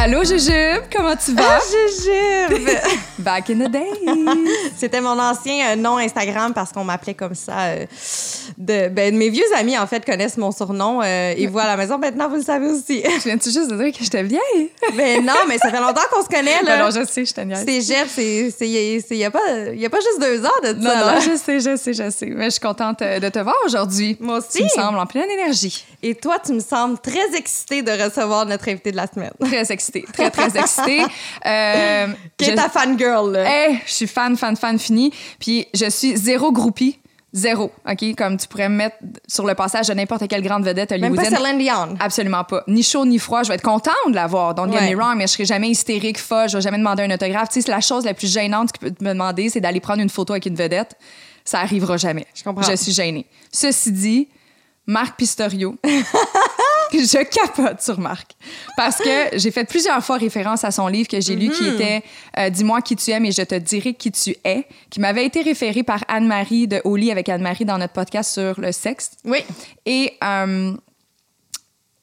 [0.00, 1.42] Allô Jujube, comment tu vas?
[1.42, 1.60] Ah,
[2.48, 2.68] Jujube!
[3.18, 3.84] Back in the day!
[4.76, 7.58] C'était mon ancien euh, nom Instagram parce qu'on m'appelait comme ça.
[7.58, 7.86] euh,
[8.56, 11.02] de, ben, mes vieux amis, en fait, connaissent mon surnom.
[11.02, 11.98] euh, ils voient à la maison.
[11.98, 13.02] Maintenant, vous le savez aussi.
[13.04, 14.70] Je viens-tu juste de dire que j'étais vieille?
[14.94, 16.74] mais non, mais ça fait longtemps qu'on se connaît, là.
[16.74, 17.64] Alors, je sais, je niaise.
[17.66, 18.18] C'est Jeff.
[18.18, 19.40] Il n'y a, pas-
[19.98, 21.18] juste deux ans de Non, ça, non, là.
[21.20, 22.26] je sais, je sais, je sais.
[22.26, 24.16] Mais je suis contente euh, de te voir aujourd'hui.
[24.20, 24.58] Moi aussi.
[24.58, 25.84] Tu me sembles en pleine énergie.
[26.04, 29.32] Et toi, tu me sembles très excitée de recevoir notre invité de la semaine.
[29.40, 31.02] Très excitée, très, très excitée.
[31.46, 33.44] Euh, Qui est ta fangirl, là?
[33.44, 35.12] Hey, je suis fan, fan, fan fini.
[35.38, 36.98] Puis je suis zéro groupie.
[37.34, 38.16] Zéro, OK?
[38.16, 41.20] Comme tu pourrais me mettre sur le passage de n'importe quelle grande vedette Même pas
[41.22, 41.36] hollywoodienne.
[41.44, 41.96] Céline Dion.
[42.00, 42.64] Absolument pas.
[42.68, 43.42] Ni chaud ni froid.
[43.42, 44.54] Je vais être contente de l'avoir.
[44.54, 44.94] Don't get Ouais.
[44.94, 46.48] me wrong, mais je serai jamais hystérique, folle.
[46.48, 47.50] Je vais jamais demander un autographe.
[47.50, 50.00] Tu sais, la chose la plus gênante que tu peux me demander, c'est d'aller prendre
[50.00, 50.94] une photo avec une vedette.
[51.44, 52.26] Ça arrivera jamais.
[52.34, 52.62] Je comprends.
[52.68, 53.26] Je suis gênée.
[53.52, 54.28] Ceci dit,
[54.86, 55.76] Marc Pistorio.
[56.92, 58.32] je capote sur Marc.
[58.76, 62.02] Parce que j'ai fait plusieurs fois référence à son livre que j'ai lu qui était
[62.38, 65.42] euh, Dis-moi qui tu es, mais je te dirai qui tu es, qui m'avait été
[65.42, 69.12] référé par Anne-Marie de lit avec Anne-Marie dans notre podcast sur le sexe.
[69.24, 69.38] Oui.
[69.86, 70.74] Et, euh,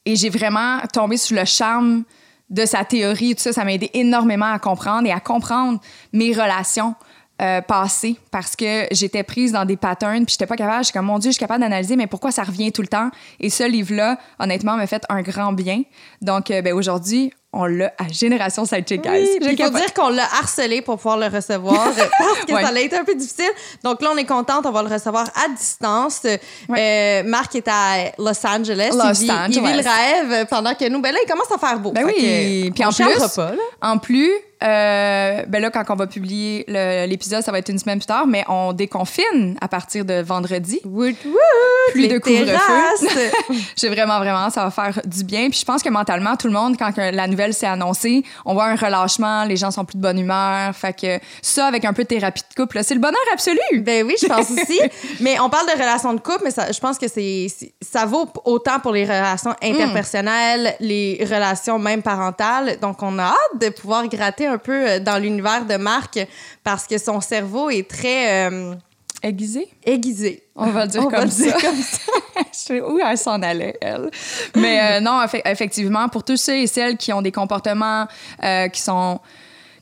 [0.04, 2.04] et j'ai vraiment tombé sous le charme
[2.48, 3.52] de sa théorie et tout ça.
[3.52, 5.80] Ça m'a aidé énormément à comprendre et à comprendre
[6.12, 6.94] mes relations
[7.42, 10.78] euh, passées parce que j'étais prise dans des patterns puis j'étais pas capable.
[10.80, 12.88] Je suis comme, mon Dieu, je suis capable d'analyser, mais pourquoi ça revient tout le
[12.88, 13.10] temps?
[13.40, 15.82] Et ce livre-là, honnêtement, m'a fait un grand bien.
[16.22, 19.10] Donc, euh, ben, aujourd'hui, on l'a à Génération Sidechick, guys.
[19.12, 21.84] Oui, il faut dire qu'on l'a harcelé pour pouvoir le recevoir
[22.18, 22.62] parce que Ouais.
[22.62, 23.50] ça a été un peu difficile.
[23.82, 26.22] Donc là, on est contente, on va le recevoir à distance.
[26.26, 28.90] Euh, Marc est à Los Angeles.
[28.92, 29.82] Los il, vit, il vit Angeles.
[29.84, 31.92] le rêve pendant que nous, ben là, il commence à faire beau.
[31.92, 32.14] Ben oui.
[32.14, 33.56] que, Puis en plus, pas, là.
[33.82, 34.30] en plus,
[34.62, 36.64] euh, ben là, quand on va publier
[37.06, 40.80] l'épisode, ça va être une semaine plus tard, mais on déconfine à partir de vendredi.
[40.84, 43.54] Woot, woot, Plus de couvre-feu.
[43.76, 45.50] J'ai vraiment, vraiment, ça va faire du bien.
[45.50, 48.66] Puis je pense que mentalement, tout le monde, quand la nouvelle s'est annoncée, on voit
[48.66, 50.74] un relâchement, les gens sont plus de bonne humeur.
[50.74, 53.58] Fait que ça, avec un peu de thérapie de couple, c'est le bonheur absolu.
[53.80, 54.80] Ben oui, je pense aussi.
[55.20, 57.48] mais on parle de relations de couple, mais ça, je pense que c'est,
[57.82, 62.78] ça vaut autant pour les relations interpersonnelles, les relations même parentales.
[62.80, 66.18] Donc, on a hâte de pouvoir gratter un peu euh, dans l'univers de Marc
[66.64, 68.74] parce que son cerveau est très euh,
[69.22, 70.44] Aiguisé, aiguisé.
[70.54, 71.66] on va le dire On va comme le dire ça.
[71.66, 71.98] comme ça.
[72.52, 74.10] je sais où elle s'en allait, elle.
[74.54, 78.06] Mais euh, non, effe- effectivement, pour tous ceux et celles qui ont des comportements
[78.44, 79.18] euh, qui sont.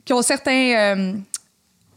[0.05, 1.15] qui ont certains.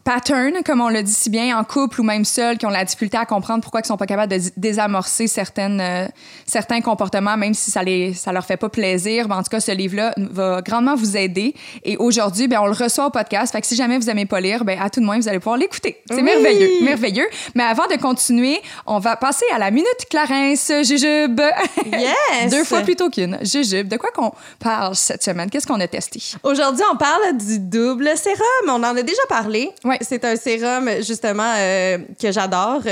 [0.08, 2.82] Patterns, comme on le dit si bien, en couple ou même seuls, qui ont la
[2.82, 6.06] difficulté à comprendre pourquoi ils sont pas capables de dé- désamorcer certaines, euh,
[6.46, 9.28] certains comportements, même si ça les, ça leur fait pas plaisir.
[9.28, 11.52] Ben, en tout cas, ce livre-là va grandement vous aider.
[11.84, 13.52] Et aujourd'hui, ben, on le reçoit au podcast.
[13.52, 15.40] Fait que si jamais vous aimez pas lire, ben, à tout de moins, vous allez
[15.40, 15.98] pouvoir l'écouter.
[16.08, 16.22] C'est Oui!
[16.22, 17.26] merveilleux, merveilleux.
[17.54, 21.42] Mais avant de continuer, on va passer à la minute Clarence Jujube.
[21.84, 22.50] Yes!
[22.50, 23.38] Deux fois plutôt qu'une.
[23.42, 25.50] Jujube, de quoi qu'on parle cette semaine?
[25.50, 26.22] Qu'est-ce qu'on a testé?
[26.44, 28.38] Aujourd'hui, on parle du double sérum.
[28.68, 29.70] On en a déjà parlé.
[29.84, 29.97] Ouais.
[30.00, 32.82] C'est un sérum, justement, euh, que j'adore.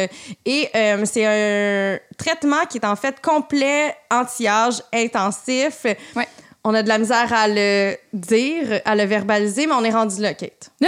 [0.44, 5.84] Et euh, c'est un traitement qui est en fait complet, anti-âge, intensif.
[6.15, 6.28] Ouais.
[6.69, 10.21] On a de la misère à le dire, à le verbaliser, mais on est rendu
[10.21, 10.72] là, Kate.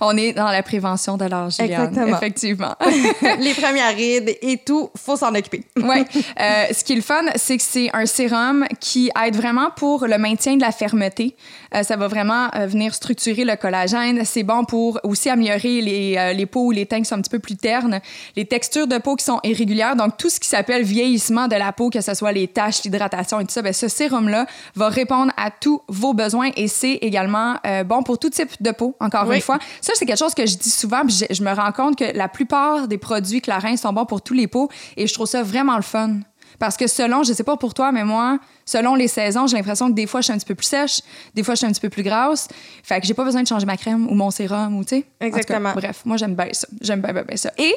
[0.00, 1.58] On est dans la prévention de l'âge.
[1.58, 2.16] Exactement.
[2.16, 2.76] Effectivement.
[3.40, 5.64] Les premières rides et tout, faut s'en occuper.
[5.76, 6.04] Oui.
[6.40, 10.06] Euh, ce qui est le fun, c'est que c'est un sérum qui aide vraiment pour
[10.06, 11.34] le maintien de la fermeté.
[11.74, 14.24] Euh, ça va vraiment euh, venir structurer le collagène.
[14.24, 17.30] C'est bon pour aussi améliorer les, les peaux ou les teintes qui sont un petit
[17.30, 18.00] peu plus ternes,
[18.36, 19.96] les textures de peau qui sont irrégulières.
[19.96, 23.40] Donc, tout ce qui s'appelle vieillissement de la peau, que ce soit les taches, l'hydratation
[23.40, 24.46] et tout ça, ben, ce sérum-là
[24.76, 28.70] va répondre à tous vos besoins et c'est également euh, bon pour tout type de
[28.70, 29.36] peau, encore Oui.
[29.36, 29.58] une fois.
[29.80, 32.16] Ça, c'est quelque chose que je dis souvent, puis je, je me rends compte que
[32.16, 35.42] la plupart des produits Clarins sont bons pour tous les peaux et je trouve ça
[35.42, 36.20] vraiment le fun.
[36.58, 39.88] Parce que selon, je sais pas pour toi, mais moi, selon les saisons, j'ai l'impression
[39.88, 41.00] que des fois, je suis un petit peu plus sèche,
[41.34, 42.48] des fois, je suis un petit peu plus grasse.
[42.82, 45.02] Fait que j'ai pas besoin de changer ma crème ou mon sérum ou, tu sais.
[45.20, 45.72] Cas, Exactement.
[45.74, 46.66] bref, moi, j'aime bien ça.
[46.80, 47.52] J'aime bien, bien, bien ça.
[47.58, 47.74] Et,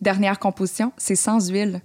[0.00, 1.82] dernière composition, c'est sans huile.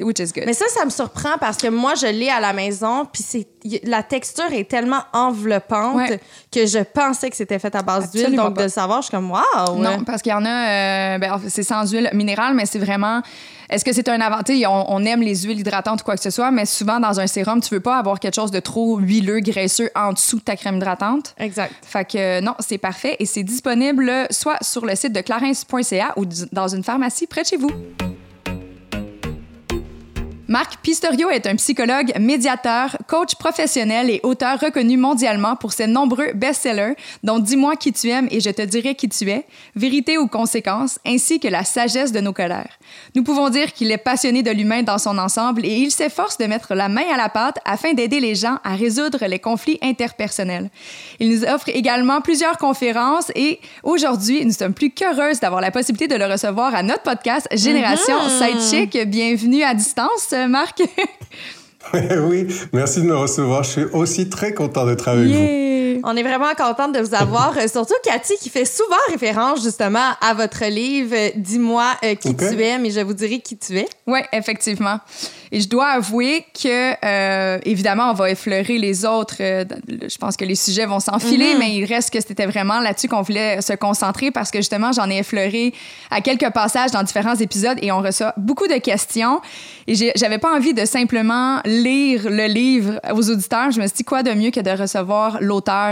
[0.00, 0.44] Which is good.
[0.46, 3.46] Mais ça, ça me surprend parce que moi, je l'ai à la maison, puis c'est
[3.84, 6.20] la texture est tellement enveloppante Ouais.
[6.52, 8.36] que je pensais que c'était fait à base d'huile.
[8.36, 8.60] Donc, pas.
[8.60, 9.78] de le savoir, je suis comme, waouh!
[9.78, 13.22] Non, parce qu'il y en a, euh, ben, c'est sans huile minérale, mais c'est vraiment.
[13.68, 14.56] Est-ce que c'est un avantage?
[14.68, 17.26] On, on aime les huiles hydratantes ou quoi que ce soit, mais souvent dans un
[17.26, 20.54] sérum, tu veux pas avoir quelque chose de trop huileux, graisseux en dessous de ta
[20.54, 21.34] crème hydratante.
[21.38, 21.72] Exact.
[21.84, 26.12] Fait que euh, non, c'est parfait et c'est disponible soit sur le site de clarins.ca
[26.16, 27.70] ou dans une pharmacie près de chez vous.
[30.56, 36.32] Marc Pistorio est un psychologue, médiateur, coach professionnel et auteur reconnu mondialement pour ses nombreux
[36.32, 39.44] best-sellers, dont Dis-moi qui tu aimes et je te dirai qui tu es,
[39.74, 42.78] Vérité ou conséquences, ainsi que La sagesse de nos colères.
[43.14, 46.46] Nous pouvons dire qu'il est passionné de l'humain dans son ensemble et il s'efforce de
[46.46, 50.70] mettre la main à la pâte afin d'aider les gens à résoudre les conflits interpersonnels.
[51.20, 56.08] Il nous offre également plusieurs conférences et aujourd'hui, nous sommes plus qu'heureuses d'avoir la possibilité
[56.08, 58.96] de le recevoir à notre podcast Génération Sidechick.
[59.06, 60.82] Bienvenue à distance, Marc.
[61.94, 63.62] oui, merci de me recevoir.
[63.62, 65.95] Je suis aussi très content d'être avec vous.
[66.04, 67.56] On est vraiment contente de vous avoir.
[67.58, 72.34] Euh, Surtout Cathy qui fait souvent référence justement à votre livre euh, Dis-moi euh, qui
[72.36, 73.88] tu es, mais je vous dirai qui tu es.
[74.06, 74.98] Oui, effectivement.
[75.52, 79.36] Et je dois avouer que, euh, évidemment, on va effleurer les autres.
[79.40, 83.06] euh, je pense que les sujets vont s'enfiler, mais il reste que c'était vraiment là-dessus
[83.08, 85.72] qu'on voulait se concentrer parce que justement, j'en ai effleuré
[86.10, 89.40] à quelques passages dans différents épisodes et on reçoit beaucoup de questions.
[89.86, 93.70] Et j'ai- j'avais pas envie de simplement lire le livre aux auditeurs.
[93.70, 95.85] Je me suis dit, quoi de mieux que de recevoir l'auteur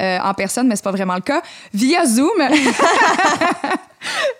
[0.00, 1.42] euh, en personne, mais c'est pas vraiment le cas,
[1.74, 2.30] via Zoom.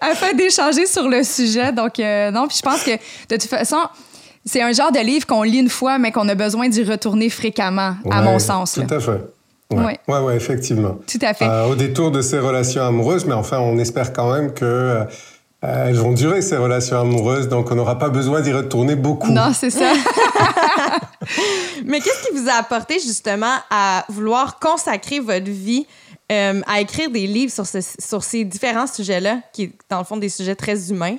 [0.00, 1.72] afin d'échanger sur le sujet.
[1.72, 3.78] Donc, euh, non, puis je pense que de toute façon,
[4.44, 7.28] c'est un genre de livre qu'on lit une fois, mais qu'on a besoin d'y retourner
[7.28, 8.76] fréquemment, à mon sens.
[8.76, 8.86] là.
[8.86, 9.20] Tout à fait.
[9.70, 10.00] Ouais.
[10.08, 10.98] ouais, ouais, effectivement.
[11.06, 11.44] Tout à fait.
[11.44, 15.04] Euh, au détour de ces relations amoureuses, mais enfin, on espère quand même que
[15.64, 19.30] euh, elles vont durer ces relations amoureuses, donc on n'aura pas besoin d'y retourner beaucoup.
[19.30, 19.92] Non, c'est ça.
[21.84, 25.86] Mais qu'est-ce qui vous a apporté justement à vouloir consacrer votre vie
[26.32, 30.16] euh, à écrire des livres sur, ce- sur ces différents sujets-là, qui dans le fond
[30.16, 31.16] des sujets très humains?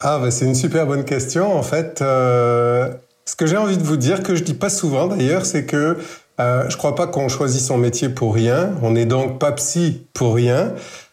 [0.00, 1.56] Ah, bah, c'est une super bonne question.
[1.56, 2.88] En fait, euh,
[3.24, 5.98] ce que j'ai envie de vous dire, que je dis pas souvent d'ailleurs, c'est que
[6.40, 8.70] euh, je crois pas qu'on choisit son métier pour rien.
[8.82, 10.72] On n'est donc pas psy pour rien.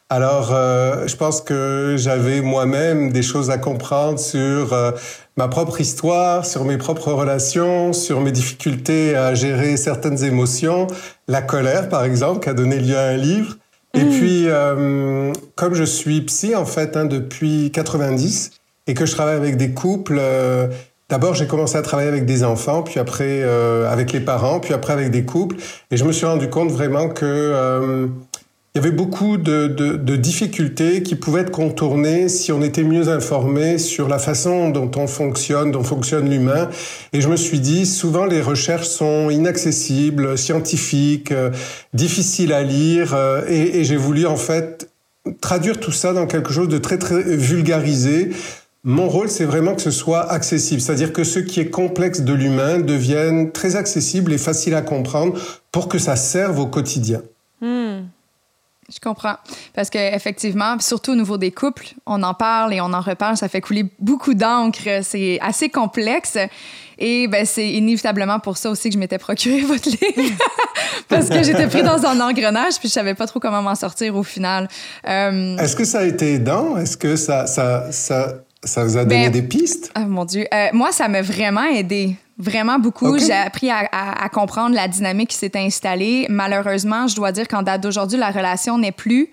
[0.10, 4.92] Alors, euh, je pense que j'avais moi-même des choses à comprendre sur euh,
[5.36, 10.86] ma propre histoire, sur mes propres relations, sur mes difficultés à gérer certaines émotions,
[11.28, 13.56] la colère par exemple, qui a donné lieu à un livre.
[13.96, 18.52] Et puis, euh, comme je suis psy en fait hein, depuis 90
[18.86, 20.22] et que je travaille avec des couples,
[21.10, 24.94] d'abord j'ai commencé à travailler avec des enfants, puis après avec les parents, puis après
[24.94, 25.56] avec des couples,
[25.90, 28.10] et je me suis rendu compte vraiment que
[28.76, 32.84] il y avait beaucoup de, de, de difficultés qui pouvaient être contournées si on était
[32.84, 36.70] mieux informé sur la façon dont on fonctionne, dont fonctionne l'humain.
[37.14, 41.52] Et je me suis dit, souvent les recherches sont inaccessibles, scientifiques, euh,
[41.94, 44.90] difficiles à lire, euh, et, et j'ai voulu en fait
[45.40, 48.32] traduire tout ça dans quelque chose de très très vulgarisé.
[48.84, 52.34] Mon rôle, c'est vraiment que ce soit accessible, c'est-à-dire que ce qui est complexe de
[52.34, 55.40] l'humain devienne très accessible et facile à comprendre
[55.72, 57.22] pour que ça serve au quotidien.
[58.94, 59.36] Je comprends.
[59.74, 63.02] Parce que effectivement, puis surtout au niveau des couples, on en parle et on en
[63.02, 65.02] reparle, ça fait couler beaucoup d'encre.
[65.02, 66.38] C'est assez complexe.
[67.00, 70.38] Et ben, c'est inévitablement pour ça aussi que je m'étais procuré votre livre.
[71.10, 74.16] Parce que j'étais pris dans un engrenage puis je savais pas trop comment m'en sortir
[74.16, 74.68] au final.
[75.08, 79.04] Euh, Est-ce que ça a été aidant Est-ce que ça, ça, ça, ça vous a
[79.04, 79.92] donné Ben, des pistes?
[79.96, 80.46] Ah mon Dieu.
[80.54, 82.16] Euh, moi, ça m'a vraiment aidé.
[82.38, 83.18] Vraiment beaucoup.
[83.18, 86.26] J'ai appris à, à- à comprendre la dynamique qui s'est installée.
[86.30, 89.30] Malheureusement, je dois dire qu'en date d'aujourd'hui, la relation n'est plus.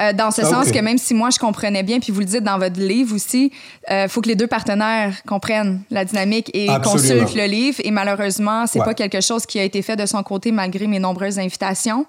[0.00, 2.24] euh, dans ce Ah, sens que même si moi je comprenais bien, puis vous le
[2.24, 3.52] dites dans votre livre aussi,
[3.90, 7.20] il faut que les deux partenaires comprennent la dynamique et Absolument.
[7.26, 7.76] consultent le livre.
[7.84, 8.84] Et malheureusement, c'est Ouais.
[8.86, 12.06] pas quelque chose qui a été fait de son côté malgré mes nombreuses invitations.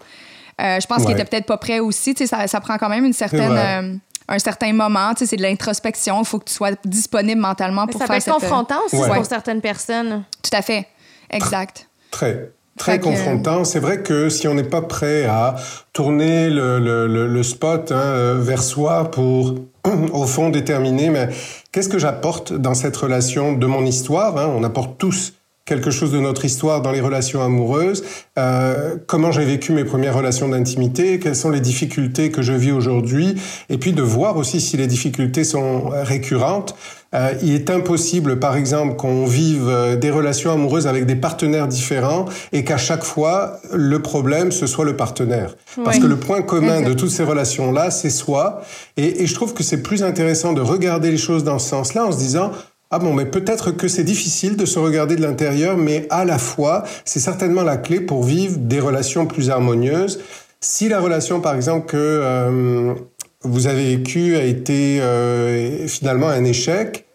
[0.62, 1.14] Euh, je pense qu'il Ouais.
[1.22, 2.16] était peut-être pas prêt aussi.
[2.26, 3.96] Ça, ça prend quand même une certaine, euh,
[4.28, 5.14] un certain moment.
[5.14, 6.20] Tu sais, C'est de l'introspection.
[6.22, 8.80] Il faut que tu sois disponible mentalement pour ça peut faire être cette, euh, confrontant
[8.86, 9.14] aussi Ouais.
[9.16, 10.24] pour certaines personnes.
[10.42, 10.88] Tout à fait.
[11.30, 11.88] Exact.
[12.12, 13.64] Très, très Fait que- confrontant.
[13.66, 15.56] C'est vrai que si on n'est pas prêt à
[15.94, 19.56] tourner le, le, le, le spot hein, euh, vers soi pour,
[20.14, 21.30] au fond, déterminer, mais
[21.72, 25.34] qu'est-ce que j'apporte dans cette relation de mon histoire hein, On apporte tous
[25.66, 28.04] quelque chose de notre histoire dans les relations amoureuses,
[28.38, 32.74] euh, comment j'ai vécu mes premières relations d'intimité, quelles sont les difficultés que je vis
[32.74, 33.36] aujourd'hui,
[33.70, 36.76] et puis de voir aussi si les difficultés sont récurrentes.
[37.14, 41.68] Euh, il est impossible, par exemple, qu'on vive euh, des relations amoureuses avec des partenaires
[41.68, 45.56] différents et qu'à chaque fois, le problème, ce soit le partenaire.
[45.86, 48.64] Parce que le point commun de toutes ces relations-là, c'est soi.
[48.98, 52.06] Et, et je trouve que c'est plus intéressant de regarder les choses dans ce sens-là
[52.06, 52.52] en se disant,
[52.96, 56.38] ah bon, mais peut-être que c'est difficile de se regarder de l'intérieur, mais à la
[56.38, 60.20] fois, c'est certainement la clé pour vivre des relations plus harmonieuses.
[60.62, 62.94] Si la relation, par exemple, que euh,
[63.42, 67.08] vous avez vécue a été euh, finalement un échec,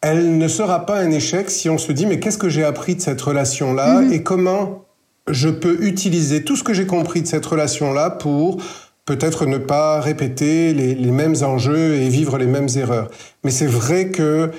[0.00, 2.94] elle ne sera pas un échec si on se dit mais qu'est-ce que j'ai appris
[2.94, 4.86] de cette relation-là et comment
[5.28, 8.62] je peux utiliser tout ce que j'ai compris de cette relation-là pour
[9.06, 13.08] peut-être ne pas répéter les, mêmes enjeux et vivre les mêmes erreurs.
[13.44, 14.50] Mais c'est vrai que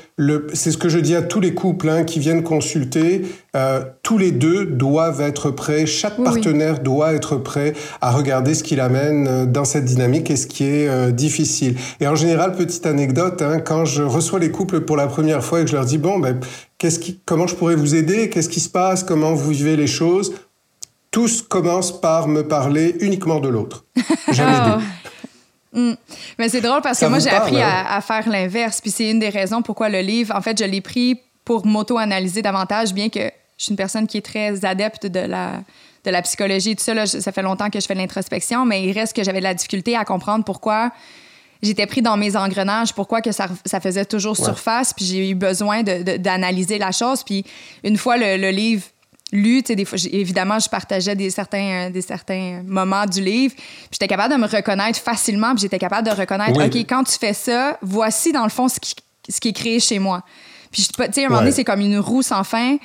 [0.54, 3.24] c'est ce que je dis à tous les couples hein, qui viennent consulter.
[3.58, 8.64] Euh, tous les deux doivent être prêts, chaque partenaire doit être prêt à regarder ce
[8.64, 11.76] qu'il amène euh, dans cette dynamique et ce qui est euh, difficile.
[12.00, 15.60] Et en général, petite anecdote, hein, quand je reçois les couples pour la première fois
[15.60, 16.40] et que je leur dis bon, ben,
[16.78, 19.88] qu'est-ce qui, comment je pourrais vous aider, qu'est-ce qui se passe, comment vous vivez les
[19.88, 20.34] choses,
[21.18, 23.86] tous commencent par me parler uniquement de l'autre.
[24.32, 24.82] Jamais oh.
[25.74, 25.96] Hmm.
[26.38, 27.86] Mais c'est drôle parce que moi, j'ai appris hein?
[27.90, 28.82] à, faire l'inverse.
[28.82, 32.44] Puis c'est une des raisons pourquoi le livre, en fait, je l'ai pris pour m'auto-analyser
[32.44, 35.64] davantage, bien que je suis une personne qui est très adepte de la,
[36.06, 37.08] de la psychologie et tout ça.
[37.08, 39.56] ça fait longtemps que je fais de l'introspection, mais il reste que j'avais de la
[39.56, 40.92] difficulté à comprendre pourquoi
[41.64, 45.34] j'étais pris dans mes engrenages, pourquoi que ça, ça faisait toujours surface, puis j'ai eu
[45.34, 47.24] besoin d'analyser la chose.
[47.24, 47.44] Puis
[47.84, 48.84] une fois le, le livre
[49.32, 53.56] lu, des fois, évidemment, je partageais des certains, euh, des certains moments du livre.
[53.92, 57.34] J'étais capable de me reconnaître facilement, puis j'étais capable de reconnaître, OK, quand tu fais
[57.34, 58.96] ça, voici dans le fond ce qui,
[59.28, 60.24] ce qui est créé chez moi.
[60.72, 62.78] Puis, tu sais, à un moment donné, c'est comme une roue sans fin.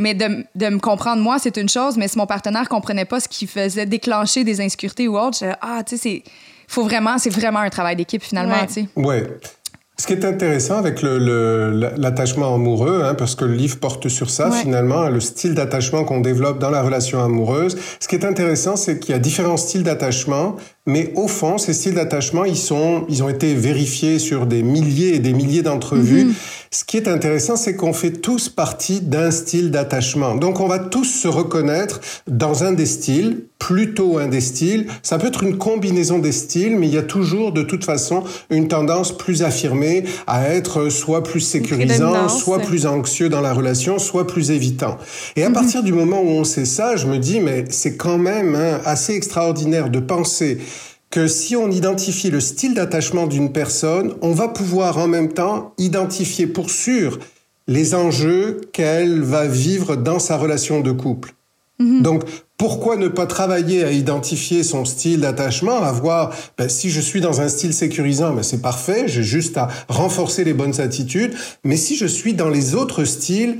[0.00, 3.18] Mais de, de me comprendre, moi, c'est une chose, mais si mon partenaire comprenait pas
[3.18, 6.22] ce qui faisait déclencher des insécurités ou autre, je ah, tu sais, c'est
[6.68, 8.88] faut vraiment, c'est vraiment un travail d'équipe finalement, tu sais.
[8.94, 9.26] Ouais.
[10.00, 14.48] Ce qui est intéressant avec l'attachement amoureux, hein, parce que le livre porte sur ça
[14.52, 17.76] finalement, le style d'attachement qu'on développe dans la relation amoureuse.
[17.98, 20.54] Ce qui est intéressant, c'est qu'il y a différents styles d'attachement
[20.88, 25.16] mais au fond, ces styles d'attachement, ils sont, ils ont été vérifiés sur des milliers
[25.16, 26.24] et des milliers d'entrevues.
[26.24, 26.34] Mhm.
[26.70, 30.34] Ce qui est intéressant, c'est qu'on fait tous partie d'un style d'attachement.
[30.34, 34.86] Donc, on va tous se reconnaître dans un des styles, plutôt un des styles.
[35.02, 38.22] Ça peut être une combinaison des styles, mais il y a toujours, de toute façon,
[38.48, 43.98] une tendance plus affirmée à être soit plus sécurisant, soit plus anxieux dans la relation,
[43.98, 44.96] soit plus évitant.
[45.36, 45.54] Et à mhm.
[45.54, 48.80] partir du moment où on sait ça, je me dis, mais c'est quand même hein,
[48.86, 50.58] assez extraordinaire de penser
[51.10, 55.72] que si on identifie le style d'attachement d'une personne, on va pouvoir en même temps
[55.78, 57.18] identifier pour sûr
[57.66, 61.34] les enjeux qu'elle va vivre dans sa relation de couple.
[61.78, 62.02] Mhm.
[62.02, 62.24] Donc,
[62.56, 67.20] pourquoi ne pas travailler à identifier son style d'attachement, à voir ben, si je suis
[67.20, 71.76] dans un style sécurisant, ben, c'est parfait, j'ai juste à renforcer les bonnes attitudes, mais
[71.76, 73.58] si je suis dans les autres styles,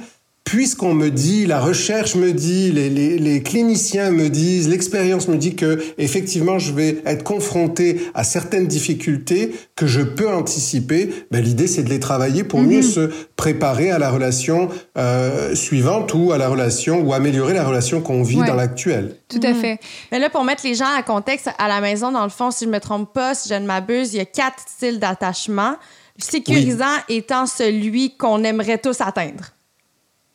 [0.49, 5.37] puisqu'on me dit, la recherche me dit, les, les, les cliniciens me disent, l'expérience me
[5.37, 11.45] dit que effectivement je vais être confronté à certaines difficultés que je peux anticiper, ben,
[11.45, 12.83] l'idée c'est de les travailler pour mieux mhm.
[12.83, 18.01] se préparer à la relation euh, suivante ou à la relation ou améliorer la relation
[18.01, 19.17] qu'on vit dans l'actuel.
[19.29, 19.61] Tout à mhm.
[19.61, 19.81] fait.
[20.13, 22.65] Mais là, pour mettre les gens à contexte, à la maison, dans le fond, si
[22.65, 25.75] je me trompe pas, si je ne m'abuse, il y a quatre styles d'attachement.
[26.17, 29.53] Sécurisant étant celui qu'on aimerait tous atteindre.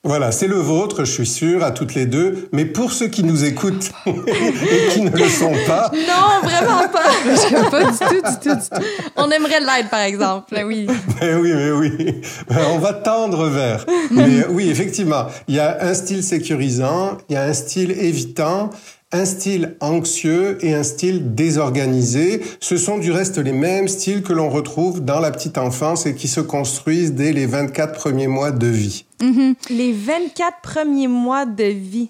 [0.06, 2.50] Voilà, c'est le vôtre, je suis sûr, à toutes les deux.
[2.52, 5.90] Mais pour ceux qui nous écoutent et qui ne le sont pas.
[6.04, 7.70] Non, vraiment pas.
[7.72, 8.86] pas du tout, du tout, du tout.
[9.16, 10.48] On aimerait l'aide, par exemple.
[10.52, 10.88] Ben oui.
[11.22, 12.22] Mais oui, mais oui.
[12.50, 13.86] Ben, on va tendre vers.
[14.12, 18.72] Mais oui, effectivement, il y a un style sécurisant, il y a un style évitant,
[19.14, 22.42] un style anxieux et un style désorganisé.
[22.60, 26.16] Ce sont du reste les mêmes styles que l'on retrouve dans la petite enfance et
[26.16, 29.06] qui se construisent dès les 24 premiers mois de vie.
[29.22, 29.56] Mm-hmm.
[29.70, 32.10] Les 24 premiers mois de vie.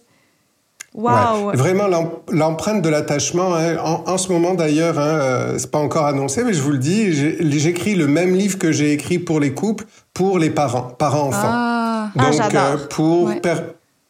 [0.93, 1.53] Wow.
[1.55, 1.88] Vraiment
[2.29, 3.55] l'empreinte de l'attachement.
[3.55, 6.77] Hein, en, ce moment d'ailleurs, hein, euh, c'est pas encore annoncé, mais je vous le
[6.77, 7.12] dis,
[7.60, 11.50] j'écris le même livre que j'ai écrit pour les couples, pour les parents, parents-enfants.
[11.51, 12.12] Ah.
[12.15, 13.31] ah Donc euh, pour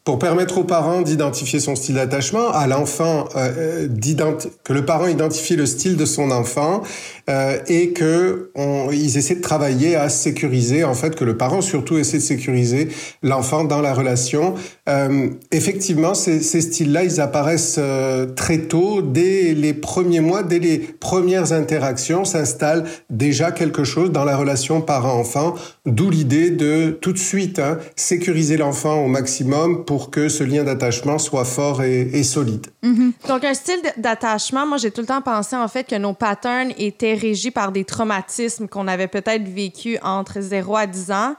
[0.04, 5.08] pour permettre aux parents d'identifier son style d'attachement, à l'enfant euh, euh que le parent
[5.08, 6.84] identifie le style de son enfant
[7.30, 11.62] euh, et que on, ils essaient de travailler à sécuriser, en fait, que le parent
[11.62, 12.90] surtout essaie de sécuriser
[13.22, 14.56] l'enfant dans la relation.
[14.90, 20.78] Euh, effectivement, ces, styles-là, ils apparaissent euh, très tôt, dès les premiers mois, dès les
[20.78, 27.18] premières interactions, s'installe déjà quelque chose dans la relation parent-enfant, d'où l'idée de tout de
[27.18, 32.68] suite hein, sécuriser l'enfant au maximum pour que ce lien d'attachement soit fort et, solide.
[32.84, 33.12] Mm-hmm.
[33.28, 36.72] Donc, un style d'attachement, moi, j'ai tout le temps pensé, en fait, que nos patterns
[36.78, 41.36] étaient régis par des traumatismes qu'on avait peut-être vécu entre 0 à 10 ans.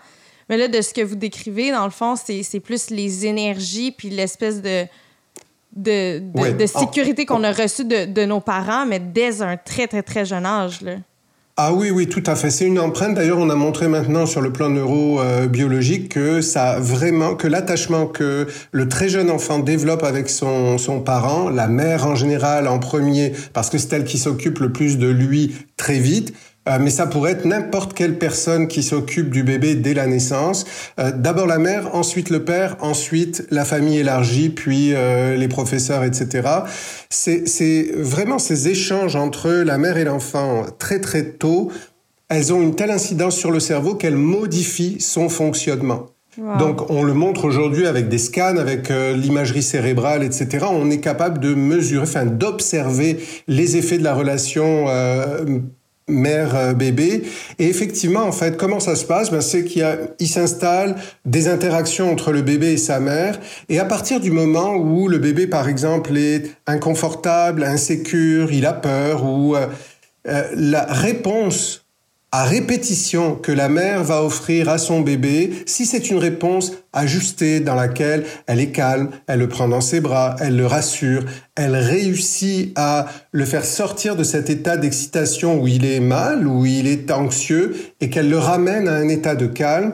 [0.49, 4.11] Mais là, de ce que vous décrivez, dans le fond, c'est plus les énergies puis
[4.11, 4.85] l'espèce de,
[5.75, 6.21] de,
[6.52, 10.25] de, sécurité qu'on a reçue de, de, nos parents, mais dès un très, très, très
[10.25, 10.83] jeune âge.
[10.83, 10.97] Là.
[11.56, 12.50] Ah oui, oui, tout à fait.
[12.50, 13.14] C'est une empreinte.
[13.14, 18.49] D'ailleurs, on a montré maintenant sur le plan neurobiologique que ça vraiment, que l'attachement que
[18.73, 23.34] le très jeune enfant développe avec son, son parent, la mère en général en premier,
[23.52, 26.34] parce que c'est elle qui s'occupe le plus de lui très vite,
[26.68, 30.64] euh, mais ça pourrait être n'importe quelle personne qui s'occupe du bébé dès la naissance.
[30.99, 36.04] Euh, d'abord la mère, ensuite le père, ensuite la famille élargie, puis euh, les professeurs,
[36.04, 36.49] etc.
[37.11, 41.71] C'est vraiment ces échanges entre la mère et l'enfant très très tôt.
[42.28, 46.06] Elles ont une telle incidence sur le cerveau qu'elles modifient son fonctionnement.
[46.59, 50.66] Donc on le montre aujourd'hui avec des scans, avec l'imagerie cérébrale, etc.
[50.68, 54.87] On est capable de mesurer, enfin d'observer les effets de la relation
[56.08, 57.23] mère-bébé.
[57.58, 59.30] Et effectivement, en fait, comment ça se passe?
[59.30, 59.87] Ben, C'est qu'il
[60.18, 63.38] il s'installe des interactions entre le bébé et sa mère.
[63.68, 68.73] Et à partir du moment où le bébé, par exemple, est inconfortable, insécure, il a
[68.73, 69.66] peur, ou euh,
[70.28, 71.84] euh, la réponse
[72.37, 77.61] à répétition que la mère va offrir à son bébé, si c'est une réponse ajustée
[77.61, 81.25] dans laquelle elle est calme, elle le prend dans ses bras, elle le rassure,
[81.55, 86.67] elle réussit à le faire sortir de cet état d'excitation où il est mal, où
[86.67, 89.93] il est anxieux, et qu'elle le ramène à un état de calme,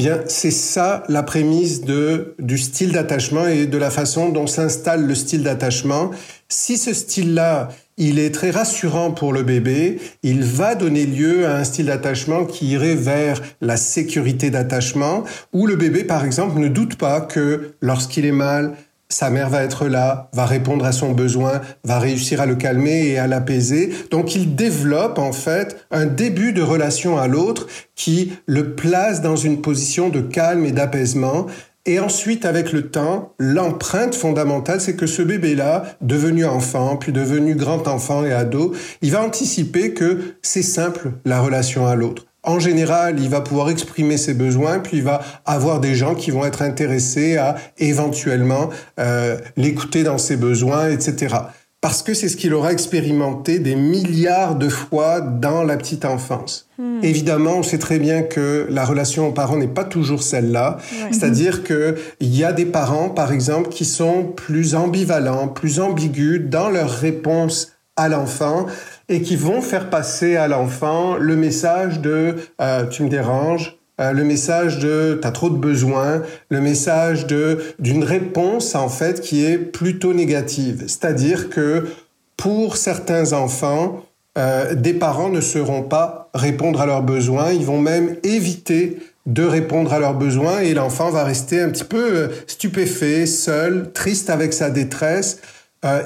[0.00, 5.06] bien, c'est ça la prémisse de, du style d'attachement et de la façon dont s'installe
[5.06, 6.10] le style d'attachement.
[6.48, 11.56] Si ce style-là, il est très rassurant pour le bébé, il va donner lieu à
[11.56, 16.68] un style d'attachement qui irait vers la sécurité d'attachement, où le bébé, par exemple, ne
[16.68, 18.72] doute pas que lorsqu'il est mal,
[19.10, 23.08] sa mère va être là, va répondre à son besoin, va réussir à le calmer
[23.08, 23.92] et à l'apaiser.
[24.10, 29.36] Donc il développe en fait un début de relation à l'autre qui le place dans
[29.36, 31.46] une position de calme et d'apaisement
[31.86, 37.54] et ensuite, avec le temps, l'empreinte fondamentale, c'est que ce bébé-là, devenu enfant, puis devenu
[37.54, 42.26] grand enfant et ado, il va anticiper que c'est simple la relation à l'autre.
[42.42, 46.30] En général, il va pouvoir exprimer ses besoins, puis il va avoir des gens qui
[46.30, 51.36] vont être intéressés à éventuellement euh, l'écouter dans ses besoins, etc
[51.80, 56.68] parce que c'est ce qu'il aura expérimenté des milliards de fois dans la petite enfance.
[56.78, 56.98] Hmm.
[57.02, 60.76] Évidemment, on sait très bien que la relation aux parents n'est pas toujours celle-là.
[61.10, 66.42] C'est-à-dire que il y a des parents, par exemple, qui sont plus ambivalents, plus ambigus
[66.44, 68.66] dans leur réponse à l'enfant
[69.10, 74.12] et qui vont faire passer à l'enfant le message de euh, tu me déranges, euh,
[74.12, 79.44] le message de t'as trop de besoins, le message de d'une réponse en fait qui
[79.44, 80.84] est plutôt négative.
[80.86, 81.88] C'est-à-dire que
[82.36, 84.04] pour certains enfants,
[84.38, 89.42] euh, des parents ne sauront pas répondre à leurs besoins, ils vont même éviter de
[89.42, 94.52] répondre à leurs besoins et l'enfant va rester un petit peu stupéfait, seul, triste avec
[94.52, 95.40] sa détresse.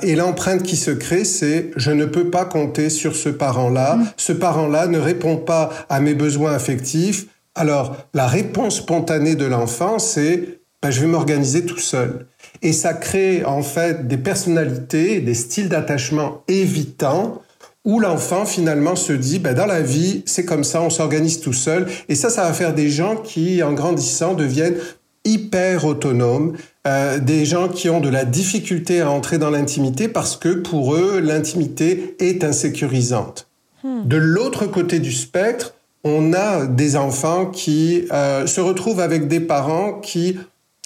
[0.03, 3.97] Et l'empreinte qui se crée, c'est je ne peux pas compter sur ce parent-là.
[3.97, 4.07] Mmh.
[4.17, 7.27] Ce parent-là ne répond pas à mes besoins affectifs.
[7.57, 12.27] Alors, la réponse spontanée de l'enfant, c'est ben, je vais m'organiser tout seul.
[12.61, 17.41] Et ça crée en fait des personnalités, des styles d'attachement évitants
[17.87, 21.55] où l'enfant finalement se dit ben, dans la vie c'est comme ça on s'organise tout
[21.55, 24.77] seul et ça ça va faire des gens qui en grandissant deviennent
[25.25, 26.55] hyper autonomes
[26.87, 30.95] euh, des gens qui ont de la difficulté à entrer dans l'intimité parce que pour
[30.95, 33.49] eux l'intimité est insécurisante
[33.83, 34.07] hmm.
[34.07, 39.41] de l'autre côté du spectre on a des enfants qui euh, se retrouvent avec des
[39.41, 40.39] parents qui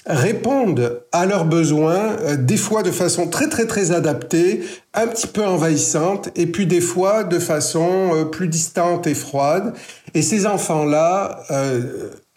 [0.05, 5.27] répondent à leurs besoins, euh, des fois de façon très très très adaptée, un petit
[5.27, 9.73] peu envahissante, et puis des fois de façon euh, plus distante et froide.
[10.13, 11.43] Et ces enfants-là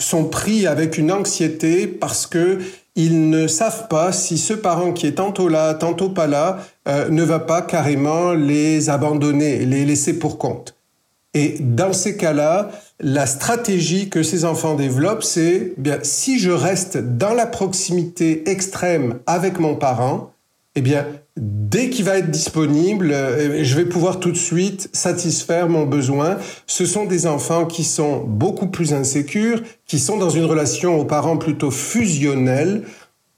[0.03, 2.59] sont pris avec une anxiété parce que
[2.95, 7.23] ils ne savent pas si ce parent qui est tantôt là, tantôt pas là, ne
[7.23, 10.75] va pas carrément les abandonner, les laisser pour compte.
[11.35, 16.99] Et dans ces cas-là, la stratégie que ces enfants développent, c'est bien si je reste
[16.99, 20.33] dans la proximité extrême avec mon parent,
[20.75, 25.68] eh bien dès qu'il va être disponible, euh, je vais pouvoir tout de suite satisfaire
[25.68, 26.38] mon besoin.
[26.66, 31.05] Ce sont des enfants qui sont beaucoup plus insécures, qui sont dans une relation aux
[31.05, 32.83] parents plutôt fusionnelle.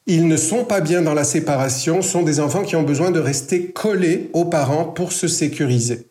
[0.07, 3.11] Ils ne sont pas bien dans la séparation, ce sont des enfants qui ont besoin
[3.11, 6.09] de rester collés aux parents pour se sécuriser.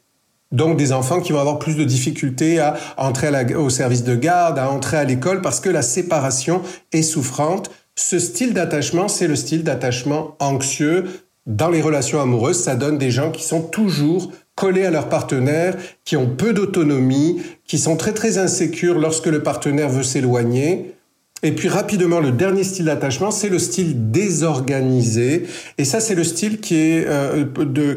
[0.51, 4.59] Donc des enfants qui vont avoir plus de difficultés à entrer au service de garde,
[4.59, 7.71] à entrer à l'école parce que la séparation est souffrante.
[7.95, 11.05] Ce style d'attachement, c'est le style d'attachement anxieux.
[11.45, 15.75] Dans les relations amoureuses, ça donne des gens qui sont toujours collés à leur partenaire,
[16.05, 20.95] qui ont peu d'autonomie, qui sont très très insécures lorsque le partenaire veut s'éloigner.
[21.41, 25.45] Et puis rapidement, le dernier style d'attachement, c'est le style désorganisé.
[25.77, 27.45] Et ça, c'est le style qui est, euh,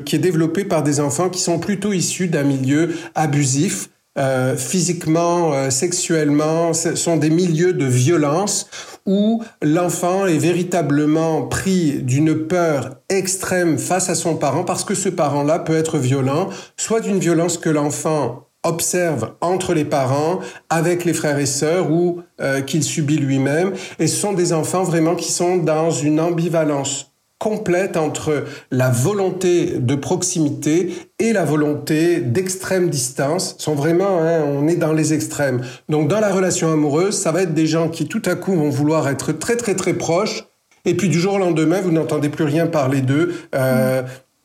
[0.04, 5.52] qui est développé par des enfants qui sont plutôt issus d'un milieu abusif, euh, physiquement,
[5.52, 8.68] euh, sexuellement, ce sont des milieux de violence
[9.04, 15.08] où l'enfant est véritablement pris d'une peur extrême face à son parent parce que ce
[15.08, 21.12] parent-là peut être violent, soit d'une violence que l'enfant observe entre les parents, avec les
[21.12, 23.72] frères et sœurs ou euh, qu'il subit lui-même.
[23.98, 29.78] Et ce sont des enfants vraiment qui sont dans une ambivalence complète entre la volonté
[29.78, 35.62] de proximité et la volonté d'extrême distance sont vraiment, hein, on est dans les extrêmes.
[35.88, 38.70] Donc dans la relation amoureuse, ça va être des gens qui tout à coup vont
[38.70, 40.44] vouloir être très très très proches,
[40.86, 43.34] et puis du jour au lendemain, vous n'entendez plus rien parler d'eux.
[43.54, 44.02] Euh,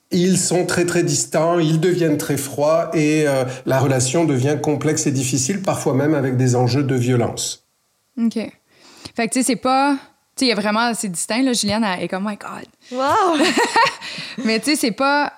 [0.10, 5.08] ils sont très très distants, ils deviennent très froids et euh, la relation devient complexe
[5.08, 7.68] et difficile, parfois même avec des enjeux de violence.
[8.18, 8.34] OK.
[9.16, 9.98] Fait que tu sais, c'est pas.
[10.42, 10.92] Tu sais, il y a vraiment.
[10.96, 11.54] C'est distinct, là.
[11.54, 12.66] Juliane elle est comme, oh my God.
[12.92, 13.38] Wow!
[14.44, 15.32] Mais tu sais, c'est pas.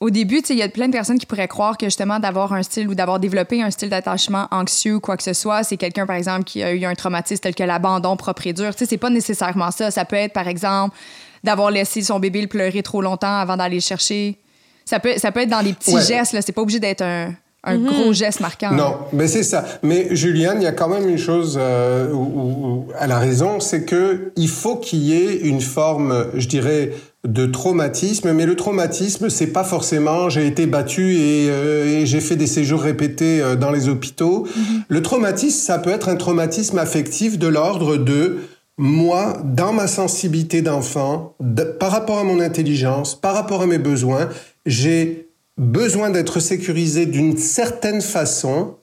[0.00, 2.18] Au début, tu sais, il y a plein de personnes qui pourraient croire que justement
[2.18, 5.62] d'avoir un style ou d'avoir développé un style d'attachement anxieux ou quoi que ce soit,
[5.62, 8.74] c'est quelqu'un, par exemple, qui a eu un traumatisme tel que l'abandon propre et dur.
[8.74, 9.90] Tu sais, c'est pas nécessairement ça.
[9.90, 10.96] Ça peut être, par exemple,
[11.44, 14.38] d'avoir laissé son bébé le pleurer trop longtemps avant d'aller le chercher.
[14.86, 16.02] Ça peut, ça peut être dans des petits Ouais.
[16.02, 16.42] gestes, là.
[16.42, 18.72] C'est pas obligé d'être un, un gros geste marquant.
[18.72, 19.64] Non, mais c'est ça.
[19.82, 23.60] Mais Juliane, il y a quand même une chose euh, où, où- elle a raison,
[23.60, 26.92] c'est que il faut qu'il y ait une forme, je dirais,
[27.28, 28.32] de traumatisme.
[28.32, 32.46] Mais le traumatisme, c'est pas forcément j'ai été battu et, euh, et j'ai fait des
[32.46, 34.46] séjours répétés euh, dans les hôpitaux.
[34.88, 38.38] Le traumatisme, ça peut être un traumatisme affectif de l'ordre de
[38.78, 43.76] moi, dans ma sensibilité d'enfant, de- par rapport à mon intelligence, par rapport à mes
[43.76, 44.30] besoins,
[44.64, 45.28] j'ai
[45.60, 48.76] besoin d'être sécurisé d'une certaine façon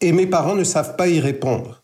[0.00, 1.82] et mes parents ne savent pas y répondre.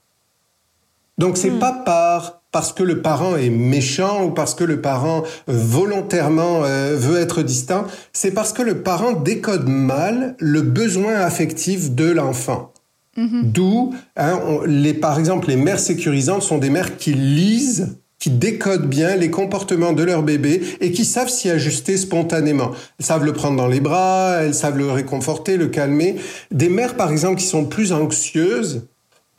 [1.18, 5.22] Donc c'est pas par parce que le parent est méchant ou parce que le parent
[5.46, 7.84] volontairement euh, veut être distant,
[8.14, 12.72] c'est parce que le parent décode mal le besoin affectif de l'enfant.
[13.16, 18.88] D'où, hein, les, par exemple, les mères sécurisantes sont des mères qui lisent, qui décodent
[18.88, 22.72] bien les comportements de leur bébé et qui savent s'y ajuster spontanément.
[22.98, 26.16] Elles savent le prendre dans les bras, elles savent le réconforter, le calmer.
[26.50, 28.82] Des mères, par exemple, qui sont plus anxieuses,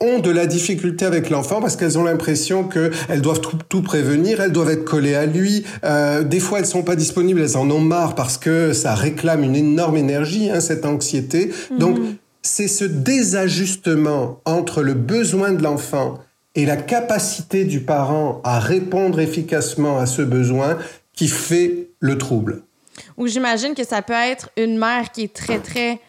[0.00, 4.40] ont de la difficulté avec l'enfant parce qu'elles ont l'impression qu'elles doivent tout, tout prévenir,
[4.40, 5.64] elles doivent être collées à lui.
[5.84, 9.44] Euh, des fois, elles sont pas disponibles, elles en ont marre parce que ça réclame
[9.44, 11.52] une énorme énergie, hein, cette anxiété.
[11.78, 11.98] Donc,
[12.42, 16.18] c'est ce désajustement entre le besoin de l'enfant
[16.54, 20.78] et la capacité du parent à répondre efficacement à ce besoin
[21.12, 22.62] qui fait le trouble.
[23.16, 26.00] Ou j'imagine que ça peut être une mère qui est très, très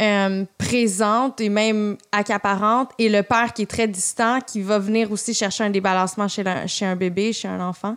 [0.00, 5.12] euh, présente et même accaparante, et le père qui est très distant, qui va venir
[5.12, 6.42] aussi chercher un débalancement chez,
[6.82, 7.96] un bébé, chez un enfant.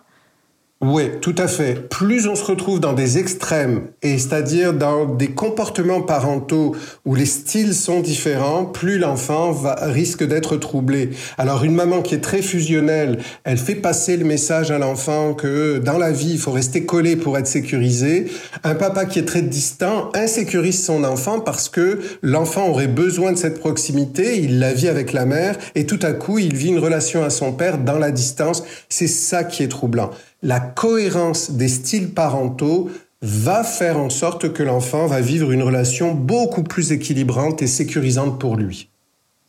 [0.79, 1.89] Oui, tout à fait.
[1.89, 7.25] Plus on se retrouve dans des extrêmes, et c'est-à-dire dans des comportements parentaux où les
[7.25, 11.09] styles sont différents, plus l'enfant risque d'être troublé.
[11.39, 15.79] Alors une maman qui est très fusionnelle, elle fait passer le message à l'enfant que
[15.79, 18.27] dans la vie, il faut rester collé pour être sécurisé.
[18.63, 23.37] Un papa qui est très distant insécurise son enfant parce que l'enfant aurait besoin de
[23.37, 26.77] cette proximité, il la vit avec la mère, et tout à coup, il vit une
[26.77, 28.63] relation à son père dans la distance.
[28.89, 32.89] C'est ça qui est troublant la cohérence des styles parentaux
[33.21, 38.39] va faire en sorte que l'enfant va vivre une relation beaucoup plus équilibrante et sécurisante
[38.39, 38.89] pour lui.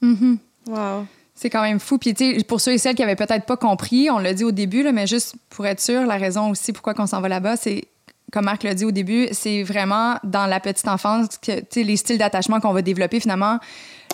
[0.02, 1.06] Wow.
[1.34, 1.98] C'est quand même fou.
[1.98, 4.44] Puis, tu sais, pour ceux et celles qui avaient peut-être pas compris, on l'a dit
[4.44, 7.28] au début, là, mais juste pour être sûr, la raison aussi pourquoi on s'en va
[7.28, 7.84] là-bas, c'est,
[8.32, 12.18] comme Marc l'a dit au début, c'est vraiment dans la petite enfance que, les styles
[12.18, 13.58] d'attachement qu'on va développer, finalement,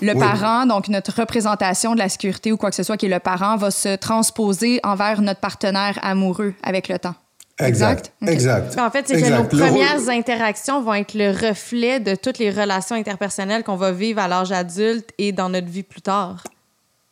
[0.03, 0.19] le Oui.
[0.19, 3.21] parent, donc notre représentation de la sécurité ou quoi que ce soit qui est le
[3.21, 7.15] parent, va se transposer envers notre partenaire amoureux avec le temps.
[7.61, 8.13] Exact.
[8.27, 8.77] Exact?
[8.81, 12.51] En fait, c'est que nos rôle- premières interactions vont être le reflet de toutes les
[12.51, 16.43] relations interpersonnelles qu'on va vivre à l'âge adulte et dans notre vie plus tard.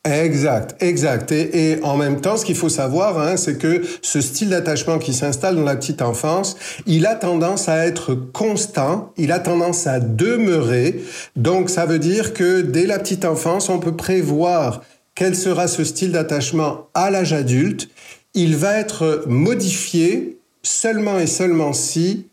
[0.04, 1.30] Exact, exact.
[1.30, 5.14] Et, en même temps, ce qu'il faut savoir, hein, c'est que ce style d'attachement qui
[5.14, 10.00] s'installe dans la petite enfance, il a tendance à être constant, il a tendance à
[10.00, 11.00] demeurer.
[11.36, 14.82] Donc, ça veut dire que dès la petite enfance, on peut prévoir
[15.14, 17.88] quel sera ce style d'attachement à l'âge adulte.
[18.34, 22.26] Il va être modifié seulement et seulement si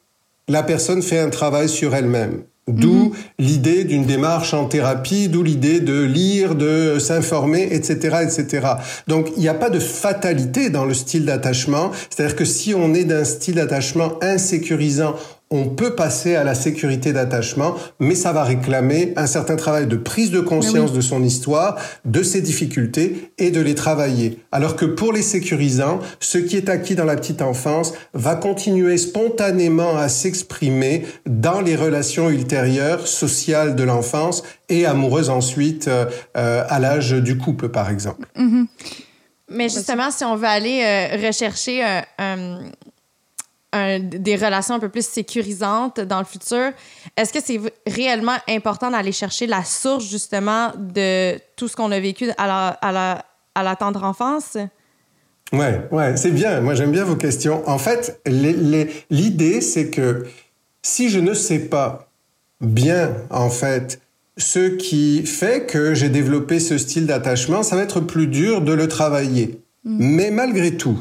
[0.47, 2.41] la personne fait un travail sur elle-même.
[2.71, 8.67] D'où l'idée d'une démarche en thérapie, d'où l'idée de lire, de s'informer, etc., etc.
[9.08, 11.91] Donc, il n'y a pas de fatalité dans le style d'attachement.
[12.10, 15.15] C'est-à-dire que si on est d'un style d'attachement insécurisant,
[15.51, 19.95] on peut passer à la sécurité d'attachement, mais ça va réclamer un certain travail de
[19.95, 24.39] prise de conscience de son histoire, de ses difficultés et de les travailler.
[24.51, 28.97] Alors que pour les sécurisants, ce qui est acquis dans la petite enfance va continuer
[28.97, 36.05] spontanément à s'exprimer dans les relations ultérieures, sociales de l'enfance et amoureuses ensuite euh,
[36.38, 38.27] euh, à l'âge du couple, par exemple.
[38.38, 38.67] Mm-hmm.
[39.49, 41.81] Mais justement, si on veut aller euh, rechercher
[42.19, 42.59] un
[43.73, 46.71] des relations un peu plus sécurisantes dans le futur,
[47.15, 51.99] est-ce que c'est réellement important d'aller chercher la source justement de tout ce qu'on a
[51.99, 54.58] vécu à la, à la, à la tendre enfance?
[55.51, 56.62] Ouais, ouais, c'est bien.
[56.62, 57.67] Moi, j'aime bien vos questions.
[57.67, 60.25] En fait, l'idée, c'est que
[60.82, 62.10] si je ne sais pas
[62.62, 64.01] bien, en fait,
[64.38, 68.73] ce qui fait que j'ai développé ce style d'attachement, ça va être plus dur de
[68.73, 69.62] le travailler.
[69.84, 69.97] Mm.
[69.99, 70.99] Mais malgré tout,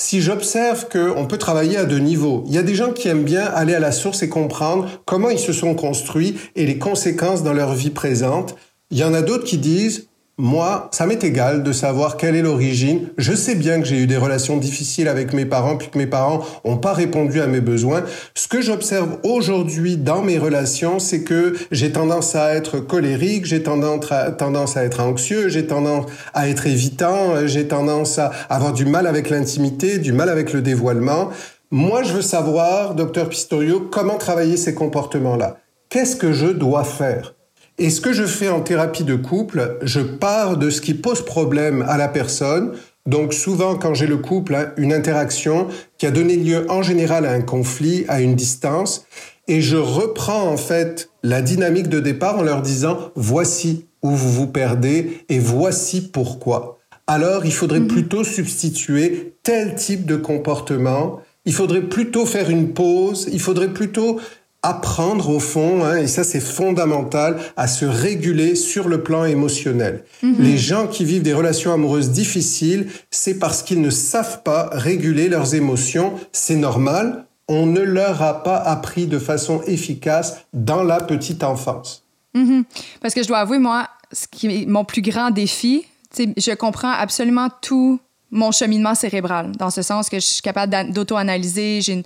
[0.00, 3.22] si j'observe qu'on peut travailler à deux niveaux, il y a des gens qui aiment
[3.22, 7.42] bien aller à la source et comprendre comment ils se sont construits et les conséquences
[7.42, 8.56] dans leur vie présente.
[8.90, 10.08] Il y en a d'autres qui disent
[10.40, 13.10] moi, ça m'est égal de savoir quelle est l'origine.
[13.18, 16.06] Je sais bien que j'ai eu des relations difficiles avec mes parents, puis que mes
[16.06, 18.04] parents n'ont pas répondu à mes besoins.
[18.34, 23.62] Ce que j'observe aujourd'hui dans mes relations, c'est que j'ai tendance à être colérique, j'ai
[23.62, 28.72] tendance à, tendance à être anxieux, j'ai tendance à être évitant, j'ai tendance à avoir
[28.72, 31.28] du mal avec l'intimité, du mal avec le dévoilement.
[31.70, 35.58] Moi, je veux savoir, docteur Pistorio, comment travailler ces comportements-là.
[35.90, 37.34] Qu'est-ce que je dois faire?
[37.80, 41.24] Et ce que je fais en thérapie de couple, je pars de ce qui pose
[41.24, 42.72] problème à la personne.
[43.06, 45.66] Donc souvent, quand j'ai le couple, hein, une interaction
[45.96, 49.06] qui a donné lieu en général à un conflit, à une distance,
[49.48, 54.30] et je reprends en fait la dynamique de départ en leur disant voici où vous
[54.30, 56.78] vous perdez et voici pourquoi.
[57.06, 57.88] Alors, il faudrait mhm.
[57.88, 61.20] plutôt substituer tel type de comportement.
[61.46, 63.26] Il faudrait plutôt faire une pause.
[63.32, 64.20] Il faudrait plutôt
[64.62, 70.04] apprendre au fond, hein, et ça c'est fondamental, à se réguler sur le plan émotionnel.
[70.22, 70.36] Mhm.
[70.38, 75.28] Les gens qui vivent des relations amoureuses difficiles, c'est parce qu'ils ne savent pas réguler
[75.28, 76.12] leurs émotions.
[76.32, 82.04] C'est normal, on ne leur a pas appris de façon efficace dans la petite enfance.
[82.34, 82.64] Mhm.
[83.00, 86.92] Parce que je dois avouer, moi, ce qui est mon plus grand défi, je comprends
[86.92, 87.98] absolument tout
[88.30, 92.04] mon cheminement cérébral, dans ce sens que je suis capable d'auto-analyser, j'ai une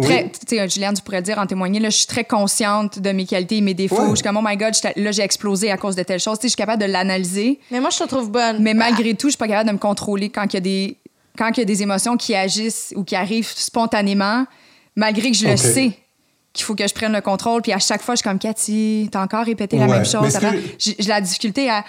[0.00, 3.12] Très, tu sais, Juliane, tu pourrais dire en témoigner, là, je suis très consciente de
[3.12, 4.10] mes qualités et mes défauts.
[4.10, 6.38] Je suis comme, oh my God, là, j'ai explosé à cause de telle chose.
[6.38, 7.60] Tu sais, je suis capable de l'analyser.
[7.70, 8.60] Mais moi, je te trouve bonne.
[8.60, 10.96] Mais malgré tout, je suis pas capable de me contrôler quand il y a des,
[11.38, 14.46] quand il y a des émotions qui agissent ou qui arrivent spontanément,
[14.96, 15.92] malgré que je le sais
[16.52, 17.62] qu'il faut que je prenne le contrôle.
[17.62, 20.36] Puis à chaque fois, je suis comme, Cathy, t'as encore répété la même chose.
[20.78, 21.84] J'ai la difficulté à,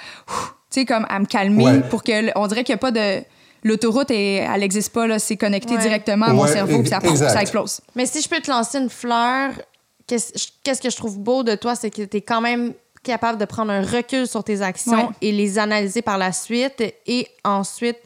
[0.71, 3.23] tu sais, comme, à me calmer pour que, on dirait qu'il n'y a pas de
[3.65, 7.81] l'autoroute, elle n'existe pas, là, c'est connecté directement à mon cerveau, puis ça, ça, explose.
[7.95, 9.51] Mais si je peux te lancer une fleur,
[10.07, 12.73] qu'est-ce que je trouve beau de toi, c'est que tu es quand même
[13.03, 17.27] capable de prendre un recul sur tes actions et les analyser par la suite et
[17.43, 17.97] ensuite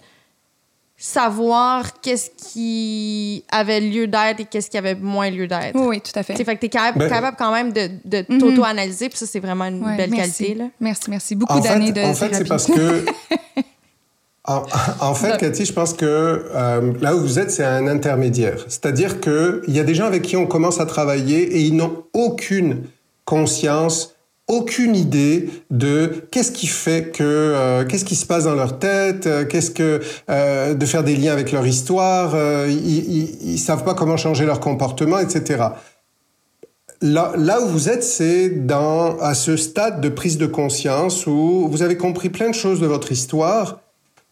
[0.98, 5.76] savoir qu'est-ce qui avait lieu d'être et qu'est-ce qui avait moins lieu d'être.
[5.76, 6.36] Oui, tout à fait.
[6.36, 8.40] fait que tu es capable, ben, capable, quand même de, de mhm.
[8.40, 10.56] t'auto-analyser, puis ça, c'est vraiment une belle qualité.
[10.56, 10.66] Là.
[10.82, 11.36] Merci, merci.
[11.36, 13.06] Beaucoup d'années de En fait, c'est parce que
[14.50, 16.06] En, fait, Cathy, je pense que
[16.56, 18.66] euh, là où vous êtes, c'est un intermédiaire.
[18.68, 22.04] C'est-à-dire qu'il y a des gens avec qui on commence à travailler et ils n'ont
[22.14, 22.84] aucune
[23.26, 24.16] conscience,
[24.48, 29.28] aucune idée de qu'est-ce qui fait que, euh, qu'est-ce qui se passe dans leur tête,
[29.28, 30.02] euh, qu'est-ce que
[30.74, 32.36] de faire des liens avec leur histoire.
[32.68, 35.66] ils, ne savent pas comment changer leur comportement, etc.
[37.02, 41.68] Là, là où vous êtes, c'est dans à ce stade de prise de conscience où
[41.70, 43.80] vous avez compris plein de choses de votre histoire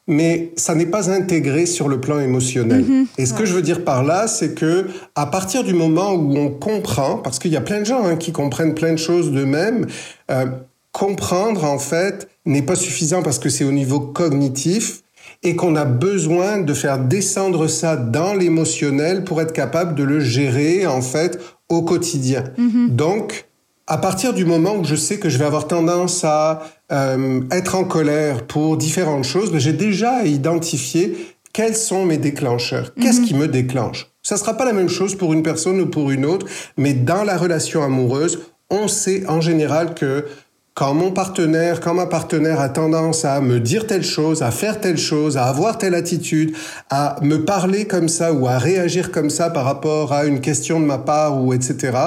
[0.07, 2.83] mais ça n'est pas intégré sur le plan émotionnel.
[2.83, 3.07] Mhm.
[3.17, 6.35] Et ce que je veux dire par là, c'est que à partir du moment où
[6.37, 9.31] on comprend, parce qu'il y a plein de gens hein, qui comprennent plein de choses
[9.31, 9.85] d'eux-mêmes,
[10.31, 10.45] euh,
[10.93, 15.03] comprendre en fait n'est pas suffisant parce que c'est au niveau cognitif
[15.43, 20.19] et qu'on a besoin de faire descendre ça dans l'émotionnel pour être capable de le
[20.19, 21.39] gérer en fait
[21.69, 22.45] au quotidien.
[22.57, 22.95] Mhm.
[22.95, 23.46] Donc
[23.87, 27.75] à partir du moment où je sais que je vais avoir tendance à euh, être
[27.75, 32.93] en colère pour différentes choses, j'ai déjà identifié quels sont mes déclencheurs.
[33.01, 33.25] Qu'est-ce mhm.
[33.25, 34.11] qui me déclenche?
[34.21, 36.45] Ça sera pas la même chose pour une personne ou pour une autre,
[36.75, 40.25] mais dans la relation amoureuse, on sait en général que
[40.73, 44.79] quand mon partenaire, quand ma partenaire a tendance à me dire telle chose, à faire
[44.81, 46.55] telle chose, à avoir telle attitude,
[46.89, 50.79] à me parler comme ça ou à réagir comme ça par rapport à une question
[50.79, 51.97] de ma part ou etc.,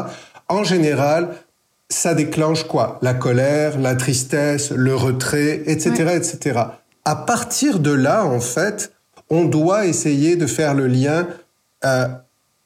[0.49, 1.31] en général,
[1.91, 2.99] ça déclenche quoi?
[3.03, 6.61] La colère, la tristesse, le retrait, etc., etc.
[7.05, 8.93] À partir de là, en fait,
[9.29, 11.27] on doit essayer de faire le lien
[11.85, 12.07] euh,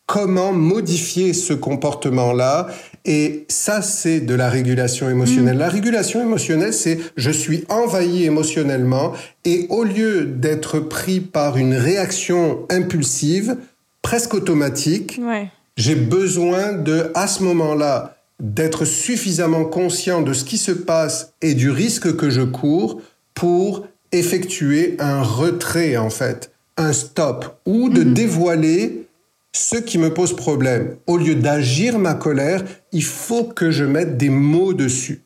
[0.06, 2.68] comment modifier ce comportement-là.
[3.06, 5.56] Et ça, c'est de la régulation émotionnelle.
[5.58, 9.12] La régulation émotionnelle, c'est je suis envahi émotionnellement
[9.44, 13.56] et au lieu d'être pris par une réaction impulsive,
[14.02, 15.48] presque automatique, Ouais.
[15.76, 21.54] j'ai besoin de, à ce moment-là, d'être suffisamment conscient de ce qui se passe et
[21.54, 23.00] du risque que je cours
[23.32, 29.08] pour effectuer un retrait, en fait, un stop, ou de dévoiler
[29.52, 30.96] ce qui me pose problème.
[31.06, 35.22] Au lieu d'agir ma colère, il faut que je mette des mots dessus.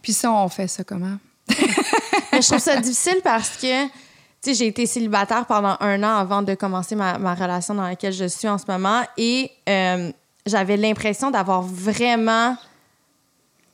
[0.00, 1.18] Puis ça, on fait ça comment?
[2.32, 3.90] Mais je trouve ça difficile parce que, tu
[4.40, 8.14] sais, j'ai été célibataire pendant un an avant de commencer ma, ma relation dans laquelle
[8.14, 10.10] je suis en ce moment et euh,
[10.50, 12.56] j'avais l'impression d'avoir vraiment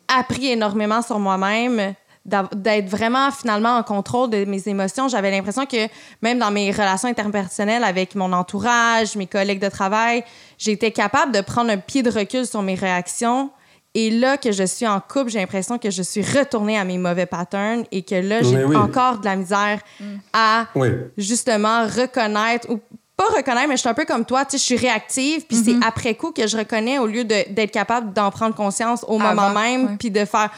[0.09, 5.09] appris énormément sur moi-même, d'être vraiment finalement en contrôle de mes émotions.
[5.09, 5.89] J'avais l'impression que
[6.23, 10.25] même dans mes relations interpersonnelles avec mon entourage, mes collègues de travail,
[10.59, 13.51] j'étais capable de prendre un pied de recul sur mes réactions.
[13.95, 16.99] Et là que je suis en couple, j'ai l'impression que je suis retournée à mes
[16.99, 18.77] mauvais patterns et que là, j'ai oui.
[18.77, 19.81] encore de la misère
[20.35, 20.89] à Oui.
[21.17, 22.81] justement reconnaître ou
[23.17, 25.57] pas reconnaître, mais je suis un peu comme toi, tu sais, je suis réactive, puis
[25.57, 29.19] c'est après coup que je reconnais au lieu de- d'être capable d'en prendre conscience au
[29.19, 30.51] moment Avant, même, puis de faire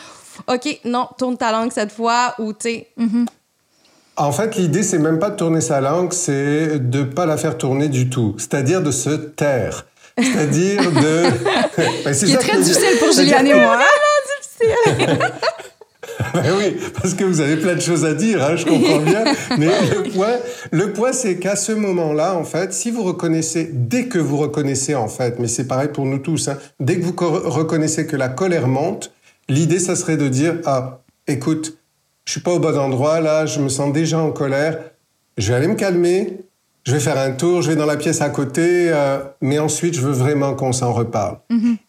[0.49, 2.89] OK, non, tourne ta langue cette fois, ou tu sais,
[4.17, 7.57] En fait, l'idée, c'est même pas de tourner sa langue, c'est de pas la faire
[7.59, 8.35] tourner du tout.
[8.39, 9.87] C'est-à-dire de se taire.
[10.21, 11.23] C'est-à-dire de.
[12.05, 13.79] Ben, c'est Qui est ça très difficile pour Juliane et moi.
[16.35, 19.25] Ben oui, parce que vous avez plein de choses à dire, hein, je comprends bien.
[19.59, 19.67] Mais
[20.05, 20.37] le point,
[20.73, 24.95] le point, c'est qu'à ce moment-là, en fait, si vous reconnaissez, dès que vous reconnaissez,
[24.95, 28.17] en fait, mais c'est pareil pour nous tous, hein, dès que vous co- reconnaissez que
[28.17, 29.13] la colère monte,
[29.49, 31.79] l'idée, ça serait de dire, ah, écoute,
[32.25, 34.79] je suis pas au bon endroit, là, je me sens déjà en colère,
[35.39, 36.39] je vais aller me calmer,
[36.85, 39.95] je vais faire un tour, je vais dans la pièce à côté, euh, mais ensuite,
[39.95, 41.39] je veux vraiment qu'on s'en reparle.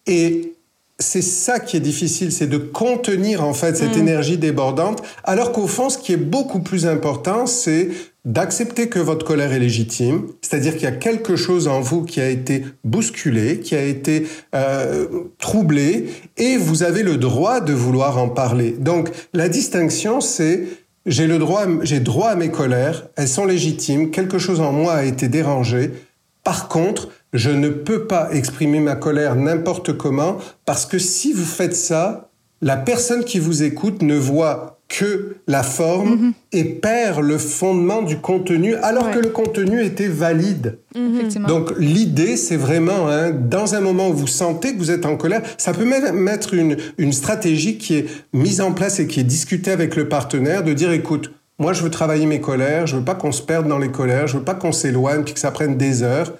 [0.07, 0.53] Et
[0.99, 5.67] c'est ça qui est difficile, c'est de contenir en fait cette énergie débordante, alors qu'au
[5.67, 7.89] fond, ce qui est beaucoup plus important, c'est
[8.25, 12.19] d'accepter que votre colère est légitime, c'est-à-dire qu'il y a quelque chose en vous qui
[12.19, 15.07] a été bousculé, qui a été euh,
[15.37, 18.71] troublé, et vous avez le droit de vouloir en parler.
[18.77, 20.65] Donc la distinction, c'est
[21.05, 24.95] j'ai le droit, j'ai droit à mes colères, elles sont légitimes, quelque chose en moi
[24.95, 25.91] a été dérangé.
[26.43, 31.45] Par contre, je ne peux pas exprimer ma colère n'importe comment parce que si vous
[31.45, 32.29] faites ça,
[32.61, 38.17] la personne qui vous écoute ne voit que la forme et perd le fondement du
[38.17, 39.13] contenu alors Ouais.
[39.13, 40.79] que le contenu était valide.
[40.95, 41.47] Effectivement.
[41.47, 45.15] Donc l'idée, c'est vraiment, hein, dans un moment où vous sentez que vous êtes en
[45.15, 49.19] colère, ça peut même mettre une, une stratégie qui est mise en place et qui
[49.19, 52.95] est discutée avec le partenaire, de dire, écoute, moi je veux travailler mes colères, je
[52.95, 55.39] veux pas qu'on se perde dans les colères, je veux pas qu'on s'éloigne puis que
[55.39, 56.33] ça prenne des heures.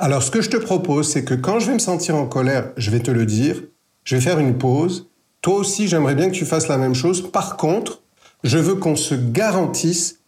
[0.00, 2.70] Alors ce que je te propose, c'est que quand je vais me sentir en colère,
[2.76, 3.62] je vais te le dire,
[4.04, 5.10] je vais faire une pause.
[5.42, 7.28] Toi aussi, j'aimerais bien que tu fasses la même chose.
[7.32, 8.02] Par contre,
[8.44, 10.20] je veux qu'on se garantisse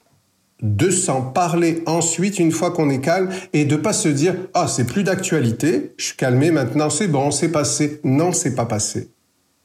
[0.60, 4.66] de s'en parler ensuite une fois qu'on est calme et de pas se dire ah
[4.66, 8.00] c'est plus d'actualité, je suis calmé maintenant, c'est bon, c'est passé.
[8.02, 9.10] Non, c'est pas passé.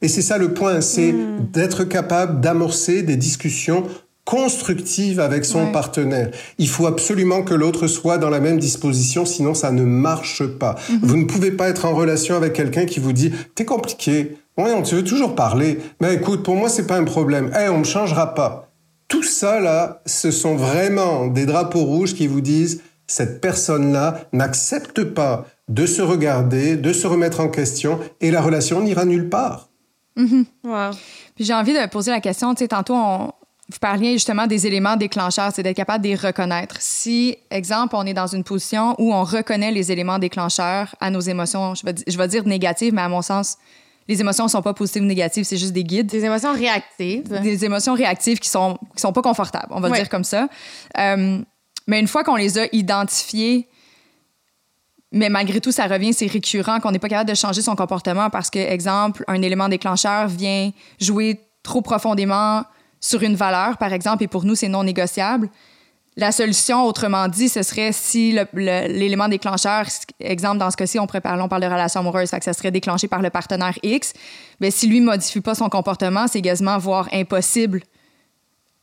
[0.02, 1.14] Et c'est ça le point, c'est
[1.52, 3.84] d'être capable d'amorcer des discussions
[4.26, 5.72] constructives avec son Ouais.
[5.72, 6.30] partenaire.
[6.58, 10.74] Il faut absolument que l'autre soit dans la même disposition, sinon ça ne marche pas.
[11.00, 14.72] Vous ne pouvez pas être en relation avec quelqu'un qui vous dit t'es compliqué, ouais
[14.76, 17.78] on te veut toujours parler, mais écoute pour moi c'est pas un problème, eh on
[17.78, 18.68] me changera pas.
[19.08, 25.04] Tout ça là, ce sont vraiment des drapeaux rouges qui vous disent cette personne-là n'accepte
[25.04, 29.68] pas de se regarder, de se remettre en question et la relation n'ira nulle part.
[30.16, 30.90] wow.
[31.36, 33.30] Puis j'ai envie de poser la question, tu sais, tantôt, on,
[33.68, 36.76] vous parliez justement des éléments déclencheurs, c'est d'être capable de les reconnaître.
[36.78, 41.20] Si, exemple, on est dans une position où on reconnaît les éléments déclencheurs à nos
[41.20, 43.58] émotions, je vais, je vais dire négatives, mais à mon sens,
[44.06, 46.06] les émotions ne sont pas positives ou négatives, c'est juste des guides.
[46.06, 47.28] des émotions réactives.
[47.42, 50.48] Des émotions réactives qui sont, qui sont pas confortables, on va dire comme ça.
[50.98, 51.40] Euh,
[51.88, 53.68] mais une fois qu'on les a identifiées,
[55.10, 58.30] mais malgré tout, ça revient, c'est récurrent qu'on n'est pas capable de changer son comportement
[58.30, 62.62] parce que, exemple, un élément déclencheur vient jouer trop profondément
[63.00, 65.48] sur une valeur, par exemple, et pour nous, c'est non négociable.
[66.18, 69.84] La solution, autrement dit, ce serait si l'élément déclencheur,
[70.18, 72.70] exemple, dans ce cas-ci, on, parler- on parle de relation amoureuse, fait que ça serait
[72.70, 74.14] déclenché par le partenaire X,
[74.58, 77.82] mais si lui ne modifie pas son comportement, c'est quasiment voire impossible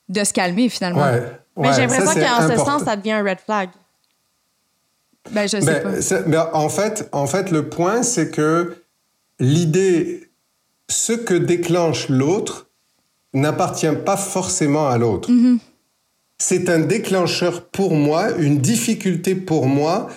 [0.09, 1.01] de se calmer finalement.
[1.03, 1.23] Ouais.
[1.57, 3.69] Mais ouais, j'ai l'impression qu'en ce sens, ça devient un red flag.
[5.31, 6.21] Ben, je sais Ben, pas.
[6.29, 8.83] ben, en, fait, en fait, le point, c'est que
[9.39, 10.29] l'idée,
[10.89, 12.67] ce que déclenche l'autre,
[13.33, 15.31] n'appartient pas forcément à l'autre.
[15.31, 15.57] Mm-hmm.
[16.37, 20.09] C'est un déclencheur pour moi, une difficulté pour moi,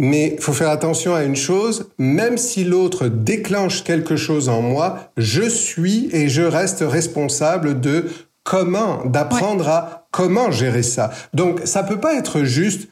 [0.00, 4.62] Mais il faut faire attention à une chose, même si l'autre déclenche quelque chose en
[4.62, 8.06] moi, je suis et je reste responsable de
[8.42, 11.10] comment, d'apprendre à comment gérer ça.
[11.34, 12.88] Donc ça peut pas être juste,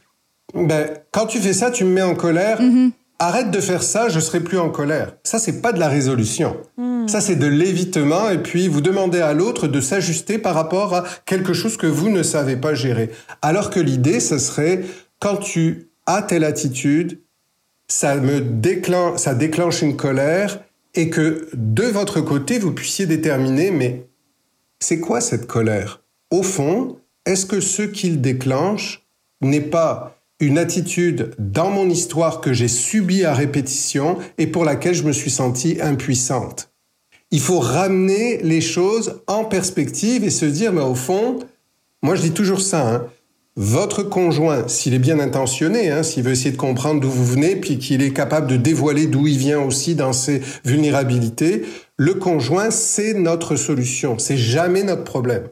[0.53, 2.61] ben, quand tu fais ça, tu me mets en colère.
[3.21, 5.17] Arrête de faire ça, je serai plus en colère.
[5.25, 6.57] Ça, c'est pas de la résolution.
[7.09, 8.31] Ça, c'est de l'évitement.
[8.31, 12.11] Et puis, vous demandez à l'autre de s'ajuster par rapport à quelque chose que vous
[12.11, 13.11] ne savez pas gérer.
[13.43, 14.85] Alors que l'idée, ce serait,
[15.19, 17.21] quand tu as telle attitude,
[17.89, 20.61] ça me déclenche, ça déclenche une colère
[20.95, 24.07] et que de votre côté, vous puissiez déterminer, mais
[24.79, 26.03] c'est quoi cette colère?
[26.31, 29.07] Au fond, est-ce que ce qu'il déclenche
[29.41, 34.95] n'est pas une attitude dans mon histoire que j'ai subie à répétition et pour laquelle
[34.95, 36.71] je me suis sentie impuissante.
[37.31, 41.41] Il faut ramener les choses en perspective et se dire, mais au fond,
[42.03, 43.07] moi je dis toujours ça, hein,
[43.61, 47.57] votre conjoint, s'il est bien intentionné, hein, s'il veut essayer de comprendre d'où vous venez,
[47.57, 51.65] puis qu'il est capable de dévoiler d'où il vient aussi dans ses vulnérabilités,
[51.97, 55.49] le conjoint, c'est notre solution, c'est jamais notre problème.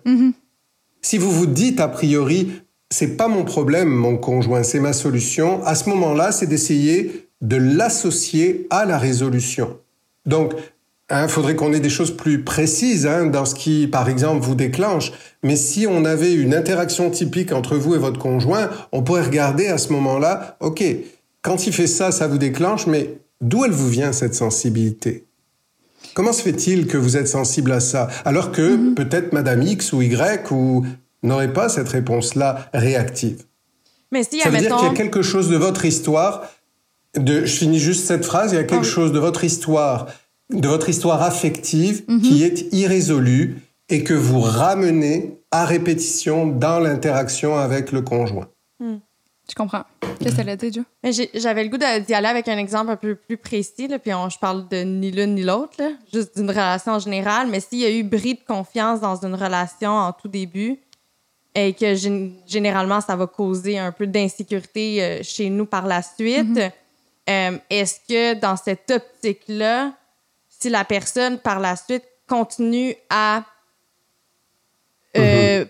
[1.02, 2.52] Si vous vous dites a priori,
[2.90, 5.64] c'est pas mon problème, mon conjoint, c'est ma solution.
[5.64, 9.78] À ce moment-là, c'est d'essayer de l'associer à la résolution.
[10.24, 10.54] Donc,
[11.08, 14.44] il hein, faudrait qu'on ait des choses plus précises hein, dans ce qui, par exemple,
[14.44, 15.12] vous déclenche.
[15.44, 19.68] Mais si on avait une interaction typique entre vous et votre conjoint, on pourrait regarder
[19.68, 20.82] à ce moment-là, OK,
[21.42, 25.26] quand il fait ça, ça vous déclenche, mais d'où elle vous vient cette sensibilité?
[26.14, 28.08] Comment se fait-il que vous êtes sensible à ça?
[28.24, 30.84] Alors que peut-être Madame X ou Y ou
[31.26, 33.44] n'aurait pas cette réponse-là réactive.
[34.12, 36.46] Mais si, Ça veut dire admettons- qu'il y a quelque chose de votre histoire,
[37.16, 40.06] de, je finis juste cette phrase, il y a quelque chose de votre histoire,
[40.50, 42.20] de votre histoire affective Mhm.
[42.22, 43.58] qui est irrésolue
[43.88, 48.48] et que vous ramenez à répétition dans l'interaction avec le conjoint.
[49.48, 49.84] Je comprends.
[50.20, 50.84] Qu'est-ce que dire, Joe?
[51.12, 54.00] J'ai- J'avais le goût de- d'y aller avec un exemple un peu plus précis, là,
[54.00, 55.76] puis on- je parle de ni l'une ni l'autre,
[56.12, 57.46] juste d'une relation en général.
[57.48, 60.78] Mais s'il y a eu bris de confiance dans une relation en tout début
[61.58, 66.02] et que gén- généralement ça va causer un peu d'insécurité euh, chez nous par la
[66.02, 66.58] suite,
[67.28, 69.92] euh, est-ce que dans cette optique-là,
[70.48, 73.42] si la personne par la suite continue à
[75.16, 75.64] euh,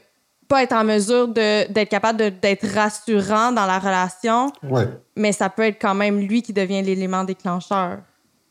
[0.49, 4.89] pas être en mesure d'être capable d'être rassurant dans la relation, Ouais.
[5.17, 7.99] mais ça peut être quand même lui qui devient l'élément déclencheur?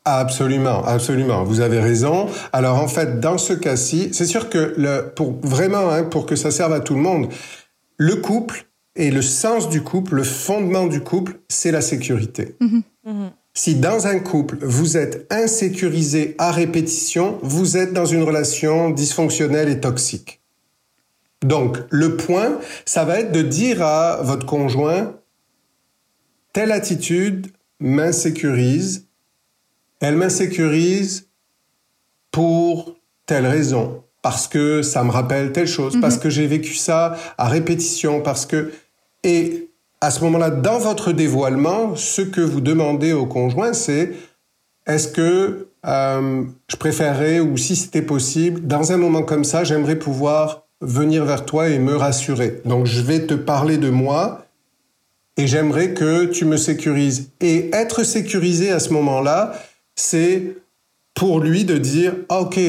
[0.06, 1.44] Absolument, absolument.
[1.44, 2.28] Vous avez raison.
[2.54, 6.36] Alors en fait, dans ce cas-ci, c'est sûr que le, pour vraiment, hein, pour que
[6.36, 7.30] ça serve à tout le monde,
[7.98, 12.56] le couple et le sens du couple, le fondement du couple, c'est la sécurité.
[13.54, 19.70] Si dans un couple, vous êtes insécurisé à répétition, vous êtes dans une relation dysfonctionnelle
[19.70, 20.42] et toxique.
[21.42, 25.14] Donc, le point, ça va être de dire à votre conjoint,
[26.54, 27.48] telle attitude
[27.80, 29.05] m'insécurise,
[30.02, 31.28] elle m'insécurise
[32.32, 37.18] pour telle raison, parce que ça me rappelle telle chose, parce que j'ai vécu ça
[37.38, 38.72] à répétition, parce que...
[39.24, 39.70] Et
[40.02, 44.14] à ce moment-là, dans votre dévoilement, ce que vous demandez au conjoint, c'est
[44.86, 49.98] est-ce que euh, je préférerais, ou si c'était possible, dans un moment comme ça, j'aimerais
[49.98, 52.62] pouvoir venir vers toi et me rassurer.
[52.66, 54.46] Donc je vais te parler de moi
[55.38, 57.32] et j'aimerais que tu me sécurises.
[57.42, 59.54] Et être sécurisé à ce moment-là,
[59.96, 60.58] c'est
[61.14, 62.60] pour lui de dire ah, ok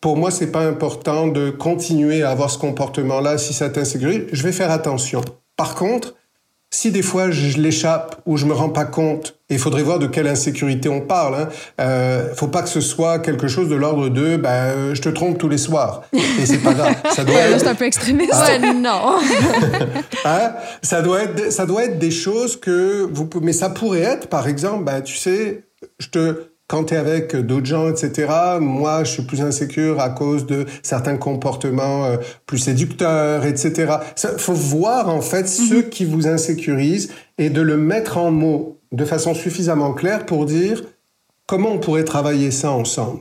[0.00, 4.22] pour moi c'est pas important de continuer à avoir ce comportement là si ça t'insécurise
[4.32, 5.22] je vais faire attention
[5.56, 6.14] par contre
[6.70, 10.06] si des fois je l'échappe ou je me rends pas compte il faudrait voir de
[10.08, 11.48] quelle insécurité on parle hein,
[11.80, 15.08] euh, faut pas que ce soit quelque chose de l'ordre de ben euh, je te
[15.08, 18.34] trompe tous les soirs et c'est pas grave ça doit être- c'est un peu extrémiste.
[18.34, 19.14] Ouais, non.
[20.24, 20.54] Hein?
[20.82, 24.48] Ça doit être, ça doit être des choses que vous mais ça pourrait être, par
[24.48, 25.62] exemple, bah, tu sais,
[26.00, 28.28] je te, quand t'es avec d'autres gens, etc.,
[28.60, 33.96] moi, je suis plus insécure à cause de certains comportements euh, plus séducteurs, etc.
[34.16, 38.78] Ça, faut voir, en fait, ceux qui vous insécurisent et de le mettre en mots
[38.92, 40.82] de façon suffisamment claire pour dire
[41.46, 43.20] comment on pourrait travailler ça ensemble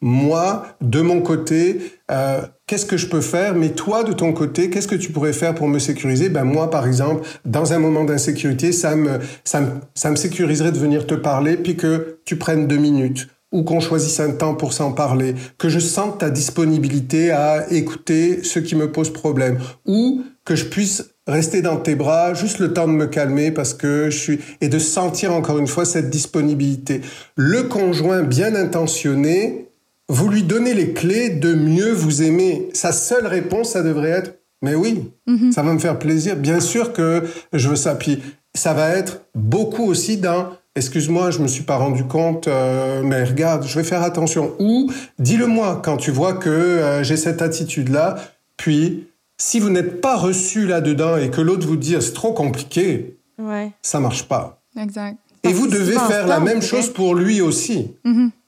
[0.00, 1.80] moi, de mon côté,
[2.10, 3.54] euh, qu'est-ce que je peux faire?
[3.54, 6.28] Mais toi, de ton côté, qu'est-ce que tu pourrais faire pour me sécuriser?
[6.28, 10.72] Ben moi, par exemple, dans un moment d'insécurité, ça me, ça me, ça me sécuriserait
[10.72, 14.54] de venir te parler, puis que tu prennes deux minutes ou qu'on choisisse un temps
[14.54, 19.58] pour s'en parler, que je sente ta disponibilité à écouter ce qui me pose problème,
[19.86, 23.74] ou que je puisse rester dans tes bras juste le temps de me calmer parce
[23.74, 27.00] que je suis et de sentir encore une fois cette disponibilité.
[27.34, 29.65] Le conjoint bien intentionné,
[30.08, 32.68] vous lui donnez les clés de mieux vous aimer.
[32.72, 35.12] Sa seule réponse, ça devrait être mais oui,
[35.52, 36.34] ça va me faire plaisir.
[36.34, 37.94] Bien sûr que je veux ça.
[37.94, 38.22] Puis
[38.54, 43.24] ça va être beaucoup aussi dans excuse-moi, je me suis pas rendu compte, euh, mais
[43.24, 44.54] regarde, je vais faire attention.
[44.58, 48.16] Ou dis-le-moi quand tu vois que euh, j'ai cette attitude-là.
[48.56, 53.18] Puis, si vous n'êtes pas reçu là-dedans et que l'autre vous dit c'est trop compliqué,
[53.38, 53.72] Ouais.
[53.82, 54.62] ça marche pas.
[54.80, 55.18] Exact.
[55.44, 57.94] Et vous devez faire la même chose pour lui aussi.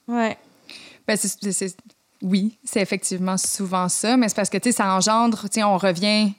[0.08, 0.36] Ouais.
[1.08, 1.76] Ben, c'est- c'est- c'est-
[2.22, 5.62] oui, c'est effectivement souvent ça, mais c'est parce que, tu sais, ça engendre, tu sais,
[5.64, 6.32] on revient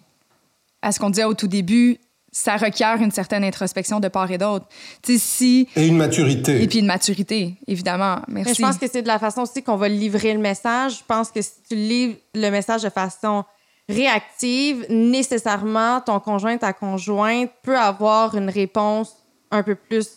[0.81, 1.97] à ce qu'on disait au tout début,
[2.31, 4.67] ça requiert une certaine introspection de part et d'autre.
[5.03, 5.67] Si...
[5.75, 6.61] Et une maturité.
[6.61, 8.19] Et puis une maturité, évidemment.
[8.27, 8.51] Merci.
[8.51, 10.99] Mais je pense que c'est de la façon aussi qu'on va livrer le message.
[10.99, 13.43] Je pense que si tu livres le message de façon
[13.89, 19.15] réactive, nécessairement, ton conjoint, ta conjointe peut avoir une réponse
[19.49, 20.07] un peu plus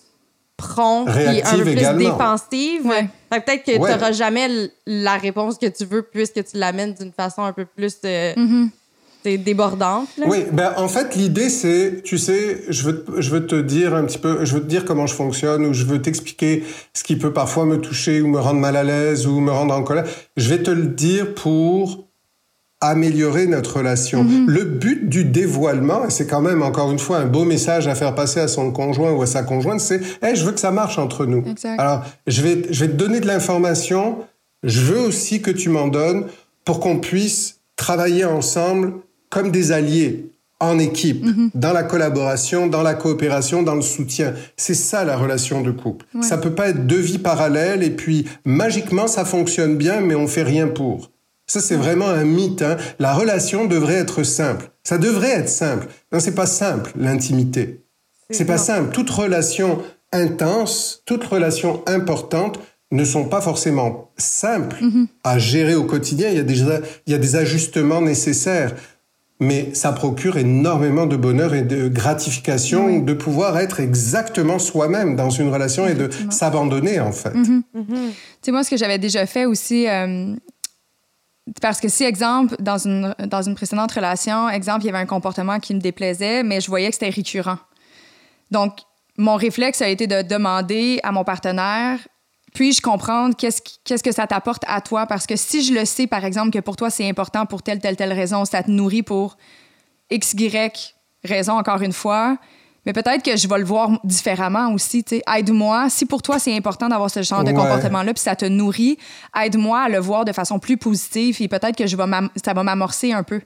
[0.57, 1.99] prompte et un peu plus également.
[1.99, 2.87] défensive.
[2.87, 3.09] Ouais.
[3.33, 3.91] Fait que peut-être que Ouais.
[3.93, 4.49] tu n'auras jamais
[4.87, 8.69] la réponse que tu veux puisque tu l'amènes d'une façon un peu plus euh, Mm-hmm.
[9.45, 10.09] débordante.
[10.19, 10.27] là.
[10.29, 14.05] Oui, ben en fait l'idée c'est, tu sais, je veux, je veux te dire un
[14.05, 17.15] petit peu, je veux te dire comment je fonctionne ou je veux t'expliquer ce qui
[17.17, 20.05] peut parfois me toucher ou me rendre mal à l'aise ou me rendre en colère.
[20.37, 22.09] Je vais te le dire pour
[22.83, 24.26] améliorer notre relation.
[24.47, 27.95] Le but du dévoilement, et c'est quand même encore une fois un beau message à
[27.95, 30.72] faire passer à son conjoint ou à sa conjointe, c'est hey, je veux que ça
[30.72, 31.45] marche entre nous.
[31.49, 31.78] Exact.
[31.78, 34.18] Alors, je vais, je vais te donner de l'information,
[34.64, 36.26] je veux aussi que tu m'en donnes
[36.64, 38.95] pour qu'on puisse travailler ensemble
[39.30, 41.24] comme des alliés, en équipe,
[41.55, 44.35] dans la collaboration, dans la coopération, dans le soutien.
[44.57, 46.07] C'est ça la relation de couple.
[46.20, 50.26] Ça peut pas être deux vies parallèles et puis magiquement ça fonctionne bien mais on
[50.26, 51.12] fait rien pour.
[51.53, 52.63] Ça, c'est vraiment un mythe.
[52.63, 52.79] Hein.
[52.99, 54.71] La relation devrait être simple.
[54.85, 55.87] Ça devrait être simple.
[56.11, 57.85] Non, c'est pas simple, l'intimité.
[58.31, 58.91] C'est pas simple.
[58.91, 59.83] Toute relation
[60.13, 62.59] intense, toute relation importante
[62.91, 64.83] ne sont pas forcément simples
[65.25, 66.31] à gérer au quotidien.
[66.31, 66.61] Il y, a des,
[67.07, 68.75] il y a des ajustements nécessaires.
[69.39, 75.29] Mais ça procure énormément de bonheur et de gratification de pouvoir être exactement soi-même dans
[75.29, 77.33] une relation et de s'abandonner, en fait.
[77.33, 77.63] Tu
[78.41, 80.35] sais, moi, ce que j'avais déjà fait aussi, euh,
[81.61, 85.07] parce que si, exemple, dans une, dans une précédente relation, exemple, il y avait un
[85.07, 87.59] comportement qui me déplaisait, mais je voyais que c'était récurrent.
[88.51, 88.78] Donc,
[89.16, 91.99] mon réflexe a été de demander à mon partenaire,
[92.55, 95.07] puis-je comprendre qu'est-ce qu'est-ce que ça t'apporte à toi?
[95.07, 97.80] Parce que si je le sais, par exemple, que pour toi, c'est important pour telle,
[97.80, 99.36] telle, telle raison, ça te nourrit pour
[100.11, 102.38] X, Y raison, encore une fois,
[102.87, 105.05] mais peut-être que je vais le voir différemment aussi.
[105.05, 105.22] tu sais.
[105.37, 105.89] Aide-moi.
[105.91, 108.99] Si pour toi, c'est important d'avoir ce genre de comportement-là, puis ça te nourrit,
[109.41, 112.53] aide-moi à le voir de façon plus positive, et peut-être que je vais m'am- ça
[112.55, 113.41] va m'amorcer un peu.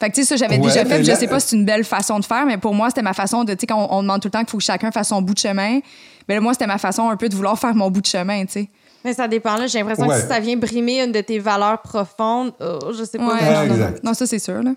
[0.00, 1.48] Fait que, tu sais, ça, j'avais Ouais, déjà fait, puis je là- sais pas si
[1.48, 3.66] c'est une belle façon de faire, mais pour moi, c'était ma façon de, tu sais,
[3.66, 5.40] quand on, on demande tout le temps qu'il faut que chacun fasse son bout de
[5.40, 5.80] chemin,
[6.28, 8.44] mais là, moi, c'était ma façon un peu de vouloir faire mon bout de chemin,
[8.46, 8.68] tu sais.
[9.04, 9.56] Mais ça dépend.
[9.56, 9.66] là.
[9.66, 10.16] J'ai l'impression Ouais.
[10.16, 13.26] que si ça vient brimer une de tes valeurs profondes, oh, je sais pas.
[13.26, 14.00] Ouais, Ouais, non, exact.
[14.14, 14.70] Ça, c'est sûr, là.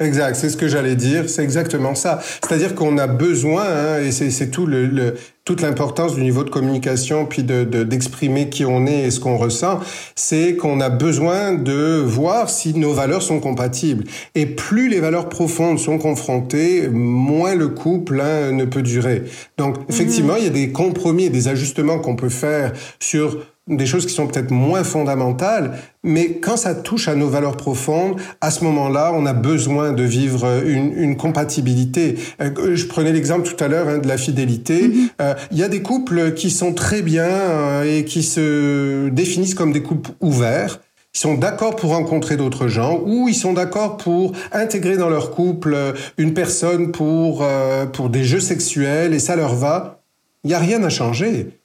[0.00, 2.20] Exact, c'est ce que j'allais dire, c'est exactement ça.
[2.22, 5.14] C'est-à-dire qu'on a besoin, hein, et c'est c'est tout le, le-
[5.44, 9.18] toute l'importance du niveau de communication, puis de de- d'exprimer qui on est et ce
[9.18, 9.80] qu'on ressent,
[10.14, 14.04] c'est qu'on a besoin de voir si nos valeurs sont compatibles.
[14.36, 19.24] Et plus les valeurs profondes sont confrontées, moins le couple hein, ne peut durer.
[19.56, 23.38] Donc, effectivement, il y a des compromis et des ajustements qu'on peut faire sur
[23.68, 28.16] des choses qui sont peut-être moins fondamentales, mais quand ça touche à nos valeurs profondes,
[28.40, 32.16] à ce moment-là, on a besoin de vivre une, une compatibilité.
[32.40, 34.90] Euh, Je prenais l'exemple tout à l'heure hein, de la fidélité.
[35.20, 39.54] Euh, Il y a des couples qui sont très bien euh, et qui se définissent
[39.54, 40.80] comme des couples ouverts.
[41.14, 45.30] Ils sont d'accord pour rencontrer d'autres gens ou ils sont d'accord pour intégrer dans leur
[45.32, 50.02] couple euh, une personne pour, euh, pour des jeux sexuels et ça leur va.
[50.44, 51.58] Il n'y a rien à changer.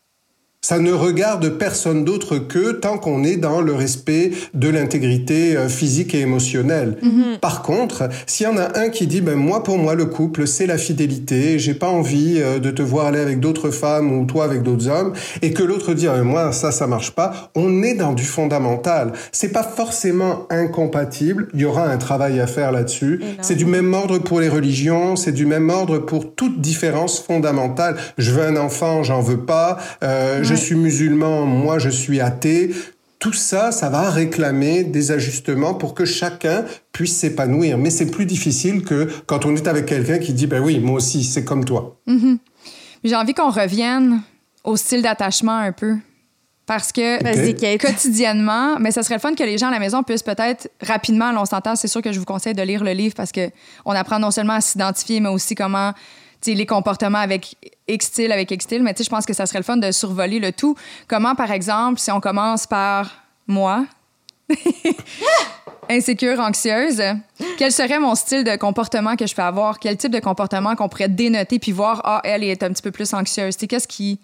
[0.66, 5.68] Ça ne regarde personne d'autre que tant qu'on est dans le respect de l'intégrité euh,
[5.68, 6.98] physique et émotionnelle.
[7.42, 10.48] Par contre, s'il y en a un qui dit ben moi pour moi le couple
[10.48, 14.26] c'est la fidélité, j'ai pas envie euh, de te voir aller avec d'autres femmes ou
[14.26, 15.12] toi avec d'autres hommes
[15.42, 19.12] et que l'autre dit Ah, moi ça ça marche pas, on est dans du fondamental.
[19.34, 23.22] C'est pas forcément incompatible, il y aura un travail à faire là-dessus.
[23.42, 27.98] C'est du même ordre pour les religions, c'est du même ordre pour toute différence fondamentale.
[28.18, 29.78] Je veux un enfant, j'en veux pas.
[30.04, 32.76] Euh, Je suis musulman, moi je suis athée.
[33.18, 37.80] Tout ça, ça va réclamer des ajustements pour que chacun puisse s'épanouir.
[37.80, 40.98] Mais c'est plus difficile que quand on est avec quelqu'un qui dit, ben oui, moi
[40.98, 42.00] aussi, c'est comme toi.
[43.04, 44.22] J'ai envie qu'on revienne
[44.64, 45.96] au style d'attachement un peu.
[46.68, 47.18] Parce que
[47.54, 47.82] Kate.
[47.82, 51.32] quotidiennement, mais ça serait le fun que les gens à la maison puissent peut-être rapidement,
[51.32, 53.50] là, on s'entend, c'est sûr que je vous conseille de lire le livre parce que
[53.86, 55.94] on apprend non seulement à s'identifier, mais aussi comment,
[56.46, 57.56] les comportements avec
[57.88, 58.84] X style, avec X style.
[58.84, 60.76] Mais tu sais, je pense que ça serait le fun de survoler le tout.
[61.08, 63.12] Comment, par exemple, si on commence par
[63.48, 63.86] moi,
[65.90, 67.02] Insécure, anxieuse.
[67.58, 69.80] Quel serait mon style de comportement que je peux avoir?
[69.80, 72.92] Quel type de comportement qu'on pourrait dénoter puis voir, ah, elle est un petit peu
[72.92, 73.56] plus anxieuse?
[73.58, 74.20] C'est qu'est-ce qui.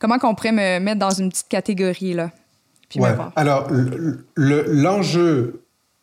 [0.00, 2.30] Comment qu'on pourrait me mettre dans une petite catégorie, là?
[2.88, 3.10] Puis Ouais.
[3.36, 5.62] Alors, le- le- l'enjeu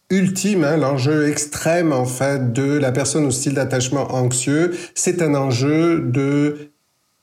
[0.09, 5.35] ultime, hein, l'enjeu extrême, en fait, de la personne au style d'attachement anxieux, c'est un
[5.35, 6.70] enjeu de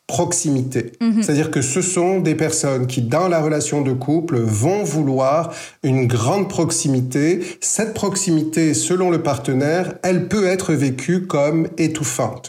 [0.08, 0.92] proximité.
[1.22, 5.52] C'est-à-dire que ce sont des personnes qui, dans la relation de couple, vont vouloir
[5.84, 7.40] une grande proximité.
[7.60, 12.48] Cette proximité, selon le partenaire, elle peut être vécue comme étouffante.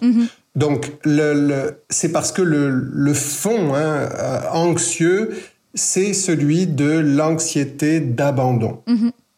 [0.56, 5.38] Donc, le, le- c'est parce que le, le fond hein, euh, anxieux,
[5.76, 8.80] c'est celui de l'anxiété d'abandon.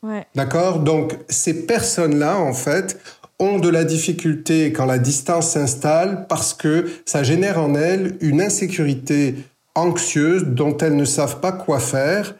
[0.03, 0.25] Ouais.
[0.35, 0.79] D'accord?
[0.79, 2.99] Donc, ces personnes-là, en fait,
[3.41, 8.41] ont de la difficulté quand la distance s'installe parce que ça génère en elles une
[8.41, 9.35] insécurité
[9.75, 12.35] anxieuse dont elles ne savent pas quoi faire.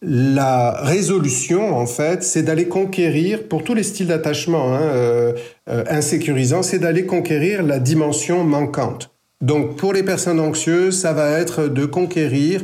[0.00, 5.32] La résolution, en fait, c'est d'aller conquérir, pour tous les styles d'attachement hein, euh,
[5.70, 9.10] euh, insécurisants, c'est d'aller conquérir la dimension manquante.
[9.40, 12.62] Donc, pour les personnes anxieuses, ça va être de conquérir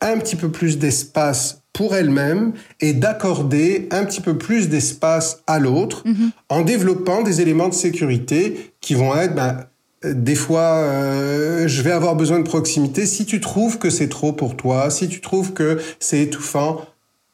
[0.00, 5.58] un petit peu plus d'espace pour elles-mêmes et d'accorder un petit peu plus d'espace à
[5.58, 6.04] l'autre
[6.48, 9.66] en développant des éléments de sécurité qui vont être, ben,
[10.04, 13.06] des fois, euh, je vais avoir besoin de proximité.
[13.06, 16.86] Si tu trouves que c'est trop pour toi, si tu trouves que c'est étouffant,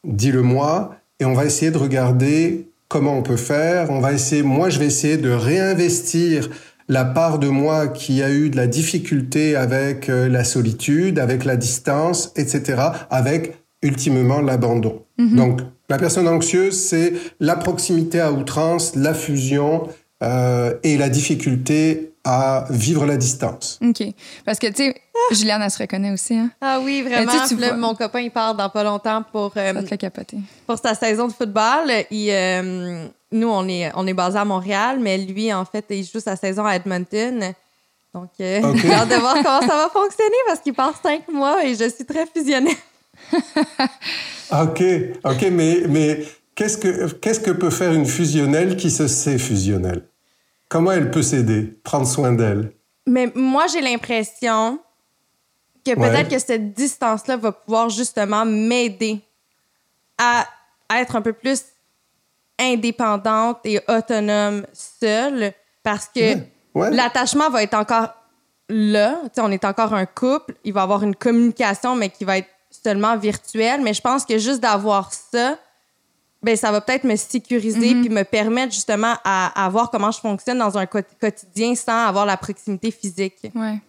[0.03, 3.89] dis-le moi et on va essayer de regarder comment on peut faire.
[3.89, 6.49] On va essayer, moi, je vais essayer de réinvestir
[6.87, 11.45] la part de moi qui a eu de la difficulté avec euh, la solitude, avec
[11.45, 15.03] la distance, etc., avec ultimement l'abandon.
[15.17, 19.87] Donc, la personne anxieuse, c'est la proximité à outrance, la fusion
[20.23, 23.79] euh, et la difficulté à vivre la distance.
[23.81, 24.03] OK.
[24.45, 24.95] Parce que, tu sais,
[25.31, 26.49] Juliane, elle se reconnaît aussi, hein?
[26.61, 27.31] Ah oui, vraiment.
[27.31, 29.51] Mais tu sais, tu Puis là, vois- mon copain, il part dans pas longtemps pour,
[29.57, 30.37] euh, Ça te fait capoter.
[30.65, 31.91] pour sa saison de football.
[32.11, 36.03] Il, euh, nous, on est, on est basé à Montréal, mais lui, en fait, il
[36.05, 37.53] joue sa saison à Edmonton.
[38.13, 38.77] Donc, euh, Ok.
[38.81, 41.89] j'ai hâte de voir comment ça va fonctionner parce qu'il part cinq mois et je
[41.89, 42.73] suis très fusionnelle.
[44.51, 44.81] Ok,
[45.25, 46.23] ok, mais, mais
[46.55, 50.03] qu'est-ce que, qu'est-ce que peut faire une fusionnelle qui se sait fusionnelle?
[50.69, 52.71] Comment elle peut s'aider, prendre soin d'elle?
[53.05, 54.79] Mais moi, j'ai l'impression
[55.95, 56.09] que Ouais.
[56.09, 59.21] peut-être que cette distance-là va pouvoir justement m'aider
[60.17, 60.45] à
[60.89, 61.61] être un peu plus
[62.59, 66.91] indépendante et autonome seule parce que Ouais, ouais.
[66.91, 68.09] l'attachement va être encore
[68.69, 69.19] là.
[69.25, 70.55] Tu sais, on est encore un couple.
[70.63, 73.81] Il va y avoir une communication, mais qui va être seulement virtuelle.
[73.81, 75.57] Mais je pense que juste d'avoir ça,
[76.43, 80.19] ben, ça va peut-être me sécuriser puis me permettre justement à, à voir comment je
[80.19, 83.35] fonctionne dans un quot- quotidien sans avoir la proximité physique.
[83.55, 83.79] Ouais.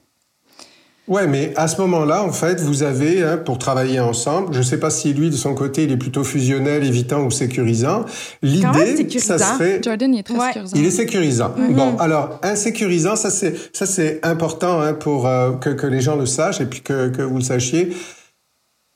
[1.09, 4.63] Ouais, mais à ce moment-là, en fait, vous avez, hein, pour travailler ensemble, je ne
[4.63, 8.05] sais pas si lui, de son côté, il est plutôt fusionnel, évitant ou sécurisant.
[8.43, 9.81] L'idée, ça serait...
[9.83, 10.47] Jordan, il est très Ouais.
[10.53, 10.77] sécurisant.
[10.77, 11.55] Il est sécurisant.
[11.71, 16.17] Bon, alors insécurisant, ça c'est ça c'est important hein, pour euh, que, que les gens
[16.17, 17.91] le sachent et puis que, que vous le sachiez.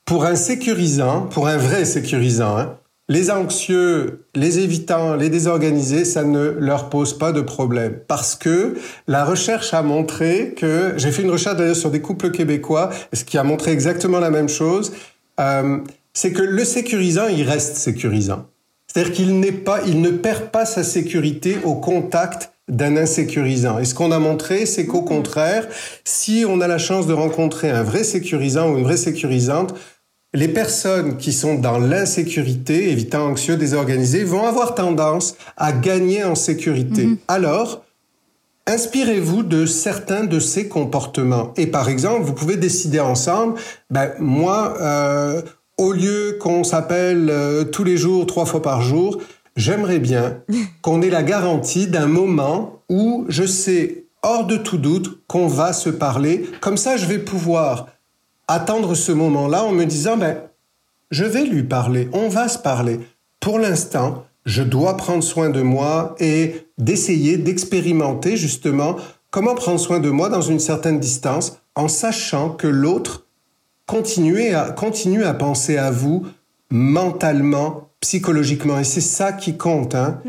[0.05, 2.75] Pour un sécurisant, pour un vrai sécurisant, hein,
[3.13, 8.73] les anxieux, les évitants, les désorganisés, ça ne leur pose pas de problème parce que
[9.07, 13.23] la recherche a montré que j'ai fait une recherche d'ailleurs sur des couples québécois, ce
[13.23, 14.93] qui a montré exactement la même chose.
[15.39, 15.77] euh,
[16.15, 18.45] c'est que le sécurisant, il reste sécurisant.
[18.87, 23.77] C'est-à-dire qu'il n'est pas, il ne perd pas sa sécurité au contact d'un insécurisant.
[23.79, 25.67] Et ce qu'on a montré, c'est qu'au contraire,
[26.03, 29.75] si on a la chance de rencontrer un vrai sécurisant ou une vraie sécurisante,
[30.33, 36.35] les personnes qui sont dans l'insécurité, évitant anxieux, désorganisés, vont avoir tendance à gagner en
[36.35, 37.09] sécurité.
[37.27, 37.83] Alors,
[38.65, 41.53] inspirez-vous de certains de ces comportements.
[41.55, 43.59] Et par exemple, vous pouvez décider ensemble,
[43.91, 45.41] ben, moi, euh,
[45.77, 49.19] au lieu qu'on s'appelle euh, tous les jours, trois fois par jour,
[49.55, 50.39] j'aimerais bien
[50.81, 55.73] qu'on ait la garantie d'un moment où je sais, hors de tout doute, qu'on va
[55.73, 56.45] se parler.
[56.61, 57.87] Comme ça, je vais pouvoir
[58.53, 60.37] attendre ce moment-là en me disant, ben,
[61.11, 62.99] je vais lui parler, on va se parler.
[63.39, 68.97] Pour l'instant, je dois prendre soin de moi et d'essayer d'expérimenter justement
[69.31, 73.25] comment prendre soin de moi dans une certaine distance en sachant que l'autre
[73.85, 76.25] continue à, continue à penser à vous
[76.69, 78.79] mentalement, psychologiquement.
[78.79, 79.95] Et c'est ça qui compte.
[79.95, 80.19] Hein.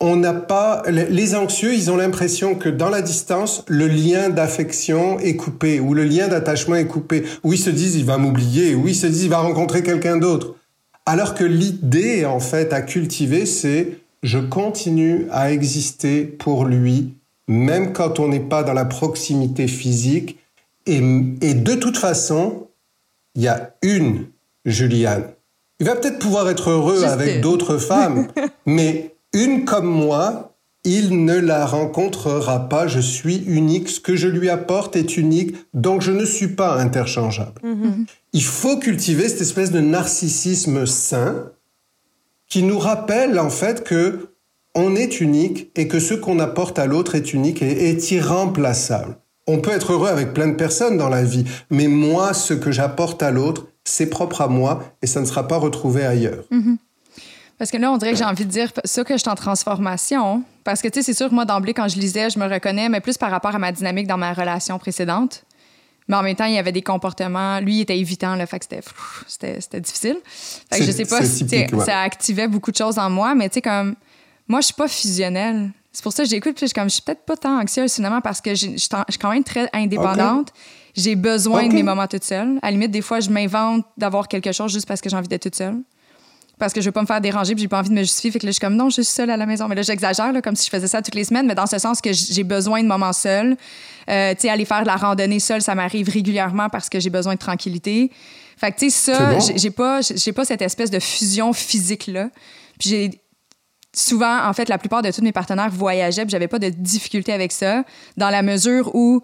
[0.00, 5.18] On n'a pas les anxieux, ils ont l'impression que dans la distance, le lien d'affection
[5.20, 7.24] est coupé ou le lien d'attachement est coupé.
[7.44, 10.18] Ou ils se disent il va m'oublier, ou ils se disent il va rencontrer quelqu'un
[10.18, 10.54] d'autre.
[11.06, 17.14] Alors que l'idée en fait à cultiver, c'est je continue à exister pour lui,
[17.48, 20.38] même quand on n'est pas dans la proximité physique.
[20.84, 20.96] Et,
[21.40, 22.68] et de toute façon,
[23.34, 24.26] il y a une
[24.66, 25.24] Juliane
[25.80, 28.28] Il va peut-être pouvoir être heureux avec d'autres femmes,
[28.66, 32.86] mais une comme moi, il ne la rencontrera pas.
[32.86, 33.90] Je suis unique.
[33.90, 37.60] Ce que je lui apporte est unique, donc je ne suis pas interchangeable.
[37.62, 38.06] Mm-hmm.
[38.32, 41.50] Il faut cultiver cette espèce de narcissisme sain
[42.48, 44.30] qui nous rappelle en fait que
[44.74, 49.16] on est unique et que ce qu'on apporte à l'autre est unique et est irremplaçable.
[49.46, 52.72] On peut être heureux avec plein de personnes dans la vie, mais moi, ce que
[52.72, 56.44] j'apporte à l'autre, c'est propre à moi et ça ne sera pas retrouvé ailleurs.
[56.50, 56.76] Mm-hmm.
[57.58, 59.34] Parce que là, on dirait que j'ai envie de dire ça que je suis en
[59.34, 60.42] transformation.
[60.62, 62.88] Parce que, tu sais, c'est sûr que moi, d'emblée, quand je lisais, je me reconnais,
[62.88, 65.44] mais plus par rapport à ma dynamique dans ma relation précédente.
[66.08, 67.58] Mais en même temps, il y avait des comportements.
[67.60, 68.66] Lui, il était évitant, le fait que
[69.26, 70.16] c'était, difficile.
[70.24, 71.46] Fait que je sais pas si
[71.84, 73.96] ça activait beaucoup de choses en moi, mais tu sais, comme.
[74.48, 75.70] Moi, je suis pas fusionnelle.
[75.90, 78.20] C'est pour ça que j'écoute, puis je, comme, je suis peut-être pas tant anxieuse, finalement,
[78.20, 80.52] parce que je suis quand même très indépendante.
[80.94, 82.58] J'ai besoin de mes moments toute seule.
[82.62, 85.26] À la limite, des fois, je m'invente d'avoir quelque chose juste parce que j'ai envie
[85.26, 85.82] d'être toute seule
[86.58, 88.30] parce que je veux pas me faire déranger puis j'ai pas envie de me justifier.
[88.30, 89.68] Fait que là, je suis comme non, je suis seule à la maison.
[89.68, 92.00] Mais là, j'exagère, comme si je faisais ça toutes les semaines, mais dans ce sens
[92.00, 93.56] que j'ai besoin de moments seuls.
[94.08, 97.10] Euh, tu sais, aller faire de la randonnée seule, ça m'arrive régulièrement parce que j'ai
[97.10, 98.10] besoin de tranquillité.
[98.56, 102.30] Fait que, tu sais, ça, j'ai pas, j'ai pas cette espèce de fusion physique-là.
[102.78, 103.10] Puis j'ai
[103.94, 107.32] souvent, en fait, la plupart de tous mes partenaires voyageaient, puis j'avais pas de difficulté
[107.32, 107.84] avec ça,
[108.16, 109.22] dans la mesure où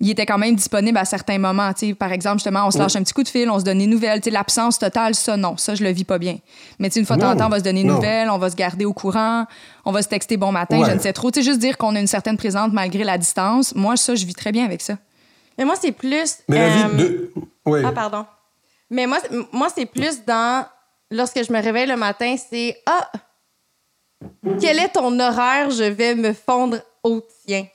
[0.00, 1.72] il était quand même disponible à certains moments.
[1.98, 3.86] par exemple, justement, on se lâche un petit coup de fil, on se donne des
[3.86, 4.20] nouvelles.
[4.30, 5.56] L'absence totale, ça, non.
[5.56, 6.38] Ça, je le vis pas bien.
[6.78, 8.48] Mais une fois de temps en temps, on va se donner des nouvelles, on va
[8.48, 9.46] se garder au courant,
[9.84, 11.32] on va se texter bon matin, je ne sais trop.
[11.32, 13.74] sais, juste dire qu'on a une certaine présence malgré la distance.
[13.74, 14.98] Moi, ça, je vis très bien avec ça.
[15.56, 16.38] Mais moi, c'est plus.
[16.46, 17.30] Mais la vie euh,
[17.74, 17.84] de.
[17.84, 18.24] Ah, pardon.
[18.90, 19.18] Mais moi,
[19.52, 20.64] moi c'est plus dans.
[21.10, 23.10] Lorsque je me réveille le matin, c'est Ah,
[24.60, 25.70] quel est ton horaire?
[25.70, 27.66] Je vais me fondre au tien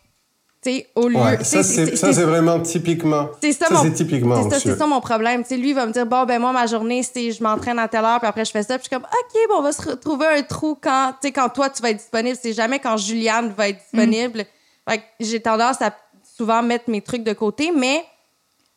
[0.96, 1.20] au lieu.
[1.44, 3.30] ça, c'est vraiment typiquement.
[3.42, 4.50] C'est ça, mon, typiquement.
[4.50, 5.44] C'est ça, mon problème.
[5.50, 8.06] lui, il va me dire bon, ben moi, ma journée, c'est je m'entraîne à telle
[8.06, 8.78] heure, puis après, je fais ça.
[8.78, 11.70] Puis je suis comme OK, bon, on va se retrouver un trou quand, quand toi,
[11.70, 12.38] tu vas être disponible.
[12.42, 14.46] C'est jamais quand Juliane va être disponible.
[14.88, 14.94] Mm.
[15.20, 15.94] j'ai tendance à
[16.38, 18.04] souvent mettre mes trucs de côté, mais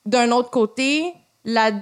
[0.04, 1.14] d'un autre côté,
[1.44, 1.72] la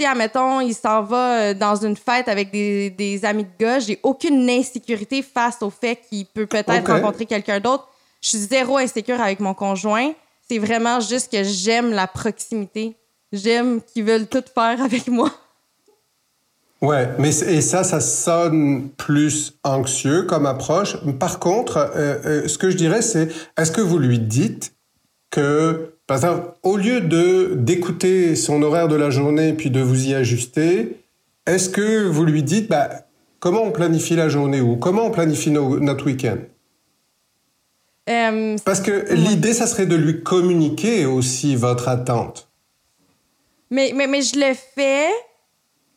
[0.00, 3.78] si, admettons, il s'en va euh, dans une fête avec des, des amis de gars,
[3.80, 7.89] j'ai aucune insécurité face au fait qu'il peut peut-être rencontrer quelqu'un d'autre
[8.20, 10.12] je suis zéro insécure avec mon conjoint.
[10.48, 12.96] C'est vraiment juste que j'aime la proximité.
[13.32, 15.30] J'aime qu'ils veulent tout faire avec moi.
[16.82, 20.96] Ouais, mais et ça, ça sonne plus anxieux comme approche.
[21.18, 24.72] Par contre, euh, euh, ce que je dirais, c'est est-ce que vous lui dites
[25.30, 30.08] que, par exemple, au lieu de d'écouter son horaire de la journée puis de vous
[30.08, 30.96] y ajuster,
[31.46, 32.88] est-ce que vous lui dites, bah,
[33.40, 36.38] comment on planifie la journée ou comment on planifie notre week-end?
[38.10, 42.48] Euh, Parce que l'idée, ça serait de lui communiquer aussi votre attente.
[43.70, 45.10] Mais, mais, mais je le fais.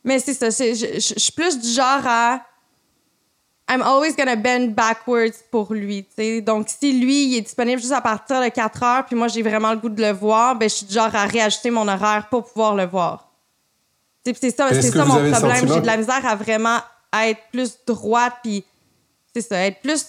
[0.03, 0.49] Mais c'est ça.
[0.49, 2.41] Je, je, suis plus du genre à.
[3.70, 6.05] I'm always gonna bend backwards pour lui.
[6.41, 9.41] Donc, si lui, il est disponible juste à partir de 4 heures, puis moi, j'ai
[9.41, 12.28] vraiment le goût de le voir, ben, je suis du genre à réajuster mon horaire
[12.30, 13.32] pour pouvoir le voir.
[14.26, 15.68] C'est ça, c'est ça mon problème.
[15.68, 16.80] J'ai de la misère à vraiment
[17.14, 18.66] être plus droite, puis
[19.34, 20.05] c'est ça, être plus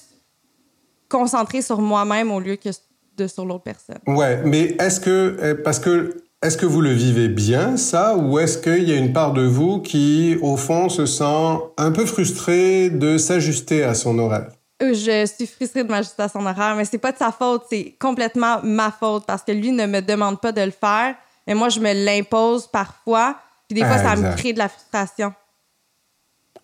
[1.09, 2.71] concentrer sur moi-même au lieu que
[3.17, 3.99] de sur l'autre personne.
[4.07, 8.39] Ouais, mais est-ce que euh, parce que est-ce que vous le vivez bien ça ou
[8.39, 12.05] est-ce qu'il y a une part de vous qui au fond se sent un peu
[12.05, 14.49] frustrée de s'ajuster à son horaire?
[14.83, 17.65] Euh, je suis frustrée de m'ajuster à son horaire, mais c'est pas de sa faute,
[17.71, 21.15] c'est complètement ma faute parce que lui ne me demande pas de le faire,
[21.47, 23.37] mais moi je me l'impose parfois,
[23.69, 25.33] puis des fois ça me crée de la frustration.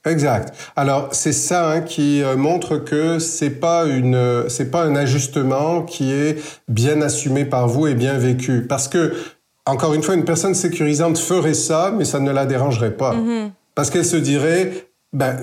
[0.06, 0.54] Exact.
[0.76, 5.82] Alors c'est ça hein, qui euh, montre que c'est pas une c'est pas un ajustement
[5.82, 6.38] qui est
[6.68, 9.12] bien assumé par vous et bien vécu parce que
[9.66, 13.50] encore une fois une personne sécurisante ferait ça mais ça ne la dérangerait pas mm-hmm.
[13.74, 15.36] parce qu'elle se dirait ben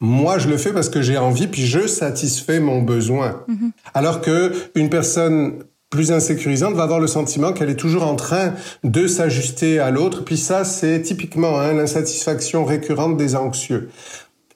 [0.00, 3.44] moi je le fais parce que j'ai envie puis je satisfais mon besoin.
[3.48, 3.70] Mm-hmm.
[3.94, 8.54] Alors que une personne plus insécurisante va avoir le sentiment qu'elle est toujours en train
[8.82, 10.24] de s'ajuster à l'autre.
[10.24, 13.90] Puis ça, c'est typiquement hein, l'insatisfaction récurrente des anxieux.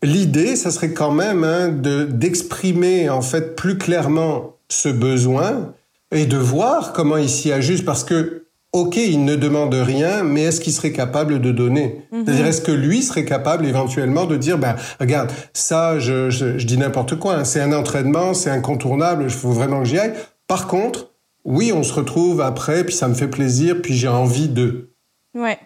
[0.03, 5.75] L'idée, ça serait quand même hein, de d'exprimer en fait plus clairement ce besoin
[6.11, 10.43] et de voir comment il s'y ajuste parce que OK, il ne demande rien, mais
[10.43, 12.03] est-ce qu'il serait capable de donner?
[12.13, 12.25] Mhm.
[12.25, 16.77] C'est-à-dire, est-ce que lui serait capable éventuellement de dire, ben, regarde, ça, je, je, dis
[16.77, 20.13] n'importe quoi, hein, c'est un entraînement, c'est incontournable, il faut vraiment que j'y aille.
[20.47, 21.11] Par contre,
[21.47, 24.91] oui, on se retrouve après, puis ça me fait plaisir, puis j'ai envie de.
[25.33, 25.59] Ouais.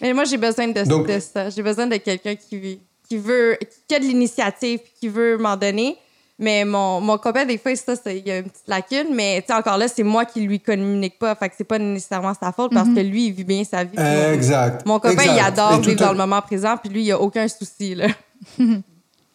[0.00, 0.84] Mais moi, j'ai besoin de,
[1.18, 1.50] ça.
[1.50, 3.58] J'ai besoin de quelqu'un qui, qui veut,
[3.88, 5.96] qui a de l'initiative, qui veut m'en donner.
[6.38, 9.14] Mais mon, mon copain, des fois, ça, il y a une petite lacune.
[9.14, 11.34] Mais encore là, c'est moi qui lui communique pas.
[11.34, 13.98] Fait que c'est pas nécessairement sa faute parce que lui, il vit bien sa vie.
[14.32, 14.86] Exact.
[14.86, 15.32] Mon copain, exact.
[15.36, 16.76] il adore vivre à- dans le moment présent.
[16.76, 17.96] Puis lui, il a aucun souci.
[17.96, 18.06] Là.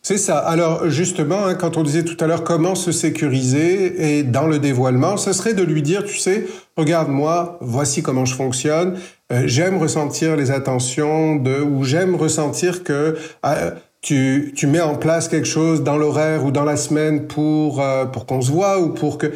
[0.07, 0.37] C'est ça.
[0.37, 4.57] Alors justement, hein, quand on disait tout à l'heure comment se sécuriser et dans le
[4.57, 6.47] dévoilement, ce serait de lui dire, tu sais,
[6.77, 8.97] regarde moi, voici comment je fonctionne.
[9.33, 14.95] Euh, j'aime ressentir les attentions de, ou j'aime ressentir que euh, tu, tu mets en
[14.95, 18.79] place quelque chose dans l'horaire ou dans la semaine pour euh, pour qu'on se voit
[18.79, 19.33] ou pour que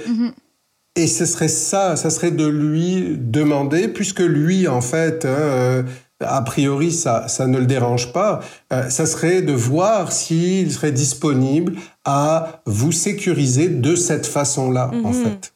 [0.96, 5.86] et ce serait ça, ça serait de lui demander, puisque lui, en fait, hein,
[6.26, 8.40] a priori, ça, ça ne le dérange pas,
[8.74, 15.14] euh, ça serait de voir s'il serait disponible à vous sécuriser de cette façon-là, en
[15.14, 15.54] fait.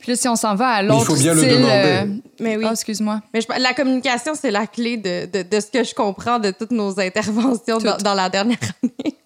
[0.00, 1.66] Puis là, si on s'en va à il l'autre faut bien le demander.
[1.66, 2.06] euh,
[2.40, 2.64] Mais oui.
[2.66, 3.20] Ah, excuse-moi.
[3.34, 6.52] Mais je- la communication, c'est la clé de, de, de ce que je comprends de
[6.52, 9.16] toutes nos interventions dans, dans la dernière année.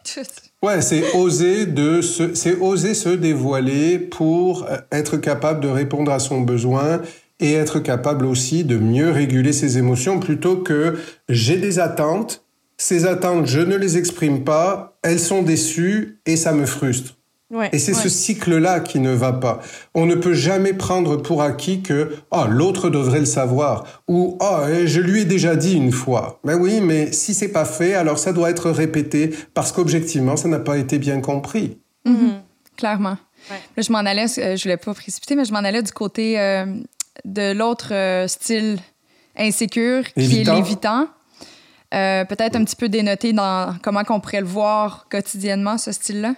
[0.62, 6.12] Ouais, c'est oser de se, c'est oser se dévoiler pour euh, être capable de répondre
[6.12, 7.00] à son besoin
[7.42, 12.44] et être capable aussi de mieux réguler ses émotions plutôt que j'ai des attentes,
[12.78, 17.16] ces attentes, je ne les exprime pas, elles sont déçues et ça me frustre.
[17.50, 17.68] Ouais.
[17.72, 19.60] Et c'est ce cycle-là qui ne va pas.
[19.94, 24.60] On ne peut jamais prendre pour acquis que oh, l'autre devrait le savoir ou oh,
[24.86, 26.40] je lui ai déjà dit une fois.
[26.44, 30.48] Ben oui, mais si c'est pas fait, alors ça doit être répété parce qu'objectivement, ça
[30.48, 31.76] n'a pas été bien compris.
[32.76, 33.18] Clairement.
[33.50, 33.60] Ouais.
[33.76, 36.40] Là, je m'en allais, euh, je voulais pas précipiter, mais je m'en allais du côté
[36.40, 36.64] euh,
[37.24, 38.78] de l'autre euh, style
[39.36, 41.08] insécure, qui est l'évitant.
[41.94, 46.34] Euh, Peut-être un petit peu dénoté dans comment qu'on pourrait le voir quotidiennement, ce style-là.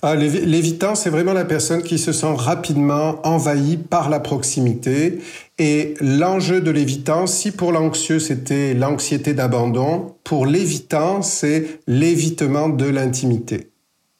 [0.00, 5.18] Ah, l'évi- l'évitant, c'est vraiment la personne qui se sent rapidement envahie par la proximité.
[5.58, 12.86] Et l'enjeu de l'évitant, si pour l'anxieux c'était l'anxiété d'abandon, pour l'évitant, c'est l'évitement de
[12.86, 13.72] l'intimité.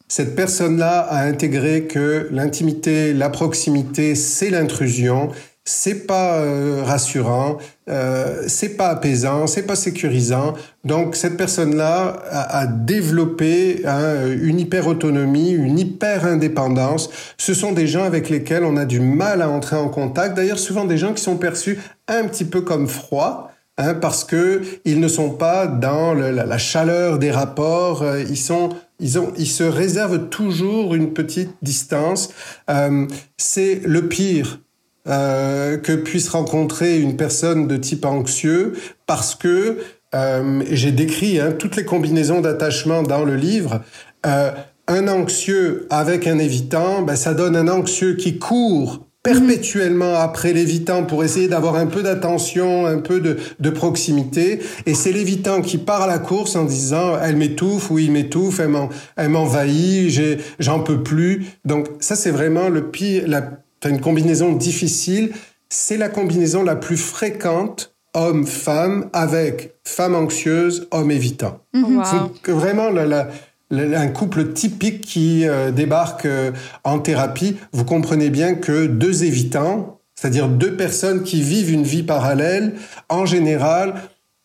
[0.09, 5.31] Cette personne-là a intégré que l'intimité, la proximité, c'est l'intrusion,
[5.69, 7.59] c'est pas euh, rassurant,
[7.91, 10.55] euh, c'est pas apaisant, c'est pas sécurisant.
[10.85, 17.11] Donc cette personne-là a, développé hein, une hyper-autonomie, une hyper-indépendance.
[17.37, 20.35] Ce sont des gens avec lesquels on a du mal à entrer en contact.
[20.37, 21.79] D'ailleurs, souvent des gens qui sont perçus
[22.09, 23.51] un petit peu comme froids.
[23.81, 28.37] Hein, parce que ils ne sont pas dans la, la chaleur des rapports, euh, ils
[28.37, 28.71] sont,
[29.01, 32.31] ils ont, ils se réservent toujours une petite distance.
[32.69, 34.61] Euh, c'est le pire
[35.09, 38.75] euh, que puisse rencontrer une personne de type anxieux
[39.07, 39.79] parce que
[40.15, 43.83] euh, j'ai décrit hein, toutes les combinaisons d'attachement dans le livre.
[44.27, 44.51] Euh,
[44.87, 51.05] un anxieux avec un évitant, ben, ça donne un anxieux qui court perpétuellement après l'évitant
[51.05, 54.61] pour essayer d'avoir un peu d'attention, un peu de, de proximité.
[54.87, 58.61] Et c'est l'évitant qui part à la course en disant elle m'étouffe ou il m'étouffe,
[58.61, 60.11] elle m'en- elle m'envahit,
[60.59, 61.47] j'en peux plus.
[61.65, 63.51] Donc ça c'est vraiment le pire, la,
[63.85, 65.31] une combinaison difficile.
[65.69, 71.61] C'est la combinaison la plus fréquente homme-femme avec femme anxieuse, homme évitant.
[71.75, 72.03] Wow.
[72.05, 73.29] C'est que vraiment la-
[73.71, 76.53] un couple typique qui euh, débarque euh,
[76.85, 77.57] en thérapie.
[77.73, 82.75] Vous comprenez bien que deux évitants, c'est-à-dire deux personnes qui vivent une vie parallèle,
[83.09, 83.95] en général,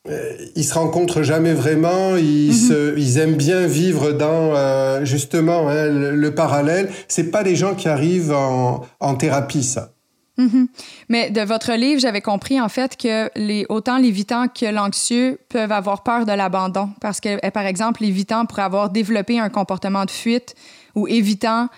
[0.10, 2.18] euh, ils se rencontrent jamais vraiment.
[2.18, 6.90] Ils, se, ils aiment bien vivre dans euh, justement hein, le, le parallèle.
[7.08, 9.93] C'est pas des gens qui arrivent en, en thérapie, ça.
[10.38, 10.68] Mhm.
[11.10, 15.72] Mais de votre livre, j'avais compris en fait que les, autant l'évitant que l'anxieux peuvent
[15.72, 16.90] avoir peur de l'abandon.
[17.02, 20.56] Parce que, euh, par exemple, l'évitant pourrait avoir développé un comportement de fuite
[20.96, 21.70] ou évitant,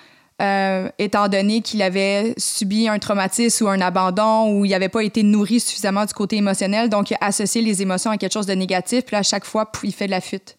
[0.41, 5.03] euh, étant donné qu'il avait subi un traumatisme ou un abandon ou il n'avait pas
[5.03, 6.89] été nourri suffisamment du côté émotionnel.
[6.89, 9.03] Donc, il a associé les émotions à quelque chose de négatif.
[9.05, 10.57] Puis là, à chaque fois, il fait de la fuite.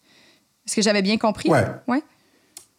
[0.67, 1.49] Est-ce que j'avais bien compris?
[1.49, 1.65] Ouais.
[1.87, 2.03] Ouais.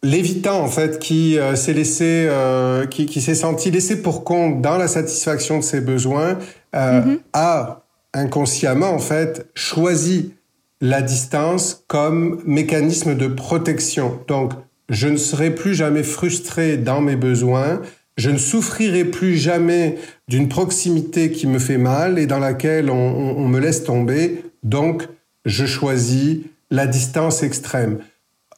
[0.01, 4.61] L'évitant, en fait, qui euh, s'est laissé, euh, qui, qui s'est senti laissé pour compte
[4.61, 6.37] dans la satisfaction de ses besoins,
[6.75, 7.83] euh, a
[8.13, 10.33] inconsciemment, en fait, choisi
[10.79, 14.19] la distance comme mécanisme de protection.
[14.29, 14.53] Donc,
[14.87, 17.81] je ne serai plus jamais frustré dans mes besoins,
[18.17, 19.97] je ne souffrirai plus jamais
[20.29, 24.43] d'une proximité qui me fait mal et dans laquelle on, on- on me laisse tomber,
[24.63, 25.07] donc
[25.45, 26.39] je choisis
[26.71, 27.99] la distance extrême.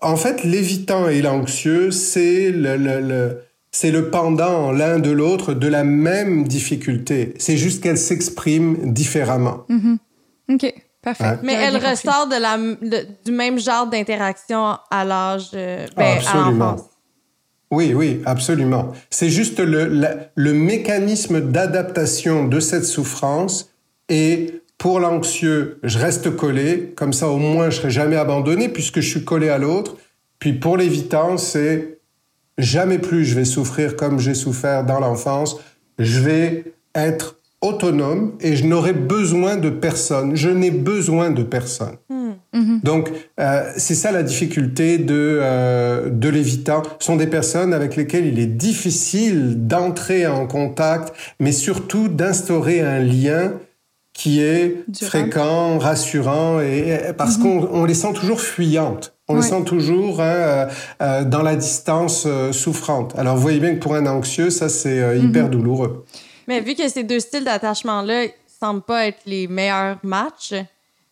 [0.01, 3.37] En fait, l'évitant et l'anxieux, c'est le, le- le-
[3.71, 7.33] c'est le pendant l'un de l'autre de la même difficulté.
[7.37, 9.65] C'est juste qu'elle s'exprime différemment.
[10.49, 10.73] OK.
[11.01, 11.23] Parfait.
[11.23, 11.37] Ouais.
[11.43, 12.07] Mais J'avais elle bien compris.
[12.09, 16.71] ressort de la, de- du même genre d'interaction à l'âge, euh, ben, Absolument.
[16.71, 16.87] l'enfance.
[17.71, 18.91] Oui, oui, absolument.
[19.09, 23.69] C'est juste le, la- le mécanisme d'adaptation de cette souffrance
[24.09, 28.99] et pour l'anxieux, je reste collé, comme ça au moins je serai jamais abandonné puisque
[28.99, 29.95] je suis collé à l'autre.
[30.39, 31.99] Puis pour l'évitant, c'est
[32.57, 35.59] jamais plus je vais souffrir comme j'ai souffert dans l'enfance.
[35.99, 40.35] Je vais être autonome et je n'aurai besoin de personne.
[40.35, 41.97] Je n'ai besoin de personne.
[42.81, 46.81] Donc, euh, c'est ça la difficulté de, euh, de l'évitant.
[46.97, 52.81] Ce sont des personnes avec lesquelles il est difficile d'entrer en contact, mais surtout d'instaurer
[52.81, 53.53] un lien
[54.21, 59.15] qui est fréquent, rassurant, et, parce qu'on on les sent toujours fuyantes.
[59.27, 60.65] On les sent toujours hein, euh,
[61.01, 63.17] euh, dans la distance euh, souffrante.
[63.17, 66.05] Alors, vous voyez bien que pour un anxieux, ça, c'est hyper douloureux.
[66.47, 68.27] Mais vu que ces deux styles d'attachement-là
[68.59, 70.53] semblent pas être les meilleurs matchs,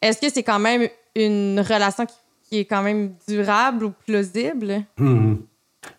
[0.04, 4.84] est-ce que c'est quand même une relation qui, est quand même durable ou plausible?
[5.00, 5.36] Mmh.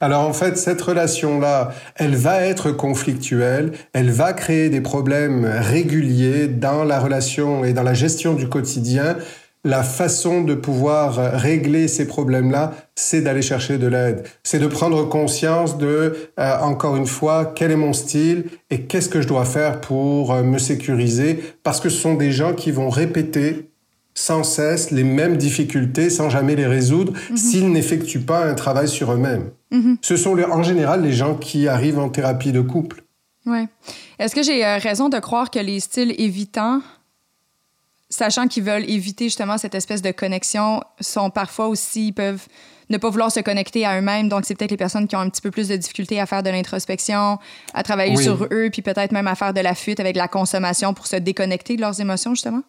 [0.00, 6.48] Alors en fait, cette relation-là, elle va être conflictuelle, elle va créer des problèmes réguliers
[6.48, 9.16] dans la relation et dans la gestion du quotidien.
[9.62, 14.24] La façon de pouvoir régler ces problèmes-là, c'est d'aller chercher de l'aide.
[14.42, 19.10] C'est de prendre conscience de, euh, encore une fois, quel est mon style et qu'est-ce
[19.10, 22.70] que je dois faire pour euh, me sécuriser, parce que ce sont des gens qui
[22.70, 23.70] vont répéter
[24.14, 27.36] sans cesse les mêmes difficultés sans jamais les résoudre mhm.
[27.36, 29.50] s'ils n'effectuent pas un travail sur eux-mêmes.
[29.70, 29.98] Mhm.
[30.02, 33.04] Ce sont en général les gens qui arrivent en thérapie de couple.
[33.46, 33.66] Ouais.
[34.18, 36.82] Est-ce que j'ai euh, raison de croire que les styles évitants,
[38.08, 42.46] sachant qu'ils veulent éviter justement cette espèce de connexion, sont parfois aussi, ils peuvent
[42.90, 44.28] ne pas vouloir se connecter à eux-mêmes.
[44.28, 46.42] Donc, c'est peut-être les personnes qui ont un petit peu plus de difficultés à faire
[46.42, 47.38] de l'introspection,
[47.72, 50.92] à travailler sur eux, puis peut-être même à faire de la fuite avec la consommation
[50.92, 52.62] pour se déconnecter de leurs émotions, justement?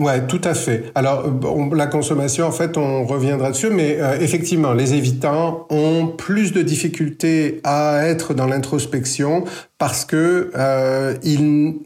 [0.00, 0.90] Ouais, tout à fait.
[0.96, 1.24] Alors,
[1.72, 6.62] la consommation, en fait, on reviendra dessus, mais euh, effectivement, les évitants ont plus de
[6.62, 9.44] difficultés à être dans l'introspection
[9.78, 11.76] parce que euh, ils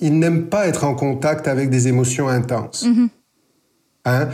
[0.00, 2.84] n'aiment pas être en contact avec des émotions intenses.
[2.86, 3.08] Mm-hmm.
[4.08, 4.28] Hein?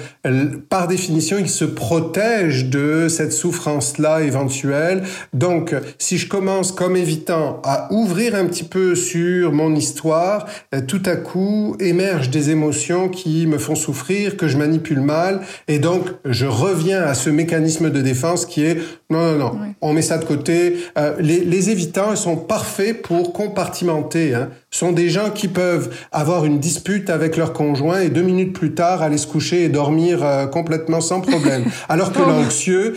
[0.68, 5.02] Par définition, il se protège de cette souffrance-là éventuelle.
[5.32, 10.80] Donc, si je commence comme évitant à ouvrir un petit peu sur mon histoire, euh,
[10.86, 15.78] tout à coup émergent des émotions qui me font souffrir, que je manipule mal, et
[15.78, 18.78] donc je reviens à ce mécanisme de défense qui est
[19.10, 20.76] non, non, non, on met ça de côté.
[20.98, 24.34] Euh, les, les, évitants, ils sont parfaits pour compartimenter.
[24.34, 24.50] Hein.
[24.74, 28.74] Sont des gens qui peuvent avoir une dispute avec leur conjoint et deux minutes plus
[28.74, 31.64] tard aller se coucher et dormir euh, complètement sans problème.
[31.88, 32.94] Alors que l'anxieux,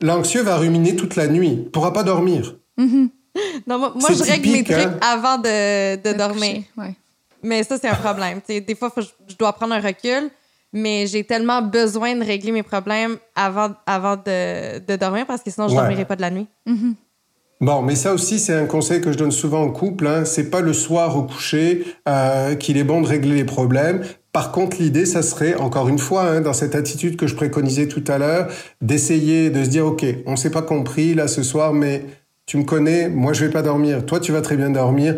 [0.00, 2.54] l'anxieux va ruminer toute la nuit, il pourra pas dormir.
[2.78, 3.08] Mm-hmm.
[3.66, 4.98] Non, moi, je règle mes trucs hein.
[5.00, 6.62] avant de, de, dormir.
[7.42, 8.40] Mais ça, c'est un problème.
[8.48, 10.30] des fois, je dois prendre un recul
[10.72, 15.50] mais j'ai tellement besoin de régler mes problèmes avant, avant de, de dormir parce que
[15.50, 16.46] sinon je ne dormirai pas de la nuit.
[16.66, 16.94] Mm-hmm.
[17.60, 20.06] Bon, mais ça aussi, c'est un conseil que je donne souvent au couple.
[20.06, 20.24] Hein.
[20.24, 24.02] C'est pas le soir au coucher euh, qu'il est bon de régler les problèmes.
[24.32, 27.88] Par contre, l'idée, ça serait, encore une fois, hein, dans cette attitude que je préconisais
[27.88, 28.46] tout à l'heure,
[28.80, 32.04] d'essayer de se dire, OK, on s'est pas compris là ce soir, mais
[32.48, 35.16] tu me connais, moi je vais pas dormir, toi tu vas très bien dormir.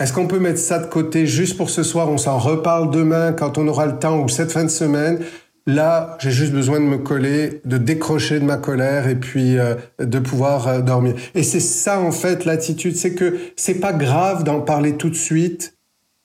[0.00, 2.10] Est-ce qu'on peut mettre ça de côté juste pour ce soir?
[2.10, 5.20] On s'en reparle demain quand on aura le temps ou cette fin de semaine.
[5.66, 9.74] Là, j'ai juste besoin de me coller, de décrocher de ma colère et puis euh,
[10.00, 11.14] de pouvoir euh, dormir.
[11.34, 15.14] Et c'est ça en fait l'attitude, c'est que c'est pas grave d'en parler tout de
[15.14, 15.76] suite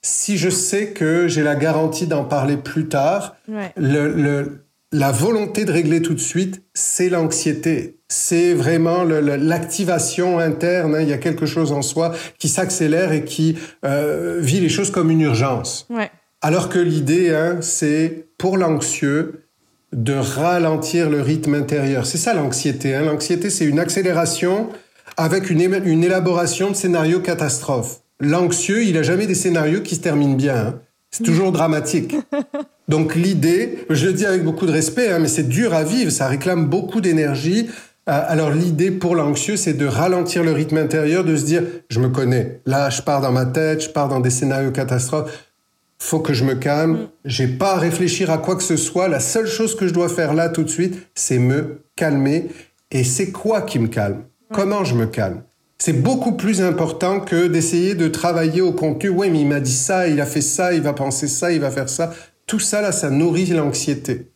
[0.02, 3.36] si je sais que j'ai la garantie d'en parler plus tard.
[3.76, 10.96] Le, le, la volonté de régler tout de suite, c'est l'anxiété c'est vraiment l'activation interne.
[10.96, 11.02] Hein.
[11.02, 14.92] Il y a quelque chose en soi qui s'accélère et qui euh, vit les choses
[14.92, 15.88] comme une urgence.
[16.42, 19.44] Alors que l'idée, hein, c'est pour l'anxieux
[19.94, 22.06] de ralentir le rythme intérieur.
[22.06, 22.96] C'est ça l'anxiété.
[22.96, 23.04] Hein.
[23.04, 24.70] L'anxiété, c'est une accélération
[25.16, 28.02] avec une, une élaboration de scénarios catastrophes.
[28.20, 30.58] L'anxieux, il a jamais des scénarios qui se terminent bien.
[30.58, 30.80] Hein.
[31.12, 32.16] C'est toujours dramatique.
[32.88, 36.12] Donc l'idée, je le dis avec beaucoup de respect, hein, mais c'est dur à vivre,
[36.12, 37.68] ça réclame beaucoup d'énergie,
[38.10, 42.00] euh, alors l'idée pour l'anxieux, c'est de ralentir le rythme intérieur, de se dire, je
[42.00, 42.62] me connais.
[42.66, 45.47] Là, je pars dans ma tête, je pars dans des scénarios catastrophes.
[46.00, 46.94] Faut que je me calme.
[46.94, 47.08] Mm.
[47.26, 49.08] J'ai pas à réfléchir à quoi que ce soit.
[49.08, 52.50] La seule chose que je dois faire là tout de suite, c'est me calmer.
[52.92, 54.24] Et c'est quoi qui me calme?
[54.54, 55.44] Comment je me calme?
[55.78, 59.10] C'est beaucoup plus important que d'essayer de travailler au contenu.
[59.10, 61.60] Oui, mais il m'a dit ça, il a fait ça, il va penser ça, il
[61.60, 62.14] va faire ça.
[62.48, 64.32] Tout ça, là, ça nourrit l'anxiété.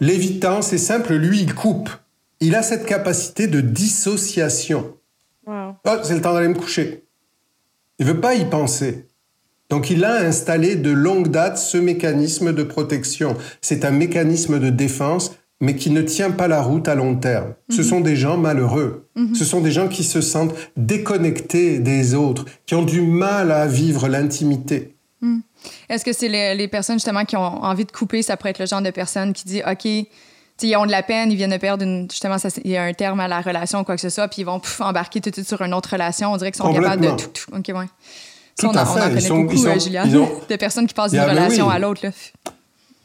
[0.00, 1.88] L'évitant, c'est simple, lui, il coupe
[2.42, 4.96] il a cette capacité de dissociation.
[5.46, 7.04] Oh, c'est le temps d'aller me coucher.
[8.00, 9.06] Il veut pas y penser.
[9.72, 13.38] Donc il a installé de longue date ce mécanisme de protection.
[13.62, 17.54] C'est un mécanisme de défense, mais qui ne tient pas la route à long terme.
[17.70, 17.82] Ce mhm.
[17.82, 19.08] sont des gens malheureux.
[19.16, 19.34] Mhm.
[19.34, 23.66] Ce sont des gens qui se sentent déconnectés des autres, qui ont du mal à
[23.66, 24.94] vivre l'intimité.
[25.22, 25.40] Mhm.
[25.88, 28.58] Est-ce que c'est les, les, personnes justement qui ont envie de couper, ça pourrait être
[28.58, 31.56] le genre de personne qui dit, OK, ils ont de la peine, ils viennent de
[31.56, 34.02] perdre une, justement, ça, il y a un terme à la relation ou quoi que
[34.02, 36.30] ce soit, puis ils vont embarquer tout de suite sur une autre relation.
[36.30, 37.28] On dirait qu'ils sont capables de tout.
[37.28, 37.56] tout.
[37.56, 37.86] OK, ouais.
[38.58, 39.00] Tout on, à on fait.
[39.00, 41.20] en Ils connaît sont- beaucoup, ils sont- euh, ils ont- de personnes qui passent d'une
[41.20, 41.74] ben relation oui.
[41.74, 42.00] à l'autre.
[42.04, 42.10] là.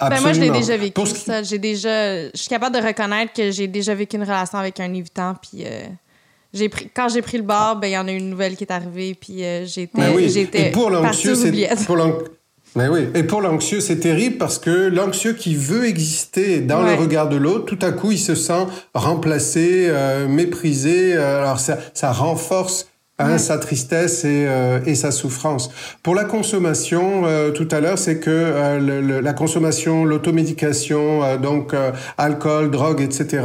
[0.10, 1.42] Ben, moi, je l'ai déjà vécu, Pour ce qui- ça.
[1.42, 2.26] J'ai déjà...
[2.26, 5.64] Je suis capable de reconnaître que j'ai déjà vécu une relation avec un évitant, puis...
[5.66, 5.82] euh,
[6.54, 8.64] j'ai pris, quand j'ai pris le bar, ben il y en a une nouvelle qui
[8.64, 10.30] est arrivée, puis euh, j'étais, Mais oui.
[10.30, 11.86] j'étais Et pour l'anxieux, c'est oubliettes.
[11.86, 12.14] pour l'an-
[12.76, 13.08] Mais oui.
[13.16, 16.96] Et pour l'anxieux, c'est terrible parce que l'anxieux qui veut exister dans Ouais.
[16.96, 21.14] le regard de l'autre, tout à coup, il se sent remplacé, euh, méprisé.
[21.18, 22.88] Alors ça, ça renforce
[23.20, 25.70] hein, sa tristesse et, euh, et sa souffrance.
[26.04, 31.24] Pour la consommation, euh, tout à l'heure, c'est que euh, le- le- la consommation, l'automédication,
[31.24, 33.44] euh, donc euh, alcool, drogue, etc.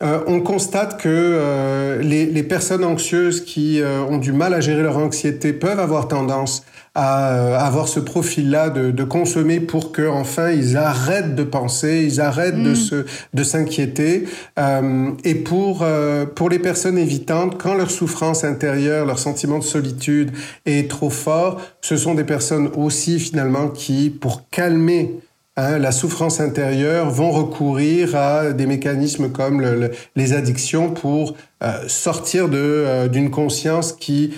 [0.00, 4.60] Euh, on constate que euh, les, les personnes anxieuses qui euh, ont du mal à
[4.60, 9.92] gérer leur anxiété peuvent avoir tendance à euh, avoir ce profil-là de, de consommer pour
[9.92, 14.24] que enfin ils arrêtent de penser, ils arrêtent de se de s'inquiéter.
[14.58, 19.64] Euh, et pour euh, pour les personnes évitantes, quand leur souffrance intérieure, leur sentiment de
[19.64, 20.32] solitude
[20.66, 25.14] est trop fort, ce sont des personnes aussi finalement qui, pour calmer
[25.58, 31.34] hein, la souffrance intérieure vont recourir à des mécanismes comme le- le- les addictions pour
[31.62, 34.32] euh, sortir de euh, d'une conscience qui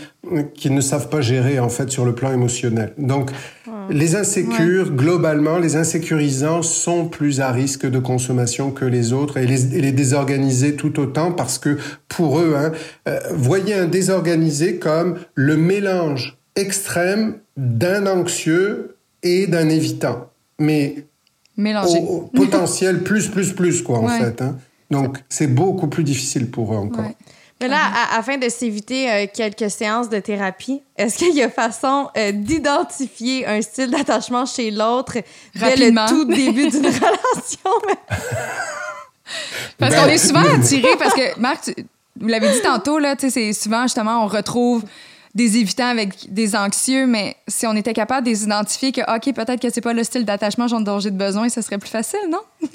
[0.54, 2.92] qui ne savent pas gérer en fait sur le plan émotionnel.
[2.98, 3.30] Donc
[3.90, 9.46] les insécures globalement les insécurisants sont plus à risque de consommation que les autres et
[9.46, 11.76] les, et les désorganisés tout autant parce que
[12.08, 12.72] pour eux hein,
[13.08, 20.30] euh, voyez un désorganisé comme le mélange extrême d'un anxieux et d'un évitant.
[20.58, 21.06] Mais
[21.60, 21.98] Mélangé.
[21.98, 24.40] au, au potentiel plus, plus, plus, quoi, en fait.
[24.42, 24.56] hein.
[24.90, 27.04] Donc, c'est beaucoup plus difficile pour eux encore.
[27.04, 27.16] Ouais.
[27.60, 31.50] Mais là, à- afin de s'éviter euh, quelques séances de thérapie, est-ce qu'il y a
[31.50, 35.18] façon euh, d'identifier un style d'attachement chez l'autre
[35.54, 37.70] dès le tout début d'une relation?
[39.78, 41.84] Parce Ben, qu'on est souvent attiré, parce que, Marc, tu-
[42.20, 44.82] vous l'avez dit tantôt, là, c'est souvent, justement, on retrouve
[45.34, 49.34] des évitants avec des anxieux, mais si on était capable de les identifier que, OK,
[49.34, 52.20] peut-être que c'est pas le style d'attachement dont j'ai de besoin, ça serait plus facile,
[52.30, 52.40] non?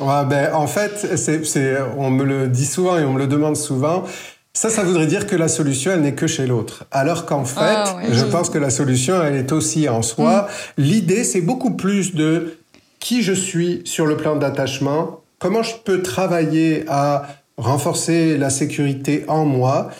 [0.00, 3.56] Ouais, ben, en fait, c'est, on me le dit souvent et on me le demande
[3.56, 4.04] souvent.
[4.52, 6.84] Ça, ça voudrait dire que la solution, elle n'est que chez l'autre.
[6.92, 8.12] Alors qu'en fait, Ah, ouais.
[8.12, 10.46] je pense que la solution, elle est aussi en soi.
[10.76, 12.58] L'idée, c'est beaucoup plus de
[13.00, 19.24] qui je suis sur le plan d'attachement, comment je peux travailler à renforcer la sécurité
[19.26, 19.90] en moi,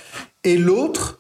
[0.45, 1.18] et l'autre,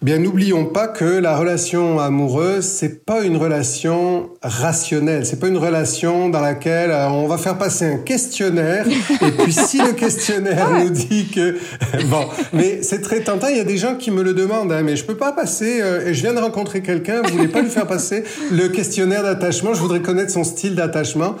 [0.00, 5.26] Bien, n'oublions pas que la relation amoureuse, c'est pas une relation rationnelle.
[5.26, 8.86] C'est pas une relation dans laquelle euh, on va faire passer un questionnaire.
[8.88, 11.58] et puis, si le questionnaire nous dit que,
[12.10, 13.48] bon, mais c'est très tentant.
[13.48, 15.80] Il y a des gens qui me le demandent, hein, mais je peux pas passer,
[15.82, 19.22] euh, et je viens de rencontrer quelqu'un, vous voulez pas lui faire passer le questionnaire
[19.22, 19.74] d'attachement?
[19.74, 21.36] Je voudrais connaître son style d'attachement.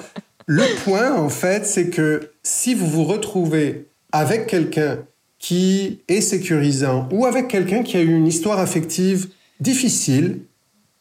[0.46, 4.98] Le point, en fait, c'est que si vous vous retrouvez avec quelqu'un
[5.42, 9.28] qui est sécurisant ou avec quelqu'un qui a eu une histoire affective
[9.60, 10.38] difficile,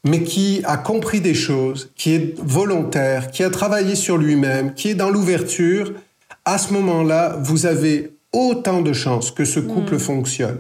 [0.04, 4.90] mais qui a compris des choses, qui est volontaire, qui a travaillé sur lui-même, qui
[4.90, 5.94] est dans l'ouverture,
[6.44, 10.58] à ce moment-là, vous avez autant de chances que ce couple fonctionne.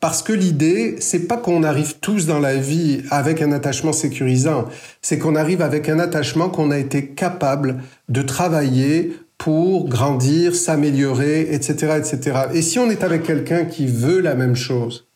[0.00, 4.64] Parce que l'idée, c'est pas qu'on arrive tous dans la vie avec un attachement sécurisant,
[5.02, 11.54] c'est qu'on arrive avec un attachement qu'on a été capable de travailler pour grandir, s'améliorer,
[11.54, 12.40] etc., etc.
[12.52, 15.06] Et si on est avec quelqu'un qui veut la même chose,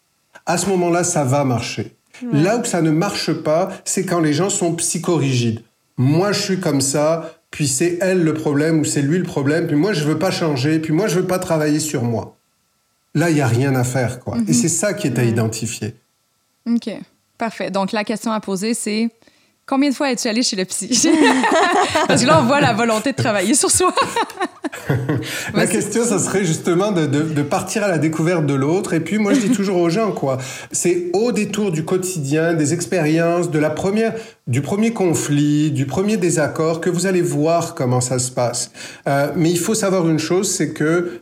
[0.46, 1.94] à ce moment-là, ça va marcher.
[2.32, 5.60] Là où ça ne marche pas, c'est quand les gens sont psychorigides.
[5.98, 9.66] Moi, je suis comme ça, puis c'est elle le problème ou c'est lui le problème,
[9.66, 12.34] puis moi, je veux pas changer, puis moi, je veux pas travailler sur moi.
[13.14, 14.38] Là, il y a rien à faire, quoi.
[14.48, 15.96] Et c'est ça qui est à identifier.
[16.66, 16.88] OK.
[17.36, 17.70] Parfait.
[17.70, 19.10] Donc, la question à poser, c'est
[19.66, 20.88] combien de fois es-tu allé chez le psy?
[22.08, 23.94] Parce que là, on voit la volonté de travailler sur soi.
[25.54, 28.92] La question, ça serait justement de partir à la découverte de l'autre.
[28.92, 30.38] Et puis, moi, je dis toujours aux gens, quoi,
[30.72, 34.14] c'est au détour du quotidien, des expériences, de la première,
[34.46, 38.72] du premier conflit, du premier désaccord, que vous allez voir comment ça se passe.
[39.08, 41.20] Euh, mais il faut savoir une chose, c'est que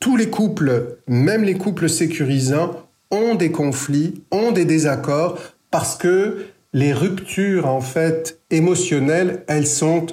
[0.00, 2.72] tous les couples, même les couples sécurisants,
[3.10, 5.38] ont des conflits, ont des désaccords,
[5.70, 10.06] parce que les ruptures, en fait, émotionnelles, elles sont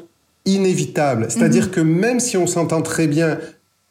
[0.45, 1.27] inévitables.
[1.29, 3.39] C'est-à-dire que même si on s'entend très bien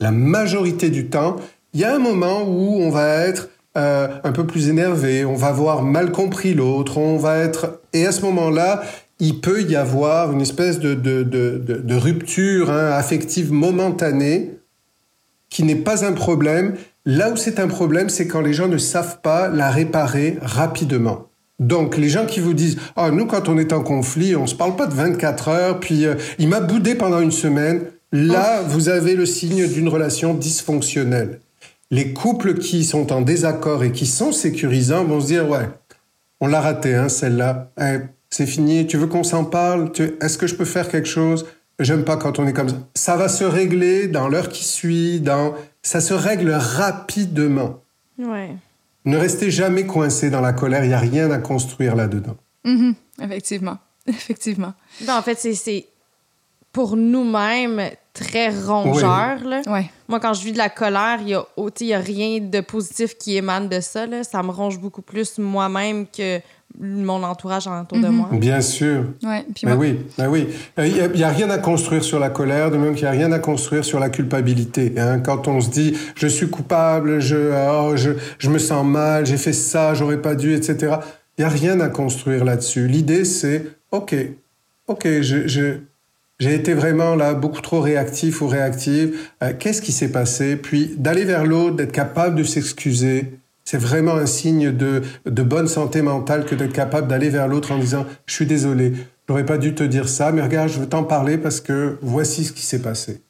[0.01, 1.37] la majorité du temps,
[1.73, 5.35] il y a un moment où on va être euh, un peu plus énervé, on
[5.35, 7.81] va avoir mal compris l'autre, on va être...
[7.93, 8.83] Et à ce moment-là,
[9.19, 14.53] il peut y avoir une espèce de, de, de, de, de rupture hein, affective momentanée
[15.51, 16.75] qui n'est pas un problème.
[17.05, 21.29] Là où c'est un problème, c'est quand les gens ne savent pas la réparer rapidement.
[21.61, 24.55] Donc, les gens qui vous disent Ah, nous, quand on est en conflit, on se
[24.55, 27.83] parle pas de 24 heures, puis euh, il m'a boudé pendant une semaine.
[28.13, 31.41] Là, vous avez le signe d'une relation dysfonctionnelle.
[31.91, 35.69] Les couples qui sont en désaccord et qui sont sécurisants vont se dire, ouais,
[36.41, 37.71] on l'a raté, hein, celle-là.
[37.81, 37.99] Eh,
[38.31, 38.87] c'est fini.
[38.87, 39.93] Tu veux qu'on s'en parle?
[40.21, 41.47] Est-ce que je peux faire quelque chose?
[41.79, 42.77] J'aime pas quand on est comme ça.
[42.95, 45.21] Ça va se régler dans l'heure qui suit.
[45.21, 47.81] Dans ça se règle rapidement.
[48.19, 48.51] Ouais.
[49.05, 50.85] Ne restez jamais coincé dans la colère.
[50.85, 52.37] Il y a rien à construire là-dedans.
[52.65, 52.95] Mhm.
[53.23, 53.79] Effectivement.
[54.07, 54.75] Effectivement.
[55.07, 55.87] Ben, en fait, c'est
[56.73, 59.45] pour nous-mêmes très rongeur.
[59.45, 59.63] Là.
[59.67, 59.91] Ouais.
[60.09, 63.37] Moi, quand je vis de la colère, il n'y a, a rien de positif qui
[63.37, 64.07] émane de ça.
[64.07, 64.25] Là.
[64.25, 66.41] Ça me ronge beaucoup plus moi-même que
[66.81, 68.15] mon entourage autour de Mhm.
[68.17, 68.29] moi.
[68.33, 69.05] Bien sûr.
[69.23, 69.45] Ouais.
[69.55, 70.49] Puis Ben moi- oui, ben oui.
[70.79, 73.31] Il n'y a, rien à construire sur la colère, de même qu'il n'y a rien
[73.33, 74.93] à construire sur la culpabilité.
[74.99, 75.21] hein.
[75.21, 77.37] Quand on se dit je suis coupable, je,
[77.71, 80.97] oh, je, je me sens mal, j'ai fait ça, j'aurais pas dû, etc.
[81.39, 82.87] Il n'y a rien à construire là-dessus.
[82.89, 84.15] L'idée, c'est ok,
[84.89, 85.75] ok, je, je-
[86.41, 89.17] j'ai été vraiment là beaucoup trop réactif ou réactive.
[89.43, 90.57] Euh, Qu'est-ce qui s'est passé?
[90.57, 93.39] Puis d'aller vers l'autre, d'être capable de s'excuser.
[93.65, 97.73] C'est vraiment un signe de, de bonne santé mentale que d'être capable d'aller vers l'autre
[97.73, 98.93] en disant Je suis désolé,
[99.29, 102.45] j'aurais pas dû te dire ça, mais regarde, je veux t'en parler parce que voici
[102.45, 103.23] ce qui s'est passé.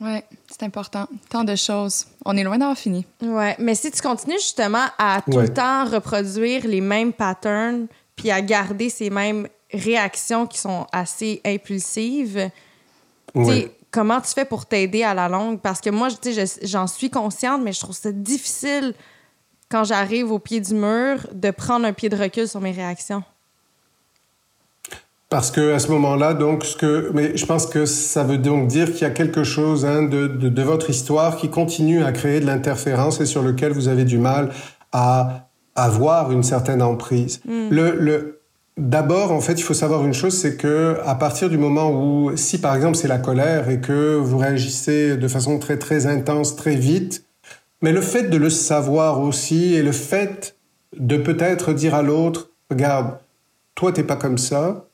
[0.00, 1.06] Ouais, c'est important.
[1.28, 2.06] Tant de choses.
[2.24, 3.04] On est loin d'avoir fini.
[3.22, 5.42] Ouais, mais si tu continues justement à tout Ouais.
[5.44, 7.86] le temps reproduire les mêmes patterns,
[8.16, 12.48] puis à garder ces mêmes réactions qui sont assez impulsives,
[13.34, 13.72] Ouais.
[13.90, 15.60] comment tu fais pour t'aider à la longue?
[15.60, 18.94] Parce que moi, tu sais, je- j'en suis consciente, mais je trouve ça difficile
[19.70, 23.22] quand j'arrive au pied du mur de prendre un pied de recul sur mes réactions.
[25.28, 28.66] Parce que à ce moment-là, donc, ce que, mais je pense que ça veut donc
[28.66, 32.12] dire qu'il y a quelque chose hein, de, de, de votre histoire qui continue à
[32.12, 34.50] créer de l'interférence et sur lequel vous avez du mal
[34.90, 37.40] à avoir une certaine emprise.
[37.46, 38.40] Le, le,
[38.78, 42.34] d'abord, en fait, il faut savoir une chose, c'est que à partir du moment où,
[42.36, 46.56] si par exemple c'est la colère et que vous réagissez de façon très très intense,
[46.56, 47.27] très vite,
[47.82, 50.56] mais le fait de le savoir aussi et le fait
[50.98, 53.18] de peut-être dire à l'autre, regarde,
[53.74, 54.86] toi t'es pas comme ça.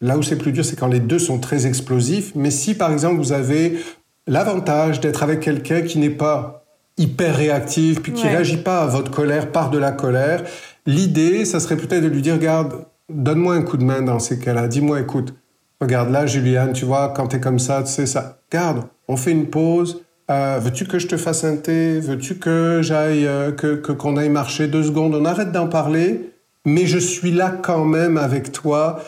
[0.00, 2.32] Là où c'est plus dur, c'est quand les deux sont très explosifs.
[2.34, 3.78] Mais si par exemple vous avez
[4.26, 6.64] l'avantage d'être avec quelqu'un qui n'est pas
[6.96, 8.30] hyper réactif, puis qui Ouais.
[8.30, 10.44] réagit pas à votre colère par de la colère,
[10.86, 14.38] l'idée, ça serait peut-être de lui dire, regarde, donne-moi un coup de main dans ces
[14.38, 14.68] cas-là.
[14.68, 15.34] Dis-moi, écoute,
[15.80, 18.38] regarde là, Juliane, tu vois, quand t'es comme ça, tu sais ça.
[18.50, 20.02] Garde, on fait une pause.
[20.30, 22.00] Euh, veux-tu que je te fasse un thé?
[22.00, 25.14] Veux-tu que j'aille, euh, que qu'on aille marcher deux secondes?
[25.14, 26.32] On arrête d'en parler,
[26.64, 29.02] mais je suis là quand même avec toi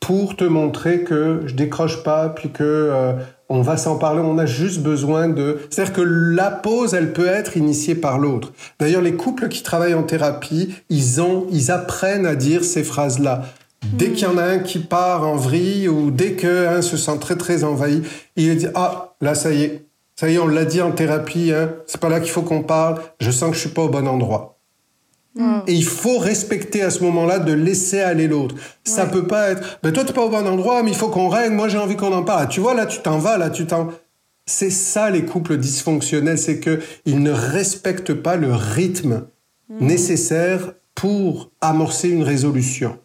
[0.00, 3.12] pour te montrer que je décroche pas, puis que euh,
[3.48, 4.20] on va s'en parler.
[4.20, 5.58] On a juste besoin de.
[5.68, 8.52] C'est-à-dire que la pause, elle peut être initiée par l'autre.
[8.78, 13.42] D'ailleurs, les couples qui travaillent en thérapie, ils ont, ils apprennent à dire ces phrases-là.
[13.92, 17.18] Dès qu'il y en a un qui part en vrille ou dès qu'un se sent
[17.20, 18.02] très très envahi,
[18.36, 19.85] il dit ah là ça y est,
[20.18, 22.62] ça y est, on l'a dit en thérapie, hein, c'est pas là qu'il faut qu'on
[22.62, 23.02] parle.
[23.20, 24.58] Je sens que je suis pas au bon endroit.
[25.66, 28.54] Et il faut respecter à ce moment-là de laisser aller l'autre.
[28.84, 31.28] Ça peut pas être, ben toi t'es pas au bon endroit, mais il faut qu'on
[31.28, 31.54] règle.
[31.54, 32.44] Moi j'ai envie qu'on en parle.
[32.44, 33.88] Ah, Tu vois là tu t'en vas, là tu t'en.
[34.46, 39.24] C'est ça les couples dysfonctionnels, c'est que ils ne respectent pas le rythme
[39.80, 42.98] nécessaire pour amorcer une résolution.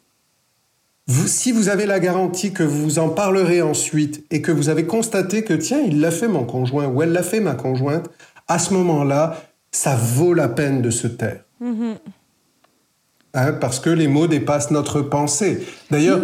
[1.13, 4.85] Vous, si vous avez la garantie que vous en parlerez ensuite et que vous avez
[4.85, 8.09] constaté que tiens il l'a fait mon conjoint ou elle l'a fait ma conjointe,
[8.47, 9.43] à ce moment-là
[9.73, 11.43] ça vaut la peine de se taire.
[13.33, 15.67] Hein, parce que les mots dépassent notre pensée.
[15.89, 16.21] D'ailleurs,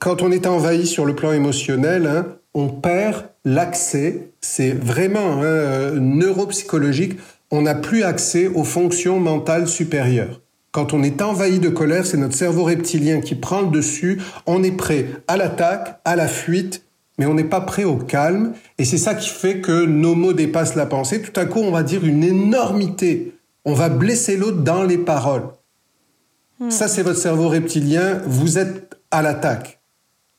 [0.00, 5.44] quand on est envahi sur le plan émotionnel, hein, on perd l'accès, c'est vraiment hein,
[5.44, 7.18] euh, neuropsychologique,
[7.50, 10.42] on n'a plus accès aux fonctions mentales supérieures.
[10.76, 14.62] Quand on est envahi de colère, c'est notre cerveau reptilien qui prend le dessus, on
[14.62, 16.82] est prêt à l'attaque, à la fuite,
[17.16, 20.34] mais on n'est pas prêt au calme, et c'est ça qui fait que nos mots
[20.34, 21.22] dépassent la pensée.
[21.22, 23.32] Tout à coup, on va dire une énormité,
[23.64, 25.48] on va blesser l'autre dans les paroles.
[26.68, 28.20] Ça, c'est votre cerveau reptilien.
[28.26, 29.80] Vous êtes à l'attaque.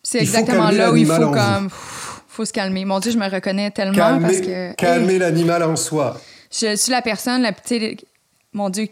[0.04, 1.70] C'est exactement là où il faut comme.
[2.28, 2.86] faut se calmer.
[2.86, 4.76] Mon Dieu, je me reconnais tellement Calmer, parce que.
[4.76, 6.22] calmer l'animal en soi.
[6.52, 8.06] je suis la personne, la petite.
[8.58, 8.88] Mon Dieu,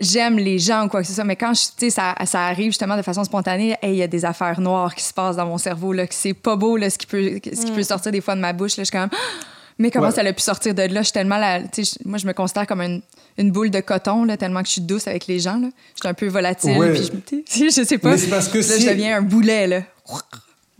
[0.00, 2.42] j'aime les gens ou quoi que ce soit, mais quand je- tu sais, ça, ça
[2.46, 5.36] arrive justement de façon spontanée, hey, il y a des affaires noires qui se passent
[5.36, 7.82] dans mon cerveau, là, que c'est pas beau, là, ce qui peut, ce qui peut
[7.82, 8.76] sortir des fois de ma bouche.
[8.76, 9.08] Là, je suis comme,
[9.78, 10.12] mais comment Ouais.
[10.14, 11.00] ça a pu sortir de là?
[11.00, 11.60] Je suis tellement, la,
[12.04, 13.00] moi, je me considère comme une,
[13.38, 15.56] une boule de coton, là, tellement que je suis douce avec les gens.
[15.56, 15.68] Là.
[15.94, 16.92] Je suis un peu volatile, Ouais.
[16.92, 17.10] puis
[17.50, 18.10] je, je sais pas.
[18.10, 19.80] Mais c'est parce que Là, si- je deviens un boulet, là.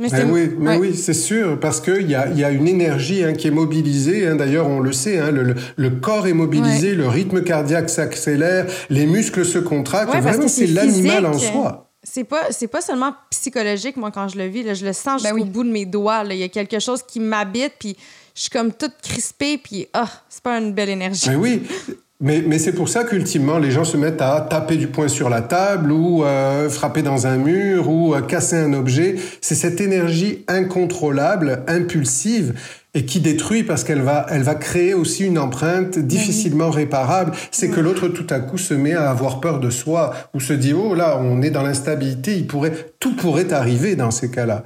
[0.01, 0.77] Mais oui, mais ouais.
[0.79, 3.53] oui, c'est sûr, parce qu'il y a, il y a une énergie hein, qui est
[3.53, 4.27] mobilisée.
[4.27, 4.35] hein.
[4.37, 8.67] D'ailleurs, on le sait, hein, le, le- le corps est mobilisé, le rythme cardiaque s'accélère,
[8.89, 10.13] les muscles se contractent.
[10.15, 11.91] Ouais, Vraiment, c'est l'animal en soi.
[12.03, 15.23] c'est pas c'est pas seulement psychologique moi quand je le vis là, je le sens
[15.23, 15.51] Ben jusqu'au oui.
[15.51, 16.33] bout de mes doigts là.
[16.33, 17.95] il y a quelque chose qui m'habite puis
[18.35, 21.63] je suis comme toute crispée puis ah c'est pas une belle énergie Mais oui,
[22.21, 25.31] mais, mais c'est pour ça qu'ultimement, les gens se mettent à taper du poing sur
[25.31, 29.17] la table ou euh, frapper dans un mur ou euh, casser un objet.
[29.41, 32.55] C'est cette énergie incontrôlable, impulsive
[32.95, 37.33] et qui détruit parce qu'elle va, elle va créer aussi une empreinte difficilement réparable.
[37.53, 40.53] C'est que l'autre tout à coup se met à avoir peur de soi ou se
[40.53, 44.65] dit oh là on est dans l'instabilité, il pourrait tout pourrait arriver dans ces cas-là.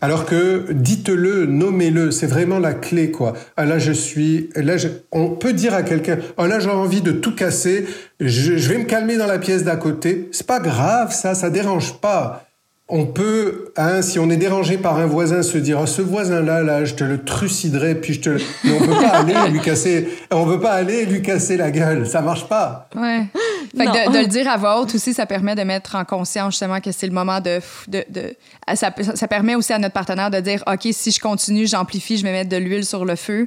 [0.00, 3.34] Alors que dites-le, nommez-le, c'est vraiment la clé quoi.
[3.56, 7.02] Ah là je suis, là je- on peut dire à quelqu'un oh là j'ai envie
[7.02, 7.86] de tout casser,
[8.18, 10.28] je, je vais me calmer dans la pièce d'à côté.
[10.32, 12.46] C'est pas grave ça, ça dérange pas.
[12.92, 16.62] On peut, hein, si on est dérangé par un voisin, se dire, oh, ce voisin-là,
[16.62, 18.38] là, je te le truciderai, puis je te le...
[18.64, 22.06] Mais on peut pas aller lui casser, on peut pas aller lui casser la gueule.
[22.06, 22.88] Ça marche pas.
[22.96, 23.26] Ouais.
[23.76, 23.92] Fait Non.
[23.92, 26.54] que de, de le dire à voix haute aussi, ça permet de mettre en conscience
[26.54, 27.60] justement que c'est le moment de.
[27.88, 28.34] de, de-
[28.74, 32.24] ça, ça permet aussi à notre partenaire de dire OK, si je continue, j'amplifie, je
[32.24, 33.46] vais mettre de l'huile sur le feu,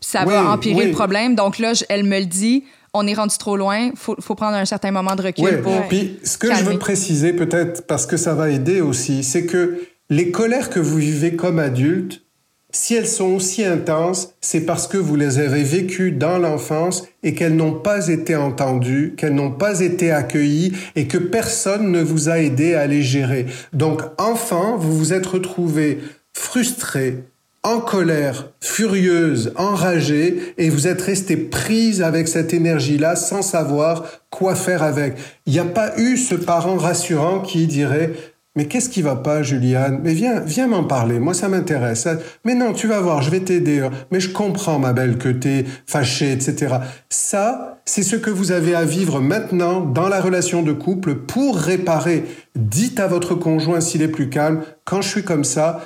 [0.00, 0.86] puis ça va empirer oui.
[0.86, 1.34] le problème.
[1.34, 2.64] Donc là, je- elle me le dit,
[2.98, 5.58] on est rendu trop loin, faut, faut prendre un certain moment de recul Ouais.
[5.58, 5.88] pour.
[5.88, 9.80] Puis ce que je veux préciser peut-être parce que ça va aider aussi, c'est que
[10.10, 12.22] les colères que vous vivez comme adulte,
[12.70, 17.34] si elles sont aussi intenses, c'est parce que vous les avez vécues dans l'enfance et
[17.34, 22.28] qu'elles n'ont pas été entendues, qu'elles n'ont pas été accueillies et que personne ne vous
[22.28, 23.46] a aidé à les gérer.
[23.72, 25.98] Donc enfant, vous vous êtes retrouvé
[26.34, 27.24] frustré,
[27.68, 34.54] en colère, furieuse, enragée, et vous êtes resté prise avec cette énergie-là sans savoir quoi
[34.54, 35.16] faire avec.
[35.44, 38.14] Il n'y a pas eu ce parent rassurant qui dirait
[38.58, 40.00] mais qu'est-ce qui va pas, Juliane?
[40.02, 41.20] Mais viens, viens m'en parler.
[41.20, 42.08] Moi, ça m'intéresse.
[42.44, 43.88] Mais non, tu vas voir, je vais t'aider.
[44.10, 46.78] Mais je comprends, ma belle, que t'es fâchée, etc.
[47.08, 51.56] Ça, c'est ce que vous avez à vivre maintenant dans la relation de couple pour
[51.56, 52.24] réparer.
[52.56, 55.80] Dites à votre conjoint s'il est plus calme, quand je suis comme ça,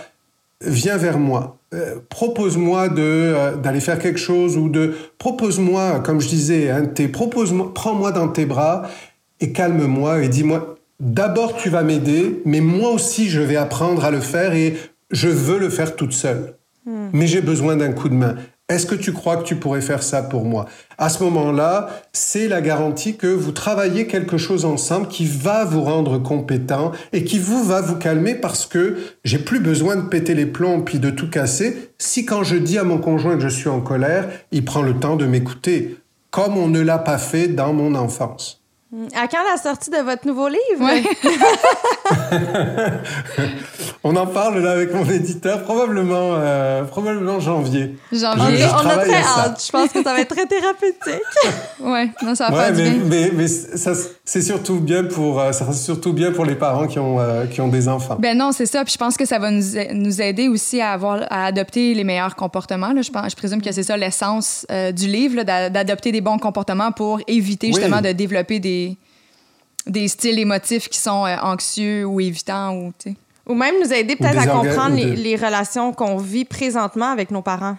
[0.64, 1.58] viens vers moi.
[1.74, 6.84] Euh, propose-moi de euh, d'aller faire quelque chose ou de propose-moi, comme je disais, hein,
[7.10, 8.82] propose-moi, prends-moi dans tes bras
[9.40, 10.76] et calme-moi et dis-moi.
[11.00, 14.76] D'abord, tu vas m'aider, mais moi aussi, je vais apprendre à le faire et
[15.10, 16.54] je veux le faire toute seule.
[17.12, 18.36] Mais j'ai besoin d'un coup de main.
[18.72, 20.64] Est-ce que tu crois que tu pourrais faire ça pour moi?
[20.96, 25.82] À ce moment-là, c'est la garantie que vous travaillez quelque chose ensemble qui va vous
[25.82, 30.32] rendre compétent et qui vous va vous calmer parce que j'ai plus besoin de péter
[30.32, 33.48] les plombs puis de tout casser si quand je dis à mon conjoint que je
[33.48, 35.98] suis en colère, il prend le temps de m'écouter,
[36.30, 38.61] comme on ne l'a pas fait dans mon enfance.
[39.14, 40.80] À quand la sortie de votre nouveau livre?
[40.80, 41.02] Ouais.
[44.04, 47.94] On en parle là avec mon éditeur probablement euh, probablement janvier.
[48.12, 48.58] Janvier.
[48.58, 51.22] Je on a travaille très hâte je pense que ça va être très thérapeutique
[51.80, 53.00] Ouais, non, ça va Ouais, faire du mais, bien.
[53.08, 53.92] mais, mais ça,
[54.24, 57.46] c'est surtout bien pour, euh, ça, c'est surtout bien pour les parents qui ont, euh,
[57.46, 58.16] qui ont des enfants.
[58.18, 58.84] Ben non, c'est ça.
[58.84, 61.94] Puis je pense que ça va nous, a- nous aider aussi à avoir à adopter
[61.94, 62.92] les meilleurs comportements.
[62.92, 63.02] Là.
[63.02, 66.20] Je, pense, je présume que c'est ça l'essence euh, du livre, là, d'a- d'adopter des
[66.20, 67.74] bons comportements pour éviter Oui.
[67.74, 68.81] justement de développer des,
[69.86, 73.16] des styles émotifs qui sont euh, anxieux ou évitants ou tu sais.
[73.48, 77.76] ou même nous aider peut-être à comprendre les, relations qu'on vit présentement avec nos parents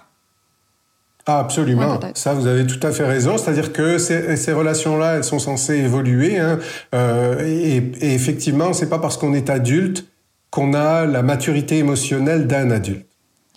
[1.26, 2.00] Ah, absolument.
[2.16, 3.38] Ça, vous avez tout à fait raison.
[3.38, 6.38] C'est-à-dire que ces, ces relations-là, elles sont censées évoluer.
[6.38, 6.60] Hein,
[6.94, 10.06] euh, et, et effectivement, c'est pas parce qu'on est adulte
[10.50, 13.08] qu'on a la maturité émotionnelle d'un adulte.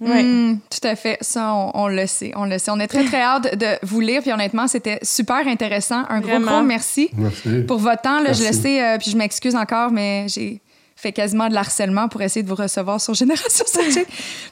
[0.00, 0.22] Ouais.
[0.22, 1.16] Hmm, tout à fait.
[1.22, 2.32] Ça, on, on le sait.
[2.36, 2.70] On le sait.
[2.70, 4.20] On est très, très hâte de vous lire.
[4.22, 6.02] Puis honnêtement, c'était super intéressant.
[6.10, 6.50] Un gros, Vraiment.
[6.58, 7.62] gros merci Merci.
[7.66, 8.20] pour votre temps.
[8.20, 10.60] Là, je le sais, euh, puis je m'excuse encore, mais j'ai
[10.98, 13.64] fait quasiment de l'harcèlement pour essayer de vous recevoir sur Génération.
[13.74, 14.04] Puis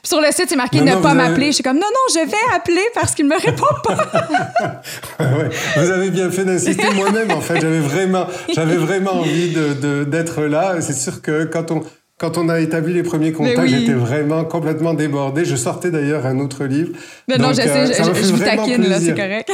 [0.03, 1.47] sur le site, c'est marqué Non, ne non, pas avez- m'appeler.
[1.47, 4.81] Je suis comme non, non, je vais appeler parce qu'il me répond pas.
[5.19, 6.89] Ouais, vous avez bien fait d'insister.
[6.95, 10.81] Moi-même, en fait, j'avais vraiment, j'avais vraiment envie de, de- d'être là.
[10.81, 11.83] C'est sûr que quand on,
[12.17, 13.67] quand on a établi les premiers contacts, oui.
[13.69, 15.43] j'étais vraiment complètement débordé.
[15.43, 16.91] Je sortais d'ailleurs un autre livre.
[17.27, 19.13] Mais non, Donc, je sais, euh, m'a je- fait je vous vraiment taquine, là, c'est
[19.13, 19.15] plaisir.
[19.15, 19.51] correct.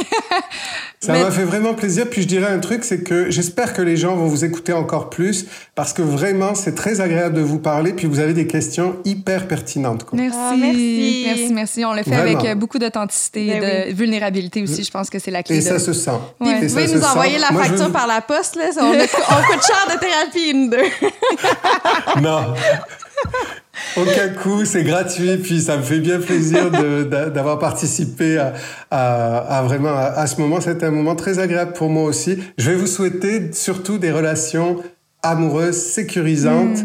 [1.00, 2.06] Ça Mais- m'a fait vraiment plaisir.
[2.08, 5.10] Puis je dirais un truc, c'est que j'espère que les gens vont vous écouter encore
[5.10, 7.92] plus parce que vraiment, c'est très agréable de vous parler.
[7.92, 10.04] Puis vous avez des questions hyper pertinentes.
[10.04, 10.16] quoi.
[10.16, 10.38] Merci.
[10.40, 11.22] Ah, merci.
[11.26, 11.84] Merci, merci.
[11.84, 12.38] On le fait Vraiment.
[12.38, 14.84] avec euh, beaucoup d'authenticité et Ben de vulnérabilité aussi.
[14.84, 15.56] Je pense que c'est la clé.
[15.56, 16.10] Et de- ça se sent.
[16.38, 17.40] Vous pouvez nous se envoyer sent.
[17.40, 18.66] la Moi, je facture veux- par la poste, là.
[18.76, 22.22] On, a- on coûte cher de thérapie, une, deux.
[22.22, 22.51] Non.
[23.96, 28.54] Aucun coup, c'est gratuit, puis ça me fait bien plaisir d'avoir participé à,
[28.90, 30.60] à- à vraiment à, à ce moment.
[30.60, 32.38] C'était un moment très agréable pour moi aussi.
[32.56, 34.82] Je vais vous souhaiter surtout des relations
[35.22, 36.78] amoureuses, sécurisantes,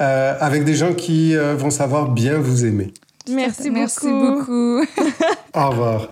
[0.00, 2.92] euh, avec des gens qui euh, vont savoir bien vous aimer.
[3.30, 4.80] Merci, Merci beaucoup.
[4.80, 4.84] beaucoup.
[5.54, 6.08] Au revoir.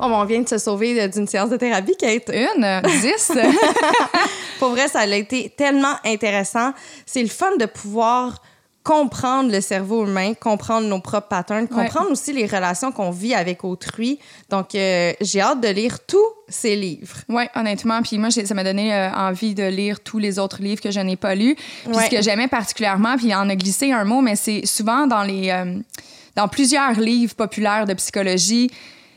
[0.00, 2.30] Oh, bon, on vient de se sauver d'une séance de thérapie, Kate.
[2.32, 3.32] Une, dix.
[4.58, 6.72] Pour vrai, ça a été tellement intéressant.
[7.06, 8.42] C'est le fun de pouvoir
[8.88, 13.62] comprendre le cerveau humain, comprendre nos propres patterns, comprendre aussi les relations qu'on vit avec
[13.62, 14.18] autrui.
[14.48, 17.18] Donc, euh, j'ai hâte de lire tous ces livres.
[17.28, 18.00] Oui, honnêtement.
[18.00, 21.00] Puis moi, ça m'a donné euh, envie de lire tous les autres livres que je
[21.00, 21.54] n'ai pas lus.
[21.84, 25.06] Puis ce que j'aimais particulièrement, puis il en a glissé un mot, mais c'est souvent
[25.06, 25.50] dans les...
[25.50, 25.78] Euh,
[26.34, 28.70] dans plusieurs livres populaires de psychologie,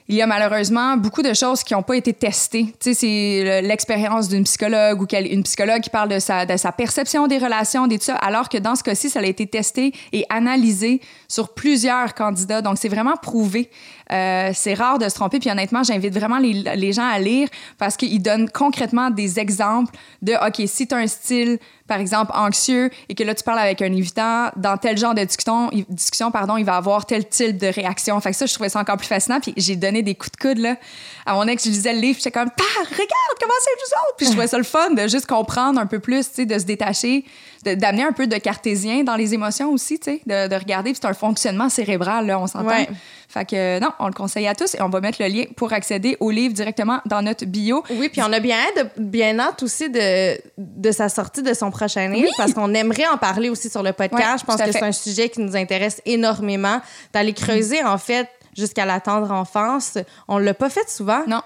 [0.07, 2.65] il y a malheureusement beaucoup de choses qui n'ont pas été testées.
[2.79, 7.37] Tu sais, c'est l'expérience d'une psychologue ou une psychologue qui parle de sa, perception des
[7.37, 11.01] relations, des tout ça, alors que dans ce cas-ci, ça a été testé et analysé
[11.27, 12.61] sur plusieurs candidats.
[12.61, 13.69] Donc, c'est vraiment prouvé.
[14.11, 15.39] Euh, c'est rare de se tromper.
[15.39, 17.47] Puis honnêtement, j'invite vraiment les, les, gens à lire
[17.77, 21.59] parce qu'ils donnent concrètement des exemples de, OK, si tu as un style,
[21.91, 25.25] par exemple, anxieux et que là, tu parles avec un évitant, dans tel genre de
[25.25, 28.17] discussion, discussion pardon, il va avoir tel type de réaction.
[28.21, 29.41] Fait que ça, je trouvais ça encore plus fascinant.
[29.41, 30.77] Puis j'ai donné des coups de coude là,
[31.25, 31.65] à mon ex.
[31.65, 34.15] Je lisais le livre, j'étais comme, regarde comment c'est vous autres?
[34.15, 37.25] Puis je trouvais ça le fun de juste comprendre un peu plus, de se détacher
[37.63, 40.93] d'amener un peu de cartésien dans les émotions aussi, tu sais, de, de, regarder.
[40.93, 42.85] c'est un fonctionnement cérébral, là, on s'entend.
[43.27, 45.71] Fait que non, on le conseille à tous et on va mettre le lien pour
[45.71, 47.81] accéder au livre directement dans notre bio.
[47.91, 51.71] Oui, puis on a bien de, bien hâte aussi de, de sa sortie de son
[51.71, 54.39] prochain livre parce qu'on aimerait en parler aussi sur le podcast.
[54.41, 56.81] Je pense que c'est un sujet qui nous intéresse énormément
[57.13, 58.27] d'aller creuser en fait
[58.57, 59.97] jusqu'à la tendre enfance.
[60.27, 61.23] On l'a pas fait souvent.
[61.27, 61.41] Non.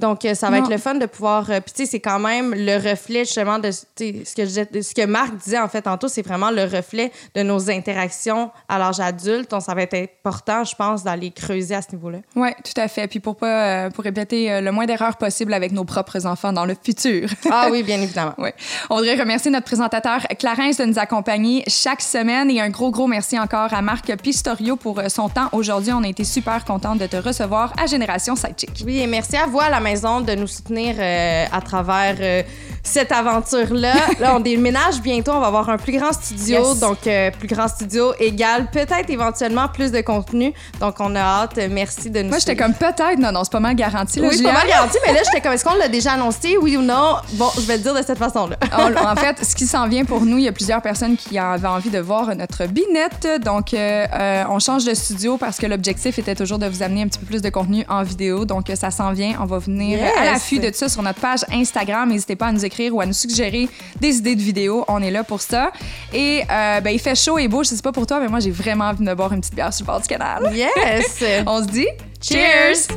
[0.00, 1.50] Donc, euh, ça va être le fun de pouvoir.
[1.50, 4.94] Euh, puis, tu sais, c'est quand même le reflet justement de ce que, je, ce
[4.94, 8.98] que Marc disait en fait tantôt, c'est vraiment le reflet de nos interactions à l'âge
[9.00, 9.50] adulte.
[9.50, 12.18] Donc, ça va être important, je pense, d'aller creuser à ce niveau-là.
[12.34, 13.06] Oui, tout à fait.
[13.08, 16.64] Puis, pour pas euh, pour répéter le moins d'erreurs possible avec nos propres enfants dans
[16.64, 17.28] le futur.
[17.50, 18.34] ah oui, bien évidemment.
[18.38, 18.50] oui.
[18.88, 23.06] On voudrait remercier notre présentateur Clarence de nous accompagner chaque semaine et un gros, gros
[23.06, 25.92] merci encore à Marc Pistorio pour son temps aujourd'hui.
[25.92, 28.82] On a été super contente de te recevoir à Génération Sidechick.
[28.86, 32.42] Oui, et merci à vous à la de nous soutenir euh, à travers euh,
[32.82, 33.94] cette aventure-là.
[34.20, 35.32] Là, on déménage bientôt.
[35.32, 36.74] On va avoir un plus grand studio.
[36.74, 40.52] Donc, euh, plus grand studio égale peut-être éventuellement plus de contenu.
[40.80, 41.58] Donc, on a hâte.
[41.70, 43.18] Merci de nous Moi, j'étais comme peut-être.
[43.18, 44.20] Non, non, c'est pas mal garanti.
[44.20, 44.96] oui, c'est pas mal garanti.
[45.04, 47.16] mais là, j'étais comme est-ce qu'on l'a déjà annoncé, oui ou non?
[47.32, 48.56] Bon, je vais le dire de cette façon-là.
[49.12, 51.66] en fait, ce qui s'en vient pour nous, il y a plusieurs personnes qui avaient
[51.66, 53.26] envie de voir notre binette.
[53.44, 57.18] Donc, on change de studio parce que l'objectif était toujours de vous amener un petit
[57.18, 58.44] peu plus de contenu en vidéo.
[58.44, 59.34] Donc, ça s'en vient.
[59.40, 62.08] On va venir à l'affût de tout ça sur notre page Instagram.
[62.08, 63.68] N'hésitez pas à nous écrire ou à nous suggérer
[64.00, 64.84] des idées de vidéos.
[64.88, 65.72] On est là pour ça.
[66.12, 67.62] Et euh, ben, il fait chaud et beau.
[67.62, 69.54] Je sais pas pour toi, mais moi, j'ai vraiment envie de me boire une petite
[69.54, 70.50] bière sur le bord du canal.
[70.54, 71.24] Yes!
[71.46, 71.88] On se dit
[72.20, 72.88] cheers!